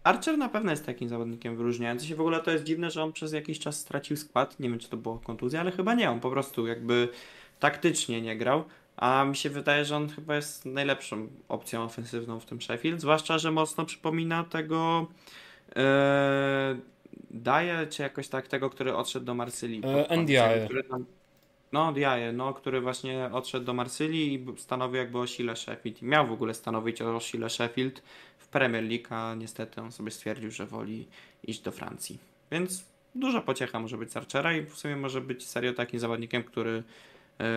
Archer 0.05 0.39
na 0.39 0.49
pewno 0.49 0.71
jest 0.71 0.87
takim 0.87 1.09
zawodnikiem 1.09 1.57
wyróżniającym 1.57 2.09
się. 2.09 2.17
W 2.17 2.21
ogóle 2.21 2.41
to 2.41 2.51
jest 2.51 2.65
dziwne, 2.65 2.91
że 2.91 3.03
on 3.03 3.13
przez 3.13 3.33
jakiś 3.33 3.59
czas 3.59 3.79
stracił 3.79 4.17
skład. 4.17 4.61
Nie 4.61 4.69
wiem, 4.71 4.79
czy 4.79 4.89
to 4.89 4.97
było 4.97 5.19
kontuzja, 5.19 5.61
ale 5.61 5.71
chyba 5.73 5.95
nie. 5.95 6.11
On 6.11 6.21
po 6.21 6.31
prostu 6.31 6.67
jakby 6.67 7.09
taktycznie 7.61 8.23
nie 8.23 8.37
grał. 8.37 8.65
A 8.97 9.25
mi 9.25 9.37
się 9.37 9.51
wydaje, 9.51 9.85
że 9.85 9.97
on 9.97 10.09
chyba 10.09 10.37
jest 10.37 10.67
najlepszą 10.67 11.29
opcją 11.49 11.83
ofensywną 11.83 12.41
w 12.41 12.45
tym 12.45 12.61
Sheffield. 12.61 13.01
Zwłaszcza, 13.01 13.39
że 13.39 13.51
mocno 13.51 13.85
przypomina 13.85 14.45
tego. 14.45 15.07
E, 15.77 16.77
Daje, 17.31 17.87
czy 17.87 18.03
jakoś 18.03 18.29
tak 18.29 18.49
tego, 18.49 18.71
który 18.71 18.95
odszedł 18.95 19.27
do 19.27 19.35
Marsylii. 19.35 19.83
E, 20.09 20.17
Ndiaye. 20.17 20.69
No, 21.73 21.93
Diaye, 21.93 22.33
no, 22.33 22.55
który 22.55 22.81
właśnie 22.81 23.31
odszedł 23.33 23.67
do 23.67 23.75
Marsylii 23.75 24.35
i 24.35 24.61
stanowił 24.61 24.97
jakby 24.97 25.19
o 25.19 25.27
sile 25.27 25.57
Sheffield. 25.57 26.03
I 26.03 26.05
miał 26.05 26.27
w 26.27 26.33
ogóle 26.33 26.55
stanowić 26.55 27.03
o 27.03 27.21
sile 27.21 27.51
Sheffield 27.51 28.03
Premier 28.51 28.85
League, 28.85 29.07
a 29.11 29.35
niestety 29.35 29.81
on 29.81 29.93
sobie 29.93 30.11
stwierdził, 30.11 30.51
że 30.51 30.67
woli 30.67 31.07
iść 31.45 31.61
do 31.61 31.73
Francji. 31.73 32.19
Więc 32.51 32.85
duża 33.15 33.41
pociecha 33.41 33.81
może 33.81 33.99
być 33.99 34.13
z 34.13 34.17
Archera 34.17 34.53
i 34.53 34.67
w 34.67 34.75
sumie 34.75 34.97
może 34.97 35.21
być 35.21 35.47
serio 35.47 35.73
takim 35.73 36.01
zawodnikiem, 36.01 36.45
który 36.45 36.83
e, 37.41 37.53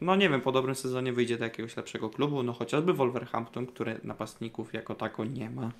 no 0.00 0.16
nie 0.16 0.28
wiem, 0.28 0.40
po 0.40 0.52
dobrym 0.52 0.74
sezonie 0.74 1.12
wyjdzie 1.12 1.38
do 1.38 1.44
jakiegoś 1.44 1.76
lepszego 1.76 2.10
klubu, 2.10 2.42
no 2.42 2.52
chociażby 2.52 2.92
Wolverhampton, 2.92 3.66
który 3.66 4.00
napastników 4.04 4.74
jako 4.74 4.94
tako 4.94 5.24
nie 5.24 5.50
ma. 5.50 5.70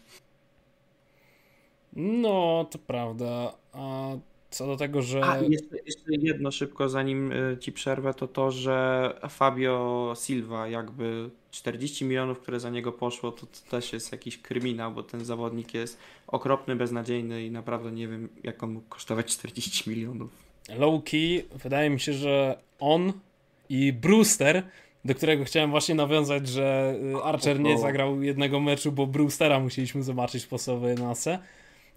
No, 1.97 2.67
to 2.71 2.79
prawda. 2.79 3.55
A 3.73 4.09
co 4.55 4.67
do 4.67 4.77
tego, 4.77 5.03
że. 5.03 5.25
A, 5.25 5.39
jeszcze, 5.39 5.77
jeszcze 5.87 6.13
jedno 6.13 6.51
szybko, 6.51 6.89
zanim 6.89 7.33
e, 7.33 7.59
ci 7.59 7.73
przerwę, 7.73 8.15
to 8.15 8.29
to, 8.29 8.51
że 8.51 9.11
Fabio 9.29 10.15
Silva, 10.25 10.69
jakby 10.69 11.31
40 11.51 12.05
milionów, 12.05 12.41
które 12.41 12.61
za 12.61 12.71
niego 12.71 12.93
poszło, 12.93 13.33
to, 13.33 13.47
to 13.47 13.71
też 13.71 13.93
jest 13.93 14.13
jakiś 14.13 14.39
kryminał, 14.39 14.93
bo 14.93 15.03
ten 15.03 15.25
zawodnik 15.25 15.75
jest 15.75 15.99
okropny, 16.27 16.77
beznadziejny 16.77 17.45
i 17.45 17.51
naprawdę 17.51 17.93
nie 17.93 18.09
wiem, 18.09 18.29
jak 18.43 18.63
on 18.63 18.73
mógł 18.73 18.89
kosztować 18.89 19.27
40 19.27 19.91
milionów. 19.91 20.31
Low 20.79 21.05
key, 21.05 21.45
wydaje 21.63 21.91
mi 21.91 22.01
się, 22.01 22.13
że 22.13 22.59
on 22.81 23.13
i 23.69 23.93
Brewster, 23.93 24.63
do 25.05 25.15
którego 25.15 25.45
chciałem 25.45 25.71
właśnie 25.71 25.95
nawiązać, 25.95 26.49
że 26.49 26.97
y, 27.19 27.23
Archer 27.23 27.61
nie 27.61 27.79
zagrał 27.79 28.23
jednego 28.23 28.61
meczu, 28.61 28.93
bo 28.93 29.07
Brewstera 29.07 29.61
musieliśmy 29.61 30.03
zobaczyć 30.03 30.45
w 30.45 30.49
podstawowej 30.49 30.95
nasce 30.95 31.39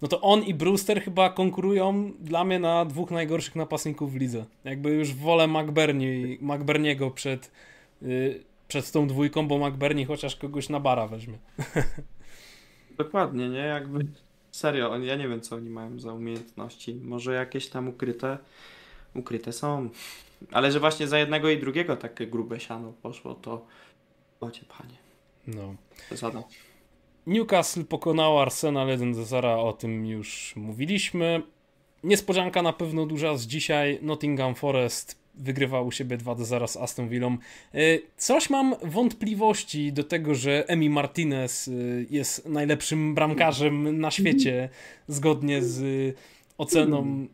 no 0.02 0.08
to 0.08 0.20
on 0.20 0.42
i 0.42 0.54
Brewster 0.54 1.02
chyba 1.02 1.30
konkurują 1.30 2.12
dla 2.20 2.44
mnie 2.44 2.58
na 2.58 2.84
dwóch 2.84 3.10
najgorszych 3.10 3.56
napastników 3.56 4.12
w 4.12 4.16
lidze. 4.16 4.44
Jakby 4.64 4.90
już 4.90 5.14
wolę 5.14 5.46
McBurney, 5.46 6.38
McBurniego 6.40 7.10
przed, 7.10 7.50
yy, 8.02 8.44
przed 8.68 8.92
tą 8.92 9.06
dwójką, 9.06 9.48
bo 9.48 9.68
McBurney 9.68 10.04
chociaż 10.04 10.36
kogoś 10.36 10.68
na 10.68 10.80
bara 10.80 11.06
weźmie. 11.06 11.38
Dokładnie, 12.98 13.48
nie? 13.48 13.58
Jakby 13.58 14.06
serio, 14.50 14.98
ja 14.98 15.16
nie 15.16 15.28
wiem 15.28 15.40
co 15.40 15.56
oni 15.56 15.70
mają 15.70 16.00
za 16.00 16.12
umiejętności. 16.12 16.94
Może 16.94 17.34
jakieś 17.34 17.68
tam 17.68 17.88
ukryte 17.88 18.38
ukryte 19.14 19.52
są. 19.52 19.88
Ale 20.52 20.72
że 20.72 20.80
właśnie 20.80 21.08
za 21.08 21.18
jednego 21.18 21.50
i 21.50 21.58
drugiego 21.58 21.96
takie 21.96 22.26
grube 22.26 22.60
siano 22.60 22.92
poszło, 23.02 23.34
to 23.34 23.66
ocie 24.40 24.64
panie. 24.78 24.96
No. 25.46 25.74
Zasada. 26.10 26.42
Newcastle 27.28 27.84
pokonał 27.84 28.38
Arsenal 28.38 28.88
1 28.88 29.12
do 29.12 29.24
0, 29.24 29.68
o 29.68 29.72
tym 29.72 30.06
już 30.06 30.52
mówiliśmy. 30.56 31.42
Niespodzianka 32.04 32.62
na 32.62 32.72
pewno 32.72 33.06
duża 33.06 33.36
z 33.36 33.46
dzisiaj. 33.46 33.98
Nottingham 34.02 34.54
Forest 34.54 35.18
wygrywał 35.34 35.86
u 35.86 35.92
siebie 35.92 36.16
2 36.16 36.34
do 36.34 36.44
0 36.44 36.68
z 36.68 36.76
Aston 36.76 37.08
Villą. 37.08 37.36
E, 37.74 37.78
coś 38.16 38.50
mam 38.50 38.74
wątpliwości 38.82 39.92
do 39.92 40.04
tego, 40.04 40.34
że 40.34 40.68
Emi 40.68 40.90
Martinez 40.90 41.68
e, 41.68 41.72
jest 42.10 42.48
najlepszym 42.48 43.14
bramkarzem 43.14 44.00
na 44.00 44.10
świecie, 44.10 44.68
zgodnie 45.08 45.62
z 45.62 46.16
oceną 46.58 47.26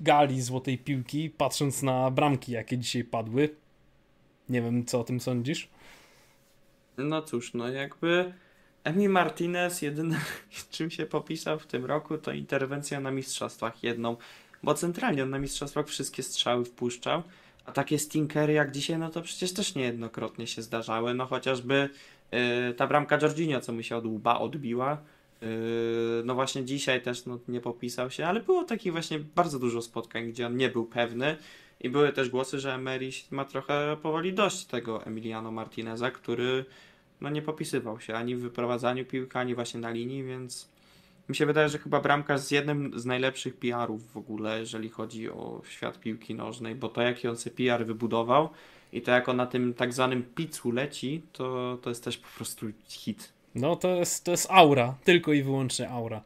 gali 0.00 0.42
złotej 0.42 0.78
piłki, 0.78 1.30
patrząc 1.30 1.82
na 1.82 2.10
bramki, 2.10 2.52
jakie 2.52 2.78
dzisiaj 2.78 3.04
padły. 3.04 3.48
Nie 4.48 4.62
wiem, 4.62 4.84
co 4.84 5.00
o 5.00 5.04
tym 5.04 5.20
sądzisz. 5.20 5.68
No 6.98 7.22
cóż, 7.22 7.54
no 7.54 7.68
jakby 7.68 8.32
Emi 8.86 9.08
Martinez 9.08 9.82
jedyne 9.82 10.20
czym 10.70 10.90
się 10.90 11.06
popisał 11.06 11.58
w 11.58 11.66
tym 11.66 11.84
roku 11.84 12.18
to 12.18 12.32
interwencja 12.32 13.00
na 13.00 13.10
mistrzostwach 13.10 13.82
jedną, 13.82 14.16
bo 14.62 14.74
centralnie 14.74 15.22
on 15.22 15.30
na 15.30 15.38
mistrzostwach 15.38 15.86
wszystkie 15.86 16.22
strzały 16.22 16.64
wpuszczał, 16.64 17.22
a 17.64 17.72
takie 17.72 17.98
stinkery 17.98 18.52
jak 18.52 18.70
dzisiaj, 18.70 18.98
no 18.98 19.10
to 19.10 19.22
przecież 19.22 19.52
też 19.52 19.74
niejednokrotnie 19.74 20.46
się 20.46 20.62
zdarzały, 20.62 21.14
no 21.14 21.26
chociażby 21.26 21.88
yy, 22.32 22.38
ta 22.76 22.86
bramka 22.86 23.18
Jorginho, 23.22 23.60
co 23.60 23.72
mu 23.72 23.82
się 23.82 23.96
od 23.96 24.06
łba 24.06 24.38
odbiła, 24.38 24.98
yy, 25.42 25.48
no 26.24 26.34
właśnie 26.34 26.64
dzisiaj 26.64 27.02
też 27.02 27.26
no, 27.26 27.38
nie 27.48 27.60
popisał 27.60 28.10
się, 28.10 28.26
ale 28.26 28.40
było 28.40 28.64
takich 28.64 28.92
właśnie 28.92 29.18
bardzo 29.18 29.58
dużo 29.58 29.82
spotkań, 29.82 30.28
gdzie 30.28 30.46
on 30.46 30.56
nie 30.56 30.68
był 30.68 30.84
pewny. 30.84 31.36
I 31.80 31.90
były 31.90 32.12
też 32.12 32.30
głosy, 32.30 32.60
że 32.60 32.74
Emery 32.74 33.10
ma 33.30 33.44
trochę 33.44 33.96
powoli 34.02 34.32
dość 34.32 34.64
tego 34.64 35.04
Emiliano 35.04 35.52
Martineza, 35.52 36.10
który 36.10 36.64
no 37.20 37.30
nie 37.30 37.42
popisywał 37.42 38.00
się 38.00 38.14
ani 38.14 38.36
w 38.36 38.40
wyprowadzaniu 38.40 39.04
piłki, 39.04 39.38
ani 39.38 39.54
właśnie 39.54 39.80
na 39.80 39.90
linii, 39.90 40.24
więc 40.24 40.68
mi 41.28 41.36
się 41.36 41.46
wydaje, 41.46 41.68
że 41.68 41.78
chyba 41.78 42.00
bramkarz 42.00 42.40
z 42.40 42.50
jednym 42.50 42.98
z 42.98 43.06
najlepszych 43.06 43.56
PR-ów 43.56 44.12
w 44.12 44.16
ogóle, 44.16 44.60
jeżeli 44.60 44.88
chodzi 44.88 45.30
o 45.30 45.62
świat 45.68 46.00
piłki 46.00 46.34
nożnej, 46.34 46.74
bo 46.74 46.88
to 46.88 47.02
jaki 47.02 47.28
on 47.28 47.36
sobie 47.36 47.56
PR 47.56 47.86
wybudował 47.86 48.48
i 48.92 49.02
to 49.02 49.10
jak 49.10 49.28
on 49.28 49.36
na 49.36 49.46
tym 49.46 49.74
tak 49.74 49.92
zwanym 49.92 50.22
pizzu 50.22 50.70
leci, 50.70 51.22
to, 51.32 51.78
to 51.82 51.90
jest 51.90 52.04
też 52.04 52.18
po 52.18 52.28
prostu 52.36 52.66
hit. 52.88 53.32
No 53.54 53.76
to 53.76 53.88
jest, 53.88 54.24
to 54.24 54.30
jest 54.30 54.50
aura, 54.50 54.94
tylko 55.04 55.32
i 55.32 55.42
wyłącznie 55.42 55.90
aura. 55.90 56.22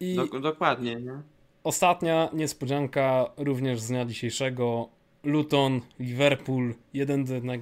I 0.00 0.14
Dok 0.14 0.40
dokładnie, 0.40 0.96
nie? 0.96 1.22
Ostatnia 1.64 2.28
niespodzianka 2.32 3.30
również 3.36 3.80
z 3.80 3.88
dnia 3.88 4.04
dzisiejszego. 4.04 4.88
Luton, 5.24 5.80
Liverpool, 5.98 6.74
1 6.94 7.24
do 7.24 7.34
1 7.34 7.60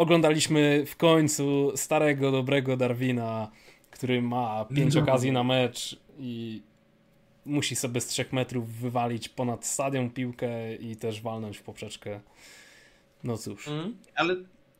oglądaliśmy 0.00 0.86
w 0.86 0.96
końcu 0.96 1.72
starego, 1.76 2.30
dobrego 2.30 2.76
Darwina, 2.76 3.50
który 3.90 4.22
ma 4.22 4.64
pięć 4.64 4.96
okazji 4.96 5.32
na 5.32 5.44
mecz 5.44 6.00
i 6.18 6.62
musi 7.46 7.76
sobie 7.76 8.00
z 8.00 8.06
trzech 8.06 8.32
metrów 8.32 8.72
wywalić 8.72 9.28
ponad 9.28 9.66
stadion 9.66 10.10
piłkę 10.10 10.74
i 10.74 10.96
też 10.96 11.22
walnąć 11.22 11.58
w 11.58 11.62
poprzeczkę. 11.62 12.20
No 13.24 13.36
cóż. 13.36 13.68
Mm, 13.68 13.96
ale 14.14 14.36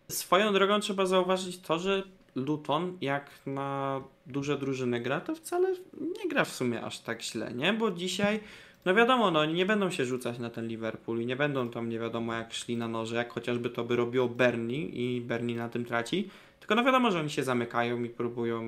swoją 0.09 0.53
drogą 0.53 0.81
trzeba 0.81 1.07
zauważyć 1.07 1.59
to, 1.59 1.79
że 1.79 2.03
Luton 2.35 2.99
jak 3.01 3.31
na 3.47 4.03
duże 4.27 4.59
drużyny 4.59 5.01
gra, 5.01 5.21
to 5.21 5.35
wcale 5.35 5.75
nie 6.23 6.29
gra 6.31 6.45
w 6.45 6.53
sumie 6.53 6.83
aż 6.83 6.99
tak 6.99 7.23
źle, 7.23 7.53
nie? 7.55 7.73
Bo 7.73 7.91
dzisiaj 7.91 8.41
no 8.85 8.95
wiadomo, 8.95 9.31
no 9.31 9.45
nie 9.45 9.67
będą 9.67 9.91
się 9.91 10.05
rzucać 10.05 10.39
na 10.39 10.51
ten 10.51 10.69
Liverpool 10.69 11.21
i 11.21 11.27
nie 11.27 11.37
będą 11.37 11.71
tam 11.71 11.89
nie 11.89 11.99
wiadomo 11.99 12.35
jak 12.35 12.53
szli 12.53 12.77
na 12.77 12.89
noże, 12.89 13.17
jak 13.17 13.33
chociażby 13.33 13.71
to 13.71 13.85
by 13.85 13.97
robiło 13.97 14.29
Bernie 14.29 14.87
i 14.87 15.21
Bernie 15.21 15.57
na 15.57 15.69
tym 15.69 15.85
traci. 15.85 16.31
Tylko 16.61 16.75
no 16.75 16.85
wiadomo, 16.85 17.11
że 17.11 17.21
oni 17.21 17.31
się 17.31 17.43
zamykają 17.43 18.05
i 18.05 18.09
próbują 18.09 18.63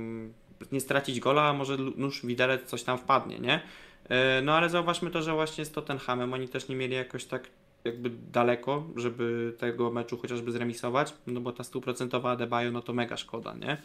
nie 0.73 0.81
stracić 0.81 1.21
gola, 1.21 1.43
a 1.43 1.53
może 1.53 1.77
nóż 1.77 2.27
widelec 2.27 2.65
coś 2.65 2.83
tam 2.83 2.99
wpadnie, 2.99 3.39
nie? 3.39 3.61
E, 4.09 4.43
no 4.43 4.55
ale 4.55 4.69
zauważmy 4.69 5.11
to, 5.11 5.23
że 5.23 5.33
właśnie 5.33 5.65
z 5.65 5.71
Tottenhamem 5.71 6.35
oni 6.35 6.49
też 6.49 6.69
nie 6.69 6.77
mieli 6.77 6.95
jakoś 6.95 7.25
tak 7.25 7.51
jakby 7.85 8.11
daleko, 8.33 8.87
żeby 8.97 9.55
tego 9.59 9.91
meczu 9.91 10.19
chociażby 10.19 10.53
zremisować, 10.53 11.15
no 11.27 11.41
bo 11.41 11.53
ta 11.53 11.65
stuprocentowa 11.65 12.31
Adebayo, 12.31 12.71
no 12.71 12.83
to 12.83 12.93
mega 12.93 13.17
szkoda, 13.17 13.55
nie? 13.55 13.77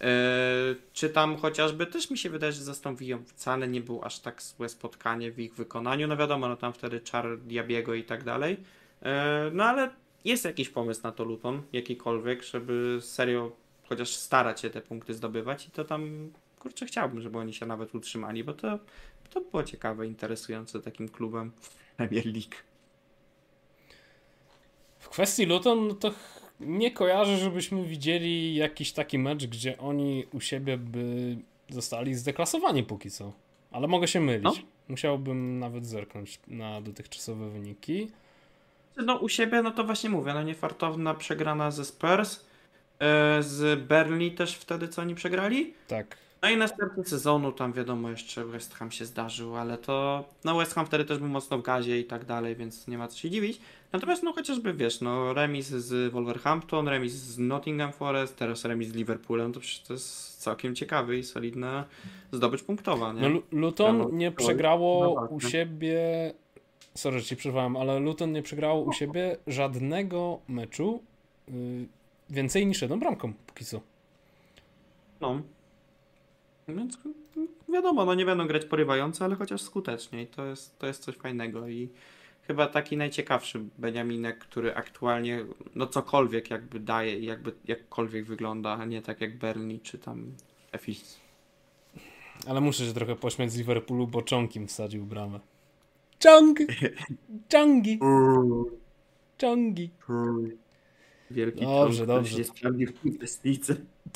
E, 0.00 0.06
czy 0.92 1.10
tam 1.10 1.36
chociażby 1.36 1.86
też 1.86 2.10
mi 2.10 2.18
się 2.18 2.30
wydaje, 2.30 2.52
że 2.52 2.60
z 2.60 2.82
wcale 3.26 3.68
nie 3.68 3.80
było 3.80 4.04
aż 4.04 4.18
tak 4.18 4.42
złe 4.42 4.68
spotkanie 4.68 5.32
w 5.32 5.38
ich 5.38 5.54
wykonaniu. 5.54 6.06
No 6.06 6.16
wiadomo, 6.16 6.48
no 6.48 6.56
tam 6.56 6.72
wtedy 6.72 7.00
czar 7.00 7.38
Diabiego 7.38 7.94
i 7.94 8.04
tak 8.04 8.24
dalej. 8.24 8.56
E, 9.02 9.50
no 9.52 9.64
ale 9.64 9.90
jest 10.24 10.44
jakiś 10.44 10.68
pomysł 10.68 11.00
na 11.02 11.12
to 11.12 11.24
Luton, 11.24 11.62
jakikolwiek, 11.72 12.42
żeby 12.42 12.98
serio 13.00 13.52
chociaż 13.88 14.10
starać 14.10 14.60
się 14.60 14.70
te 14.70 14.80
punkty 14.80 15.14
zdobywać 15.14 15.68
i 15.68 15.70
to 15.70 15.84
tam 15.84 16.30
kurczę 16.58 16.86
chciałbym, 16.86 17.20
żeby 17.20 17.38
oni 17.38 17.54
się 17.54 17.66
nawet 17.66 17.94
utrzymali, 17.94 18.44
bo 18.44 18.52
to, 18.52 18.78
to 19.30 19.40
było 19.40 19.62
ciekawe, 19.62 20.06
interesujące 20.06 20.80
takim 20.80 21.08
klubem 21.08 21.52
Premier 21.96 22.26
League. 22.26 22.56
W 24.98 25.08
kwestii 25.08 25.46
Luton, 25.46 25.88
no 25.88 25.94
to 25.94 26.12
nie 26.60 26.90
kojarzę, 26.90 27.36
żebyśmy 27.36 27.84
widzieli 27.84 28.54
jakiś 28.54 28.92
taki 28.92 29.18
mecz, 29.18 29.46
gdzie 29.46 29.78
oni 29.78 30.24
u 30.32 30.40
siebie 30.40 30.78
by 30.78 31.36
zostali 31.68 32.14
zdeklasowani 32.14 32.82
póki 32.82 33.10
co. 33.10 33.32
Ale 33.70 33.88
mogę 33.88 34.08
się 34.08 34.20
mylić. 34.20 34.44
No. 34.44 34.52
Musiałbym 34.88 35.58
nawet 35.58 35.86
zerknąć 35.86 36.40
na 36.48 36.80
dotychczasowe 36.80 37.50
wyniki. 37.50 38.10
No 38.96 39.16
u 39.16 39.28
siebie, 39.28 39.62
no 39.62 39.70
to 39.70 39.84
właśnie 39.84 40.10
mówię, 40.10 40.34
no 40.34 40.42
niefartowna 40.42 41.14
przegrana 41.14 41.70
ze 41.70 41.84
Spurs. 41.84 42.44
E, 42.98 43.42
z 43.42 43.80
Berli 43.80 44.32
też 44.32 44.54
wtedy, 44.54 44.88
co 44.88 45.02
oni 45.02 45.14
przegrali? 45.14 45.74
Tak. 45.88 46.16
No 46.42 46.50
i 46.50 46.56
następny 46.56 47.04
sezonu 47.04 47.52
tam 47.52 47.72
wiadomo 47.72 48.10
jeszcze 48.10 48.44
West 48.44 48.74
Ham 48.74 48.90
się 48.90 49.04
zdarzył, 49.04 49.56
ale 49.56 49.78
to 49.78 50.24
no 50.44 50.56
West 50.56 50.74
Ham 50.74 50.86
wtedy 50.86 51.04
też 51.04 51.18
był 51.18 51.28
mocno 51.28 51.58
w 51.58 51.62
gazie 51.62 52.00
i 52.00 52.04
tak 52.04 52.24
dalej, 52.24 52.56
więc 52.56 52.88
nie 52.88 52.98
ma 52.98 53.08
co 53.08 53.18
się 53.18 53.30
dziwić. 53.30 53.60
Natomiast 53.92 54.22
no 54.22 54.32
chociażby 54.32 54.74
wiesz, 54.74 55.00
no 55.00 55.34
remis 55.34 55.66
z 55.66 56.12
Wolverhampton, 56.12 56.88
remis 56.88 57.12
z 57.12 57.38
Nottingham 57.38 57.92
Forest, 57.92 58.36
teraz 58.36 58.64
remis 58.64 58.88
z 58.88 58.94
Liverpoolem, 58.94 59.52
to 59.52 59.60
przecież 59.60 59.80
to 59.80 59.92
jest 59.92 60.42
całkiem 60.42 60.74
ciekawy 60.74 61.18
i 61.18 61.24
solidna 61.24 61.84
zdobycz 62.32 62.62
punktowa, 62.62 63.12
nie? 63.12 63.28
No 63.28 63.40
Luton 63.52 64.16
nie 64.16 64.32
przegrało 64.32 65.14
no, 65.20 65.36
u 65.36 65.40
siebie 65.40 66.00
sorry, 66.94 67.22
ci 67.22 67.36
przerwałem, 67.36 67.76
ale 67.76 68.00
Luton 68.00 68.32
nie 68.32 68.42
przegrało 68.42 68.82
u 68.82 68.92
siebie 68.92 69.36
żadnego 69.46 70.40
meczu 70.48 71.02
yy, 71.48 71.54
więcej 72.30 72.66
niż 72.66 72.82
jedną 72.82 73.00
bramką 73.00 73.32
póki 73.46 73.64
co. 73.64 73.80
No. 75.20 75.42
Więc 76.68 76.98
wiadomo, 77.68 78.04
no 78.04 78.14
nie 78.14 78.24
będą 78.24 78.46
grać 78.46 78.64
porywająco, 78.64 79.24
ale 79.24 79.36
chociaż 79.36 79.62
skutecznie 79.62 80.22
i 80.22 80.26
to 80.26 80.46
jest, 80.46 80.78
to 80.78 80.86
jest 80.86 81.02
coś 81.02 81.16
fajnego 81.16 81.68
i 81.68 81.88
chyba 82.50 82.66
taki 82.66 82.96
najciekawszy 82.96 83.60
Beniaminek, 83.78 84.38
który 84.38 84.74
aktualnie 84.74 85.44
no 85.74 85.86
cokolwiek 85.86 86.50
jakby 86.50 86.80
daje 86.80 87.18
i 87.18 87.24
jakby 87.24 87.52
jakkolwiek 87.64 88.24
wygląda, 88.24 88.70
a 88.72 88.84
nie 88.84 89.02
tak 89.02 89.20
jak 89.20 89.38
Bernie 89.38 89.78
czy 89.78 89.98
tam 89.98 90.32
Efis. 90.72 91.20
Ale 92.46 92.60
muszę 92.60 92.86
się 92.86 92.92
trochę 92.92 93.16
pośmiać 93.16 93.52
z 93.52 93.56
Liverpoolu, 93.56 94.06
bo 94.06 94.22
Czonkim 94.22 94.66
wsadził 94.66 95.06
bramę. 95.06 95.40
Czong! 96.18 96.58
Czongi! 97.48 97.98
Czongi! 99.36 99.90
Wielki 101.30 101.60
dobrze, 101.60 102.06
dobrze. 102.06 102.44
W 102.44 103.06
inwestycji. 103.06 103.74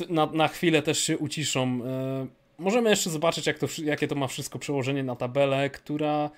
Na, 0.08 0.26
na 0.26 0.48
chwilę 0.48 0.82
też 0.82 0.98
się 0.98 1.18
uciszą. 1.18 1.80
E, 1.84 2.26
możemy 2.58 2.90
jeszcze 2.90 3.10
zobaczyć, 3.10 3.46
jak 3.46 3.58
to, 3.58 3.66
jakie 3.84 4.08
to 4.08 4.14
ma 4.14 4.26
wszystko 4.26 4.58
przełożenie 4.58 5.02
na 5.02 5.16
tabelę, 5.16 5.70
która 5.70 6.30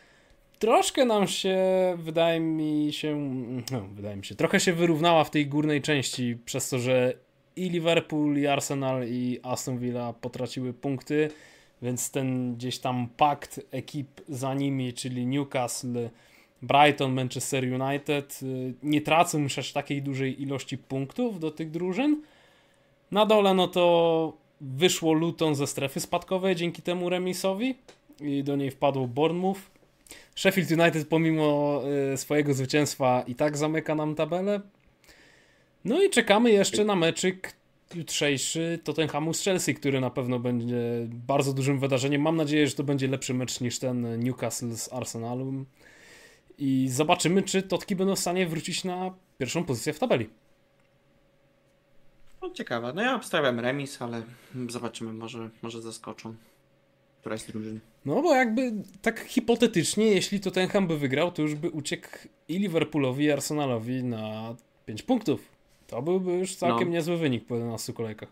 troszkę 0.59 1.04
nam 1.04 1.28
się, 1.28 1.59
wydaje 1.96 2.40
mi 2.40 2.92
się, 2.92 3.16
no, 3.72 3.80
wydaje 3.94 4.16
mi 4.16 4.24
się, 4.24 4.34
trochę 4.34 4.61
się 4.61 4.72
wyrównała 4.72 5.24
w 5.24 5.30
tej 5.30 5.46
górnej 5.46 5.82
części, 5.82 6.36
przez 6.44 6.68
to, 6.68 6.78
że 6.78 7.14
i 7.57 7.70
Liverpool, 7.70 8.38
i 8.38 8.46
Arsenal, 8.46 9.09
i 9.09 9.40
Aston 9.42 9.78
Villa 9.78 10.12
potraciły 10.12 10.72
punkty, 10.72 11.30
więc 11.82 12.11
ten 12.11 12.54
gdzieś 12.54 12.78
tam 12.78 13.09
pakt 13.16 13.61
ekip 13.70 14.20
za 14.28 14.54
nimi, 14.54 14.92
czyli 14.92 15.26
Newcastle, 15.26 16.11
Brighton, 16.62 17.12
Manchester 17.12 17.64
United, 17.82 18.40
y, 18.42 18.74
nie 18.82 19.00
tracą 19.00 19.38
już 19.38 19.59
aż 19.59 19.72
takiej 19.72 20.02
dużej 20.02 20.42
ilości 20.42 20.78
punktów 20.78 21.40
do 21.40 21.50
tych 21.50 21.70
drużyn. 21.70 22.22
Na 23.11 23.26
dole, 23.26 23.54
no 23.54 23.68
to 23.68 24.36
wyszło 24.61 25.12
Luton 25.12 25.54
ze 25.54 25.66
strefy 25.66 26.00
spadkowej 26.00 26.57
dzięki 26.57 26.82
temu 26.82 27.09
remisowi 27.09 27.74
i 28.20 28.44
do 28.44 28.57
niej 28.57 28.70
wpadł 28.70 29.07
Bournemouth. 29.07 29.76
Sheffield 30.37 30.70
United 30.70 31.09
pomimo 31.09 31.82
y, 32.12 32.16
swojego 32.16 32.55
zwycięstwa 32.55 33.24
i 33.26 33.34
tak 33.34 33.57
zamyka 33.57 33.95
nam 33.95 34.14
tabelę. 34.14 34.61
No 35.84 36.03
i 36.03 36.11
czekamy 36.11 36.51
jeszcze 36.51 36.84
na 36.84 36.97
meczyk 36.97 37.57
jutrzejszy 37.95 38.78
Tottenhamu 38.84 39.34
z 39.34 39.43
Chelsea, 39.43 39.74
który 39.74 40.01
na 40.01 40.11
pewno 40.11 40.39
będzie 40.39 41.07
bardzo 41.09 41.53
dużym 41.53 41.78
wydarzeniem. 41.78 42.22
Mam 42.22 42.37
nadzieję, 42.37 42.66
że 42.66 42.74
to 42.74 42.84
będzie 42.84 43.09
lepszy 43.09 43.34
mecz 43.34 43.61
niż 43.61 43.78
ten 43.78 44.20
Newcastle 44.24 44.76
z 44.76 44.93
Arsenalem. 44.93 45.66
I 46.59 46.89
zobaczymy, 46.91 47.43
czy 47.43 47.62
Totki 47.62 47.97
będą 47.97 48.16
w 48.16 48.18
stanie 48.18 48.47
wrócić 48.47 48.84
na 48.84 49.14
pierwszą 49.39 49.64
pozycję 49.64 49.93
w 49.93 49.99
tabeli. 49.99 50.30
No, 52.43 52.51
ciekawe. 52.51 52.93
No 52.95 53.03
ja 53.03 53.14
obstawiam 53.14 53.61
remis, 53.61 54.03
ale 54.03 54.22
zobaczymy, 54.68 55.12
może, 55.12 55.51
może 55.62 55.82
zaskoczą 55.82 56.34
któraś 57.20 57.41
z 57.41 57.47
drużyn. 57.47 57.80
No 58.07 58.22
bo 58.22 58.34
jakby 58.34 58.72
tak 59.02 59.20
hipotetycznie, 59.20 60.07
jeśli 60.07 60.40
to 60.40 60.50
Tottenham 60.50 60.86
by 60.86 60.98
wygrał, 60.98 61.32
to 61.32 61.42
już 61.42 61.54
by 61.54 61.70
uciekł 61.70 62.09
i 62.48 62.59
Liverpoolowi, 62.59 63.24
i 63.24 63.30
Arsenalowi 63.30 64.04
na 64.04 64.54
5 64.86 65.02
punktów. 65.02 65.48
To 65.86 66.02
byłby 66.02 66.32
już 66.32 66.54
całkiem 66.54 66.88
no. 66.88 66.94
niezły 66.94 67.16
wynik 67.16 67.46
po 67.46 67.54
11 67.54 67.92
kolejkach. 67.92 68.28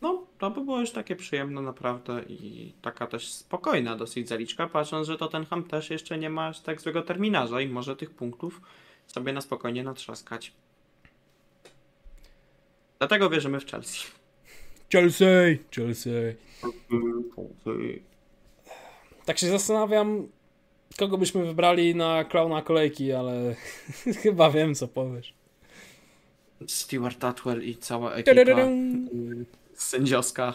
No, 0.00 0.26
to 0.38 0.50
by 0.50 0.64
było 0.64 0.80
już 0.80 0.90
takie 0.90 1.16
przyjemne 1.16 1.62
naprawdę 1.62 2.22
i 2.22 2.72
taka 2.82 3.06
też 3.06 3.32
spokojna 3.32 3.96
dosyć 3.96 4.28
zaliczka, 4.28 4.66
patrząc, 4.66 5.06
że 5.06 5.18
Tottenham 5.18 5.64
też 5.64 5.90
jeszcze 5.90 6.18
nie 6.18 6.30
ma 6.30 6.52
tak 6.64 6.80
złego 6.80 7.02
terminarza 7.02 7.60
i 7.60 7.68
może 7.68 7.96
tych 7.96 8.10
punktów 8.10 8.60
sobie 9.06 9.32
na 9.32 9.40
spokojnie 9.40 9.84
natrzaskać. 9.84 10.52
Dlatego 12.98 13.30
wierzymy 13.30 13.60
w 13.60 13.66
Chelsea. 13.66 14.25
Chelsea, 14.92 15.58
Chelsea. 15.74 16.10
Tak 19.24 19.38
się 19.38 19.46
zastanawiam, 19.46 20.28
kogo 20.98 21.18
byśmy 21.18 21.44
wybrali 21.44 21.94
na 21.94 22.24
klauna 22.24 22.62
kolejki, 22.62 23.12
ale 23.12 23.54
chyba 24.22 24.50
wiem, 24.50 24.74
co 24.74 24.88
powiesz. 24.88 25.34
Stewart 26.66 27.24
Atwell 27.24 27.64
i 27.64 27.76
cała 27.76 28.14
ekipa 28.14 28.68
sędziowska 29.74 30.54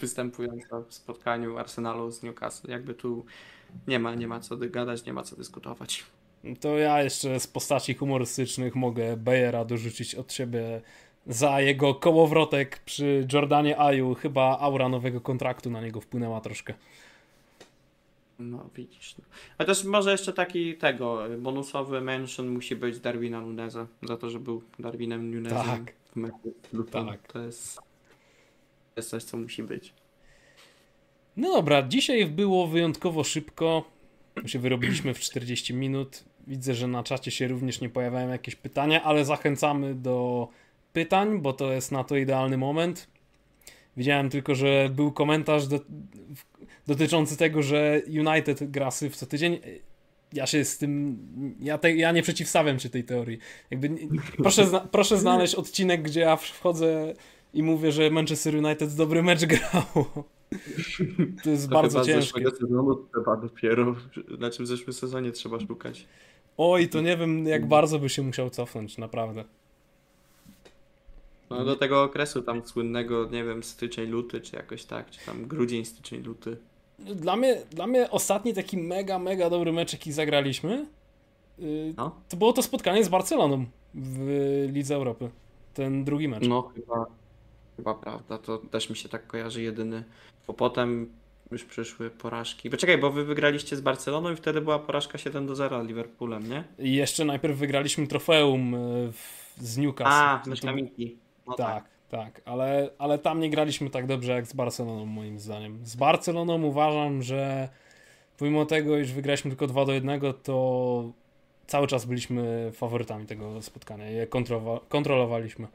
występująca 0.00 0.80
w 0.88 0.94
spotkaniu 0.94 1.58
Arsenalu 1.58 2.10
z 2.10 2.22
Newcastle. 2.22 2.70
Jakby 2.70 2.94
tu 2.94 3.24
nie 3.88 3.98
ma, 3.98 4.14
nie 4.14 4.28
ma 4.28 4.40
co 4.40 4.56
gadać, 4.56 5.04
nie 5.04 5.12
ma 5.12 5.22
co 5.22 5.36
dyskutować. 5.36 6.04
To 6.60 6.78
ja 6.78 7.02
jeszcze 7.02 7.40
z 7.40 7.46
postaci 7.46 7.94
humorystycznych 7.94 8.74
mogę 8.74 9.16
Bayera 9.16 9.64
dorzucić 9.64 10.14
od 10.14 10.32
siebie 10.32 10.80
za 11.26 11.60
jego 11.60 11.94
kołowrotek 11.94 12.78
przy 12.78 13.26
Jordanie 13.32 13.78
Aju. 13.78 14.14
Chyba 14.14 14.58
aura 14.58 14.88
nowego 14.88 15.20
kontraktu 15.20 15.70
na 15.70 15.80
niego 15.80 16.00
wpłynęła 16.00 16.40
troszkę. 16.40 16.74
No 18.38 18.70
widzisz. 18.76 19.14
A 19.58 19.64
też 19.64 19.84
może 19.84 20.12
jeszcze 20.12 20.32
taki 20.32 20.76
tego, 20.76 21.22
bonusowy 21.38 22.00
mention 22.00 22.48
musi 22.48 22.76
być 22.76 23.00
Darwina 23.00 23.40
Nuneza, 23.40 23.86
za 24.02 24.16
to, 24.16 24.30
że 24.30 24.40
był 24.40 24.62
Darwinem 24.78 25.34
Nunezem 25.34 25.66
tak. 25.66 25.92
w 26.12 26.16
meczu 26.16 26.54
tak. 26.90 27.32
To 27.32 27.38
jest, 27.38 27.76
to 27.76 27.82
jest 28.96 29.10
coś, 29.10 29.24
co 29.24 29.36
musi 29.36 29.62
być. 29.62 29.92
No 31.36 31.52
dobra, 31.52 31.82
dzisiaj 31.82 32.26
było 32.26 32.66
wyjątkowo 32.66 33.24
szybko. 33.24 33.84
My 34.42 34.48
się 34.48 34.58
wyrobiliśmy 34.58 35.14
w 35.14 35.20
40 35.20 35.74
minut. 35.74 36.24
Widzę, 36.46 36.74
że 36.74 36.86
na 36.86 37.02
czacie 37.02 37.30
się 37.30 37.48
również 37.48 37.80
nie 37.80 37.88
pojawiają 37.88 38.28
jakieś 38.28 38.56
pytania, 38.56 39.02
ale 39.02 39.24
zachęcamy 39.24 39.94
do 39.94 40.48
pytań, 40.92 41.40
bo 41.40 41.52
to 41.52 41.72
jest 41.72 41.92
na 41.92 42.04
to 42.04 42.16
idealny 42.16 42.58
moment. 42.58 43.08
Widziałem 43.96 44.30
tylko, 44.30 44.54
że 44.54 44.90
był 44.92 45.12
komentarz 45.12 45.66
do, 45.66 45.80
dotyczący 46.86 47.36
tego, 47.36 47.62
że 47.62 48.02
United 48.08 48.70
gra 48.70 48.90
w 48.90 49.16
co 49.16 49.26
tydzień. 49.26 49.58
Ja 50.32 50.46
się 50.46 50.64
z 50.64 50.78
tym. 50.78 51.18
Ja, 51.60 51.78
te, 51.78 51.94
ja 51.94 52.12
nie 52.12 52.22
przeciwstawiam 52.22 52.78
się 52.78 52.90
tej 52.90 53.04
teorii. 53.04 53.38
Jakby, 53.70 53.90
proszę, 54.36 54.66
zna, 54.66 54.80
proszę 54.80 55.18
znaleźć 55.18 55.54
odcinek, 55.54 56.02
gdzie 56.02 56.20
ja 56.20 56.36
wchodzę 56.36 57.14
i 57.54 57.62
mówię, 57.62 57.92
że 57.92 58.10
Manchester 58.10 58.56
United 58.56 58.94
dobry 58.94 59.22
mecz 59.22 59.44
grało. 59.44 60.24
To 61.44 61.50
jest 61.50 61.68
to 61.68 61.74
bardzo 61.74 62.04
ciężkie. 62.04 62.50
sezonu 62.50 63.06
trzeba 63.12 63.36
dopiero, 63.36 63.96
na 64.38 64.50
czym 64.50 64.64
w 64.64 64.68
zeszłym 64.68 64.92
sezonie 64.92 65.32
trzeba 65.32 65.60
szukać. 65.60 66.06
Oj, 66.56 66.88
to 66.88 67.00
nie 67.00 67.16
wiem, 67.16 67.46
jak 67.46 67.66
bardzo 67.66 67.98
by 67.98 68.08
się 68.08 68.22
musiał 68.22 68.50
cofnąć, 68.50 68.98
naprawdę. 68.98 69.44
No 71.50 71.64
do 71.64 71.76
tego 71.76 72.02
okresu 72.02 72.42
tam 72.42 72.66
słynnego, 72.66 73.28
nie 73.30 73.44
wiem, 73.44 73.62
styczeń, 73.62 74.10
luty, 74.10 74.40
czy 74.40 74.56
jakoś 74.56 74.84
tak, 74.84 75.10
czy 75.10 75.26
tam 75.26 75.46
grudzień, 75.46 75.84
styczeń, 75.84 76.22
luty. 76.22 76.56
Dla 76.98 77.36
mnie, 77.36 77.62
dla 77.70 77.86
mnie 77.86 78.10
ostatni 78.10 78.54
taki 78.54 78.78
mega, 78.78 79.18
mega 79.18 79.50
dobry 79.50 79.72
mecz, 79.72 79.92
jaki 79.92 80.12
zagraliśmy, 80.12 80.86
yy, 81.58 81.94
no. 81.96 82.16
to 82.28 82.36
było 82.36 82.52
to 82.52 82.62
spotkanie 82.62 83.04
z 83.04 83.08
Barceloną 83.08 83.64
w 83.94 84.68
Lidze 84.72 84.94
Europy. 84.94 85.30
Ten 85.74 86.04
drugi 86.04 86.28
mecz. 86.28 86.48
No, 86.48 86.62
chyba, 86.74 87.06
chyba 87.76 87.94
prawda. 87.94 88.38
To 88.38 88.58
też 88.58 88.90
mi 88.90 88.96
się 88.96 89.08
tak 89.08 89.26
kojarzy 89.26 89.62
jedyny. 89.62 90.04
Bo 90.46 90.54
potem 90.54 91.12
już 91.50 91.64
przyszły 91.64 92.10
porażki. 92.10 92.70
Poczekaj, 92.70 92.98
bo 92.98 93.10
wy 93.10 93.24
wygraliście 93.24 93.76
z 93.76 93.80
Barceloną 93.80 94.32
i 94.32 94.36
wtedy 94.36 94.60
była 94.60 94.78
porażka 94.78 95.18
7 95.18 95.46
do 95.46 95.54
0 95.54 95.82
Liverpoolem, 95.84 96.48
nie? 96.48 96.64
I 96.78 96.94
jeszcze 96.94 97.24
najpierw 97.24 97.58
wygraliśmy 97.58 98.06
trofeum 98.06 98.74
y, 98.74 99.12
z 99.58 99.76
Newcastle. 99.76 100.12
A, 100.12 100.42
z 100.56 100.64
no 101.50 101.56
tak, 101.56 101.84
tak, 101.84 101.90
tak, 102.08 102.42
ale, 102.44 102.90
ale 102.98 103.18
tam 103.18 103.40
nie 103.40 103.50
graliśmy 103.50 103.90
tak 103.90 104.06
dobrze 104.06 104.32
jak 104.32 104.46
z 104.46 104.52
Barceloną, 104.52 105.06
moim 105.06 105.38
zdaniem. 105.38 105.86
Z 105.86 105.96
Barceloną 105.96 106.62
uważam, 106.62 107.22
że 107.22 107.68
pomimo 108.38 108.66
tego, 108.66 108.98
iż 108.98 109.12
wygraliśmy 109.12 109.50
tylko 109.50 109.66
2 109.66 109.84
do 109.84 109.92
1, 109.92 110.20
to 110.42 111.12
cały 111.66 111.86
czas 111.86 112.04
byliśmy 112.04 112.70
faworytami 112.72 113.26
tego 113.26 113.62
spotkania. 113.62 114.10
Je 114.10 114.26
kontrolowaliśmy. 114.88 115.66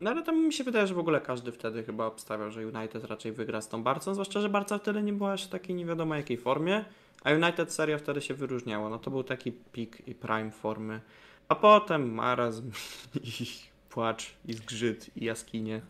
No 0.00 0.10
ale 0.10 0.22
to 0.22 0.32
mi 0.32 0.52
się 0.52 0.64
wydaje, 0.64 0.86
że 0.86 0.94
w 0.94 0.98
ogóle 0.98 1.20
każdy 1.20 1.52
wtedy 1.52 1.84
chyba 1.84 2.06
obstawiał, 2.06 2.50
że 2.50 2.66
United 2.66 3.04
raczej 3.04 3.32
wygra 3.32 3.60
z 3.60 3.68
tą 3.68 3.82
Barcą, 3.82 4.14
zwłaszcza, 4.14 4.40
że 4.40 4.48
Barca 4.48 4.78
wtedy 4.78 5.02
nie 5.02 5.12
była 5.12 5.32
aż 5.32 5.46
takiej 5.46 5.76
nie 5.76 5.86
wiadomo 5.86 6.14
jakiej 6.14 6.36
formie, 6.36 6.84
a 7.24 7.32
United 7.32 7.72
seria 7.72 7.98
wtedy 7.98 8.20
się 8.20 8.34
wyróżniało. 8.34 8.88
No 8.88 8.98
to 8.98 9.10
był 9.10 9.24
taki 9.24 9.52
pik 9.52 10.08
i 10.08 10.14
prime 10.14 10.50
formy. 10.50 11.00
A 11.48 11.54
potem 11.54 12.14
marazm 12.14 12.70
i 13.40 13.46
płacz 13.94 14.34
i 14.44 14.52
zgrzyt 14.52 15.10
i 15.16 15.24
jaskinie. 15.24 15.80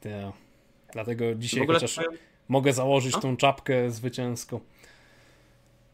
Tak. 0.00 0.32
Dlatego 0.92 1.34
dzisiaj 1.34 1.66
chociaż 1.66 1.90
swoją... 1.90 2.08
mogę 2.48 2.72
założyć 2.72 3.14
tą 3.14 3.36
czapkę 3.36 3.90
zwycięską. 3.90 4.60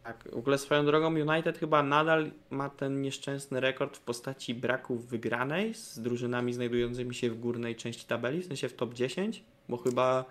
Tak, 0.05 0.29
w 0.33 0.37
ogóle 0.37 0.59
swoją 0.59 0.87
drogą 0.87 1.14
United 1.14 1.59
chyba 1.59 1.83
nadal 1.83 2.31
ma 2.51 2.71
ten 2.71 3.03
nieszczęsny 3.03 3.61
rekord 3.61 3.97
w 3.97 4.01
postaci 4.01 4.55
braków 4.55 5.09
wygranej 5.09 5.75
z 5.75 5.99
drużynami 5.99 6.53
znajdującymi 6.53 7.14
się 7.14 7.31
w 7.31 7.41
górnej 7.41 7.77
części 7.77 8.07
tabeli, 8.07 8.43
w 8.43 8.47
sensie 8.47 8.69
w 8.69 8.75
top 8.75 8.95
10, 8.95 9.43
bo 9.69 9.77
chyba 9.77 10.25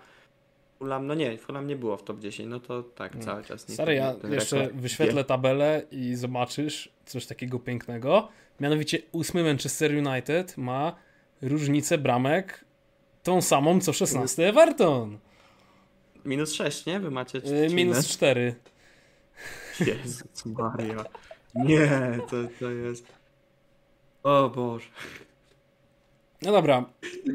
Fulham, 0.78 1.06
no 1.06 1.14
nie, 1.14 1.38
Fulham 1.38 1.66
nie 1.66 1.76
było 1.76 1.96
w 1.96 2.02
top 2.02 2.20
10, 2.20 2.48
no 2.50 2.60
to 2.60 2.82
tak 2.82 3.18
cały 3.18 3.44
czas. 3.44 3.68
Nie 3.68 3.74
Stary, 3.74 3.94
ja 3.94 4.14
jeszcze 4.30 4.68
wyświetlę 4.74 5.24
tabelę 5.24 5.82
i 5.90 6.14
zobaczysz 6.14 6.88
coś 7.06 7.26
takiego 7.26 7.58
pięknego. 7.58 8.28
Mianowicie 8.60 8.98
ósmy 9.12 9.44
Manchester 9.44 10.06
United 10.06 10.56
ma 10.56 11.05
różnicę 11.42 11.98
bramek 11.98 12.64
tą 13.22 13.42
samą 13.42 13.80
co 13.80 13.92
16 13.92 14.48
Everton. 14.48 15.18
Minus 16.24 16.52
6, 16.52 16.86
nie? 16.86 17.00
Wy 17.00 17.10
macie 17.10 17.38
yy, 17.38 17.74
Minus 17.74 18.08
4. 18.08 18.54
Jezus 19.80 20.46
Maria. 20.46 21.04
Nie, 21.54 22.18
to, 22.30 22.36
to 22.60 22.70
jest... 22.70 23.06
O 24.22 24.50
Boże. 24.50 24.86
No 26.42 26.52
dobra, 26.52 26.84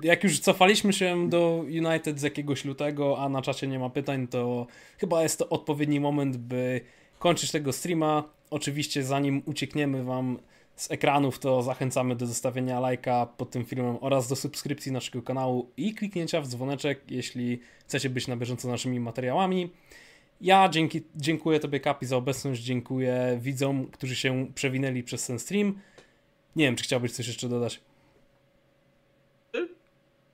jak 0.03 0.23
już 0.23 0.39
cofaliśmy 0.39 0.93
się 0.93 1.29
do 1.29 1.63
United 1.65 2.19
z 2.19 2.23
jakiegoś 2.23 2.65
lutego, 2.65 3.17
a 3.19 3.29
na 3.29 3.41
czacie 3.41 3.67
nie 3.67 3.79
ma 3.79 3.89
pytań, 3.89 4.27
to 4.27 4.67
chyba 4.97 5.23
jest 5.23 5.39
to 5.39 5.49
odpowiedni 5.49 5.99
moment, 5.99 6.37
by 6.37 6.81
kończyć 7.19 7.51
tego 7.51 7.73
streama. 7.73 8.23
Oczywiście 8.49 9.03
zanim 9.03 9.41
uciekniemy 9.45 10.03
wam 10.03 10.39
z 10.75 10.91
ekranów, 10.91 11.39
to 11.39 11.61
zachęcamy 11.61 12.15
do 12.15 12.25
zostawienia 12.25 12.79
lajka 12.79 13.25
pod 13.25 13.49
tym 13.49 13.65
filmem 13.65 13.97
oraz 14.01 14.27
do 14.27 14.35
subskrypcji 14.35 14.91
naszego 14.91 15.21
kanału 15.21 15.71
i 15.77 15.93
kliknięcia 15.93 16.41
w 16.41 16.47
dzwoneczek, 16.47 17.01
jeśli 17.11 17.59
chcecie 17.87 18.09
być 18.09 18.27
na 18.27 18.37
bieżąco 18.37 18.67
naszymi 18.67 18.99
materiałami. 18.99 19.69
Ja 20.41 20.69
dzięki, 20.69 21.01
dziękuję 21.15 21.59
Tobie, 21.59 21.79
Kapi, 21.79 22.05
za 22.05 22.17
obecność, 22.17 22.61
dziękuję 22.61 23.39
widzom, 23.41 23.87
którzy 23.87 24.15
się 24.15 24.47
przewinęli 24.55 25.03
przez 25.03 25.27
ten 25.27 25.39
stream. 25.39 25.79
Nie 26.55 26.65
wiem, 26.65 26.75
czy 26.75 26.83
chciałbyś 26.83 27.11
coś 27.11 27.27
jeszcze 27.27 27.49
dodać? 27.49 27.81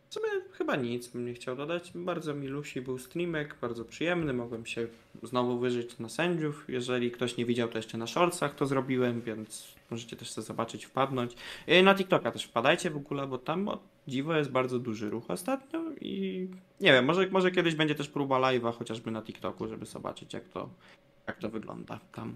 W 0.10 0.14
sumie 0.14 0.28
chyba 0.52 0.76
nic 0.76 1.08
bym 1.08 1.26
nie 1.26 1.34
chciał 1.34 1.56
dodać. 1.56 1.92
Bardzo 1.96 2.34
milusi 2.34 2.82
był 2.82 2.98
streamek, 2.98 3.56
bardzo 3.62 3.86
przyjemny. 3.86 4.34
Mogłem 4.34 4.66
się 4.66 4.88
znowu 5.24 5.60
wyżyć 5.60 6.00
na 6.00 6.10
sędziów. 6.10 6.66
Jeżeli 6.68 7.12
ktoś 7.12 7.38
nie 7.38 7.46
widział, 7.46 7.68
to 7.68 7.78
jeszcze 7.78 7.98
na 7.98 8.08
shortsach 8.08 8.56
to 8.56 8.66
zrobiłem, 8.66 9.22
więc 9.22 9.77
możecie 9.92 10.16
też 10.16 10.32
sobie 10.32 10.46
zobaczyć, 10.46 10.86
wpadnąć. 10.86 11.36
Na 11.84 11.96
TikToka 11.96 12.32
też 12.32 12.44
wpadajcie 12.44 12.90
w 12.90 12.98
ogóle, 12.98 13.28
bo 13.28 13.38
tam 13.38 13.68
o 13.68 13.80
dziwo 14.08 14.36
jest 14.36 14.52
bardzo 14.52 14.80
duży 14.80 15.10
ruch 15.10 15.24
ostatnio 15.28 15.82
i 16.02 16.48
nie 16.82 16.92
wiem, 16.92 17.06
może, 17.06 17.28
może 17.28 17.52
kiedyś 17.52 17.76
będzie 17.76 17.96
też 17.96 18.10
próba 18.10 18.40
live'a 18.40 18.74
chociażby 18.74 19.12
na 19.12 19.22
TikToku, 19.22 19.68
żeby 19.68 19.86
zobaczyć 19.86 20.34
jak 20.34 20.50
to, 20.50 20.70
jak 21.28 21.38
to 21.38 21.50
wygląda 21.50 22.00
tam. 22.12 22.36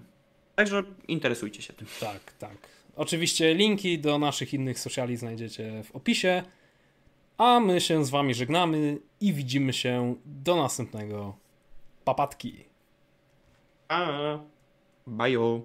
Także 0.55 0.83
interesujcie 1.07 1.61
się 1.61 1.73
tym. 1.73 1.87
Tak, 1.99 2.33
tak. 2.33 2.57
Oczywiście 2.95 3.53
linki 3.53 3.99
do 3.99 4.19
naszych 4.19 4.53
innych 4.53 4.79
sociali 4.79 5.17
znajdziecie 5.17 5.83
w 5.83 5.95
opisie. 5.95 6.43
A 7.37 7.59
my 7.59 7.81
się 7.81 8.05
z 8.05 8.09
wami 8.09 8.33
żegnamy 8.33 8.97
i 9.21 9.33
widzimy 9.33 9.73
się 9.73 10.15
do 10.25 10.55
następnego. 10.55 11.37
Papatki. 12.05 12.65
A, 13.87 14.39
bye. 15.07 15.61